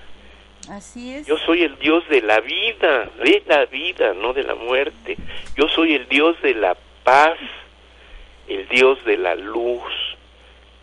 Así 0.69 1.13
es. 1.13 1.27
Yo 1.27 1.37
soy 1.37 1.63
el 1.63 1.77
Dios 1.79 2.07
de 2.09 2.21
la 2.21 2.39
vida, 2.39 3.09
de 3.23 3.43
la 3.45 3.65
vida, 3.65 4.13
no 4.13 4.33
de 4.33 4.43
la 4.43 4.55
muerte. 4.55 5.17
Yo 5.55 5.67
soy 5.69 5.93
el 5.93 6.07
Dios 6.07 6.41
de 6.41 6.55
la 6.55 6.75
paz, 7.03 7.37
el 8.47 8.67
Dios 8.67 9.03
de 9.05 9.17
la 9.17 9.35
luz, 9.35 9.83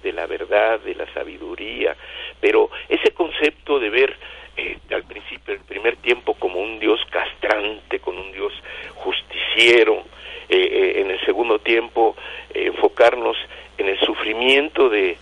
de 0.02 0.12
la 0.12 0.26
verdad, 0.26 0.80
de 0.80 0.94
la 0.94 1.12
sabiduría. 1.12 1.96
Pero 2.40 2.70
ese 2.88 3.12
concepto 3.12 3.78
de 3.78 3.90
ver 3.90 4.16
eh, 4.56 4.78
al 4.90 5.04
principio, 5.04 5.54
el 5.54 5.60
primer 5.60 5.96
tiempo, 5.96 6.34
como 6.34 6.60
un 6.60 6.78
Dios 6.78 7.00
castrante, 7.10 8.00
con 8.00 8.18
un 8.18 8.32
Dios 8.32 8.52
justiciero, 8.96 10.04
eh, 10.48 10.56
eh, 10.56 11.00
en 11.00 11.10
el 11.10 11.20
segundo 11.24 11.58
tiempo 11.58 12.16
enfocarnos 12.54 13.36
en 13.78 13.88
el 13.88 13.98
sufrimiento 14.00 14.88
de, 14.88 15.16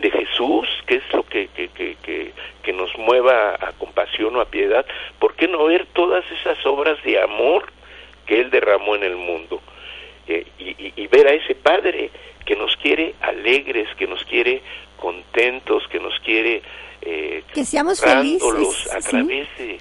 de 0.00 0.10
Jesús, 0.10 0.68
que 0.86 0.96
es 0.96 1.12
lo 1.12 1.22
que, 1.24 1.48
que, 1.48 1.68
que, 1.68 2.32
que, 2.62 2.72
nos 2.72 2.96
mueva 2.98 3.54
a 3.54 3.72
compasión 3.78 4.36
o 4.36 4.40
a 4.40 4.46
piedad, 4.46 4.84
¿por 5.18 5.34
qué 5.34 5.48
no 5.48 5.64
ver 5.64 5.86
todas 5.92 6.24
esas 6.30 6.64
obras 6.66 7.02
de 7.04 7.20
amor 7.20 7.72
que 8.26 8.40
Él 8.40 8.50
derramó 8.50 8.96
en 8.96 9.04
el 9.04 9.16
mundo? 9.16 9.60
Eh, 10.28 10.44
y, 10.58 11.06
ver 11.06 11.28
a 11.28 11.32
ese 11.32 11.54
Padre 11.54 12.10
que 12.44 12.56
nos 12.56 12.76
quiere 12.76 13.14
alegres, 13.20 13.88
que 13.96 14.06
nos 14.06 14.22
quiere 14.24 14.60
contentos, 14.96 15.86
que 15.88 16.00
nos 16.00 16.18
quiere 16.20 16.62
eh, 17.00 17.42
que 17.54 17.64
seamos 17.64 18.00
felices 18.00 18.92
a 18.92 18.98
través 18.98 19.48
de, 19.56 19.78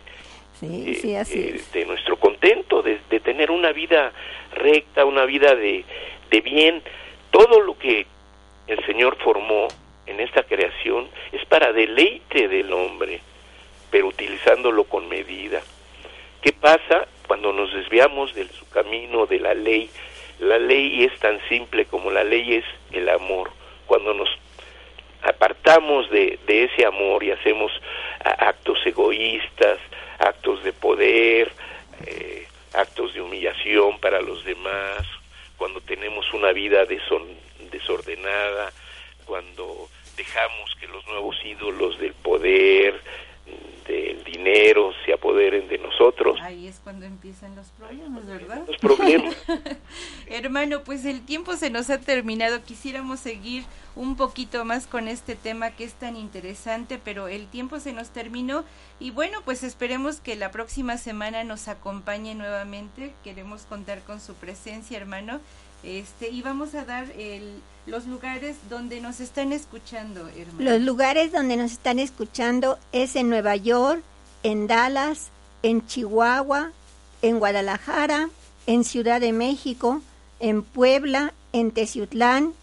eh, 0.62 1.62
de 1.74 1.86
nuestro 1.86 2.18
contento, 2.18 2.82
de, 2.82 3.00
de, 3.10 3.20
tener 3.20 3.52
una 3.52 3.72
vida 3.72 4.12
recta, 4.54 5.06
una 5.06 5.26
vida 5.26 5.56
de, 5.56 5.84
de 6.30 6.42
bien. 6.42 6.82
Todo 7.32 7.60
lo 7.60 7.78
que 7.78 8.06
el 8.68 8.86
Señor 8.86 9.18
formó 9.18 9.68
en 10.06 10.20
esta 10.20 10.44
creación 10.44 11.08
es 11.32 11.44
para 11.46 11.74
deleite 11.74 12.48
del 12.48 12.72
hombre, 12.72 13.22
pero 13.92 14.08
utilizándolo 14.08 14.86
con 14.86 15.10
medida. 15.10 15.62
¿Qué 16.42 16.54
pasa 16.54 17.08
cuando 17.28 17.52
nos 17.52 17.74
desviamos 17.74 18.34
de 18.36 18.48
su 18.50 18.70
camino, 18.70 19.26
de 19.26 19.40
la 19.40 19.54
ley? 19.54 19.90
La 20.40 20.58
ley 20.60 21.04
es 21.04 21.20
tan 21.20 21.40
simple 21.50 21.86
como 21.86 22.12
la 22.12 22.24
ley 22.24 22.56
es 22.56 22.66
el 22.92 23.10
amor. 23.10 23.52
Cuando 23.88 24.14
nos 24.14 24.30
apartamos 25.24 26.10
de, 26.12 26.38
de 26.46 26.66
ese 26.66 26.86
amor 26.86 27.24
y 27.24 27.32
hacemos 27.32 27.72
actos 28.26 28.80
egoístas, 28.86 29.80
actos 30.20 30.64
de 30.64 30.74
poder, 30.74 31.52
eh, 32.06 32.48
actos 32.74 33.14
de 33.14 33.22
humillación 33.22 34.00
para 34.00 34.22
los 34.22 34.44
demás, 34.44 35.04
cuando 35.58 35.80
tenemos 35.82 36.34
una 36.34 36.52
vida 36.52 36.86
desordenada, 36.86 38.74
cuando 39.26 39.90
dejamos 40.18 40.76
que 40.80 40.88
los 40.88 41.06
nuevos 41.08 41.38
ídolos 41.44 42.00
del 42.00 42.14
poder, 42.14 43.02
dinero 44.38 44.92
se 45.06 45.14
apoderen 45.14 45.68
de 45.68 45.78
nosotros. 45.78 46.38
Ahí 46.42 46.68
es 46.68 46.80
cuando 46.84 47.06
empiezan 47.06 47.56
los 47.56 47.68
problemas, 47.68 48.26
¿verdad? 48.26 48.64
Los 48.68 48.78
problemas. 48.78 49.36
Hermano, 50.28 50.84
pues 50.84 51.06
el 51.06 51.26
tiempo 51.26 51.56
se 51.56 51.70
nos 51.70 51.90
ha 51.90 52.00
terminado. 52.00 52.64
Quisiéramos 52.64 53.20
seguir 53.20 53.64
un 53.96 54.16
poquito 54.16 54.66
más 54.66 54.88
con 54.88 55.08
este 55.08 55.36
tema 55.36 55.72
que 55.72 55.86
es 55.86 55.94
tan 55.94 56.16
interesante, 56.16 57.00
pero 57.04 57.28
el 57.28 57.48
tiempo 57.48 57.80
se 57.80 57.94
nos 57.94 58.10
terminó 58.10 58.66
y 59.00 59.12
bueno, 59.12 59.40
pues 59.46 59.64
esperemos 59.64 60.20
que 60.20 60.36
la 60.36 60.52
próxima 60.52 60.98
semana 60.98 61.44
nos 61.44 61.68
acompañe 61.68 62.36
nuevamente. 62.36 63.14
Queremos 63.24 63.64
contar 63.64 64.02
con 64.02 64.20
su 64.20 64.34
presencia, 64.34 64.98
hermano. 64.98 65.40
Este, 65.84 66.30
y 66.30 66.42
vamos 66.42 66.74
a 66.74 66.84
dar 66.84 67.06
el 67.18 67.62
los 67.86 68.08
lugares 68.08 68.58
donde 68.70 69.00
nos 69.00 69.20
están 69.20 69.54
escuchando, 69.54 70.28
hermano. 70.30 70.72
Los 70.72 70.82
lugares 70.82 71.32
donde 71.32 71.56
nos 71.56 71.72
están 71.72 72.00
escuchando 72.00 72.80
es 72.92 73.16
en 73.16 73.30
Nueva 73.30 73.56
York, 73.56 74.02
en 74.46 74.68
Dallas, 74.68 75.32
en 75.64 75.88
Chihuahua, 75.88 76.72
en 77.24 77.40
Guadalajara, 77.40 78.30
en 78.68 78.84
Ciudad 78.84 79.20
de 79.20 79.34
México, 79.34 80.02
en 80.40 80.62
Puebla, 80.62 81.34
en 81.52 81.72
Teciutlán, 81.72 82.54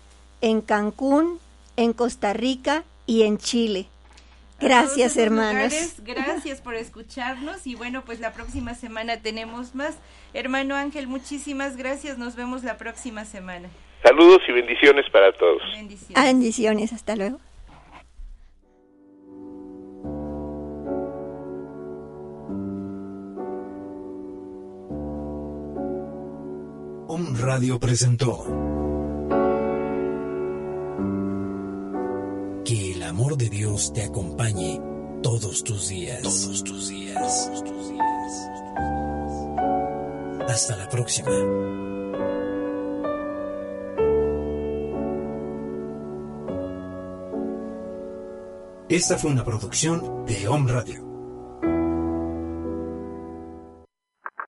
en 0.40 0.60
Cancún, 0.60 1.40
en 1.76 1.92
Costa 1.92 2.34
Rica 2.34 2.84
y 3.04 3.22
en 3.24 3.38
Chile. 3.38 3.88
Gracias, 4.60 5.16
hermanos. 5.16 5.72
Gracias 6.04 6.60
por 6.60 6.76
escucharnos 6.76 7.66
y 7.66 7.74
bueno, 7.74 8.04
pues 8.04 8.20
la 8.20 8.32
próxima 8.32 8.74
semana 8.74 9.20
tenemos 9.20 9.74
más. 9.74 9.98
Hermano 10.34 10.76
Ángel, 10.76 11.08
muchísimas 11.08 11.76
gracias. 11.76 12.16
Nos 12.16 12.36
vemos 12.36 12.62
la 12.62 12.78
próxima 12.78 13.24
semana. 13.24 13.68
Saludos 14.04 14.40
y 14.48 14.52
bendiciones 14.52 15.04
para 15.10 15.32
todos. 15.32 15.62
Bendiciones. 15.74 16.16
Ah, 16.16 16.26
bendiciones. 16.26 16.92
Hasta 16.92 17.16
luego. 17.16 17.40
Un 27.14 27.38
Radio 27.38 27.78
presentó 27.78 28.42
Que 32.64 32.92
el 32.92 33.02
amor 33.02 33.36
de 33.36 33.50
Dios 33.50 33.92
te 33.92 34.04
acompañe 34.04 34.80
todos 35.22 35.62
tus 35.62 35.90
días. 35.90 36.22
Todos 36.22 36.64
tus 36.64 36.88
días. 36.88 37.50
Todos 37.50 37.64
tus 37.64 37.90
días. 37.90 38.48
Hasta 40.48 40.76
la 40.78 40.88
próxima. 40.88 41.28
Esta 48.88 49.18
fue 49.18 49.32
una 49.32 49.44
producción 49.44 50.24
de 50.24 50.48
Home 50.48 50.72
Radio. 50.72 51.11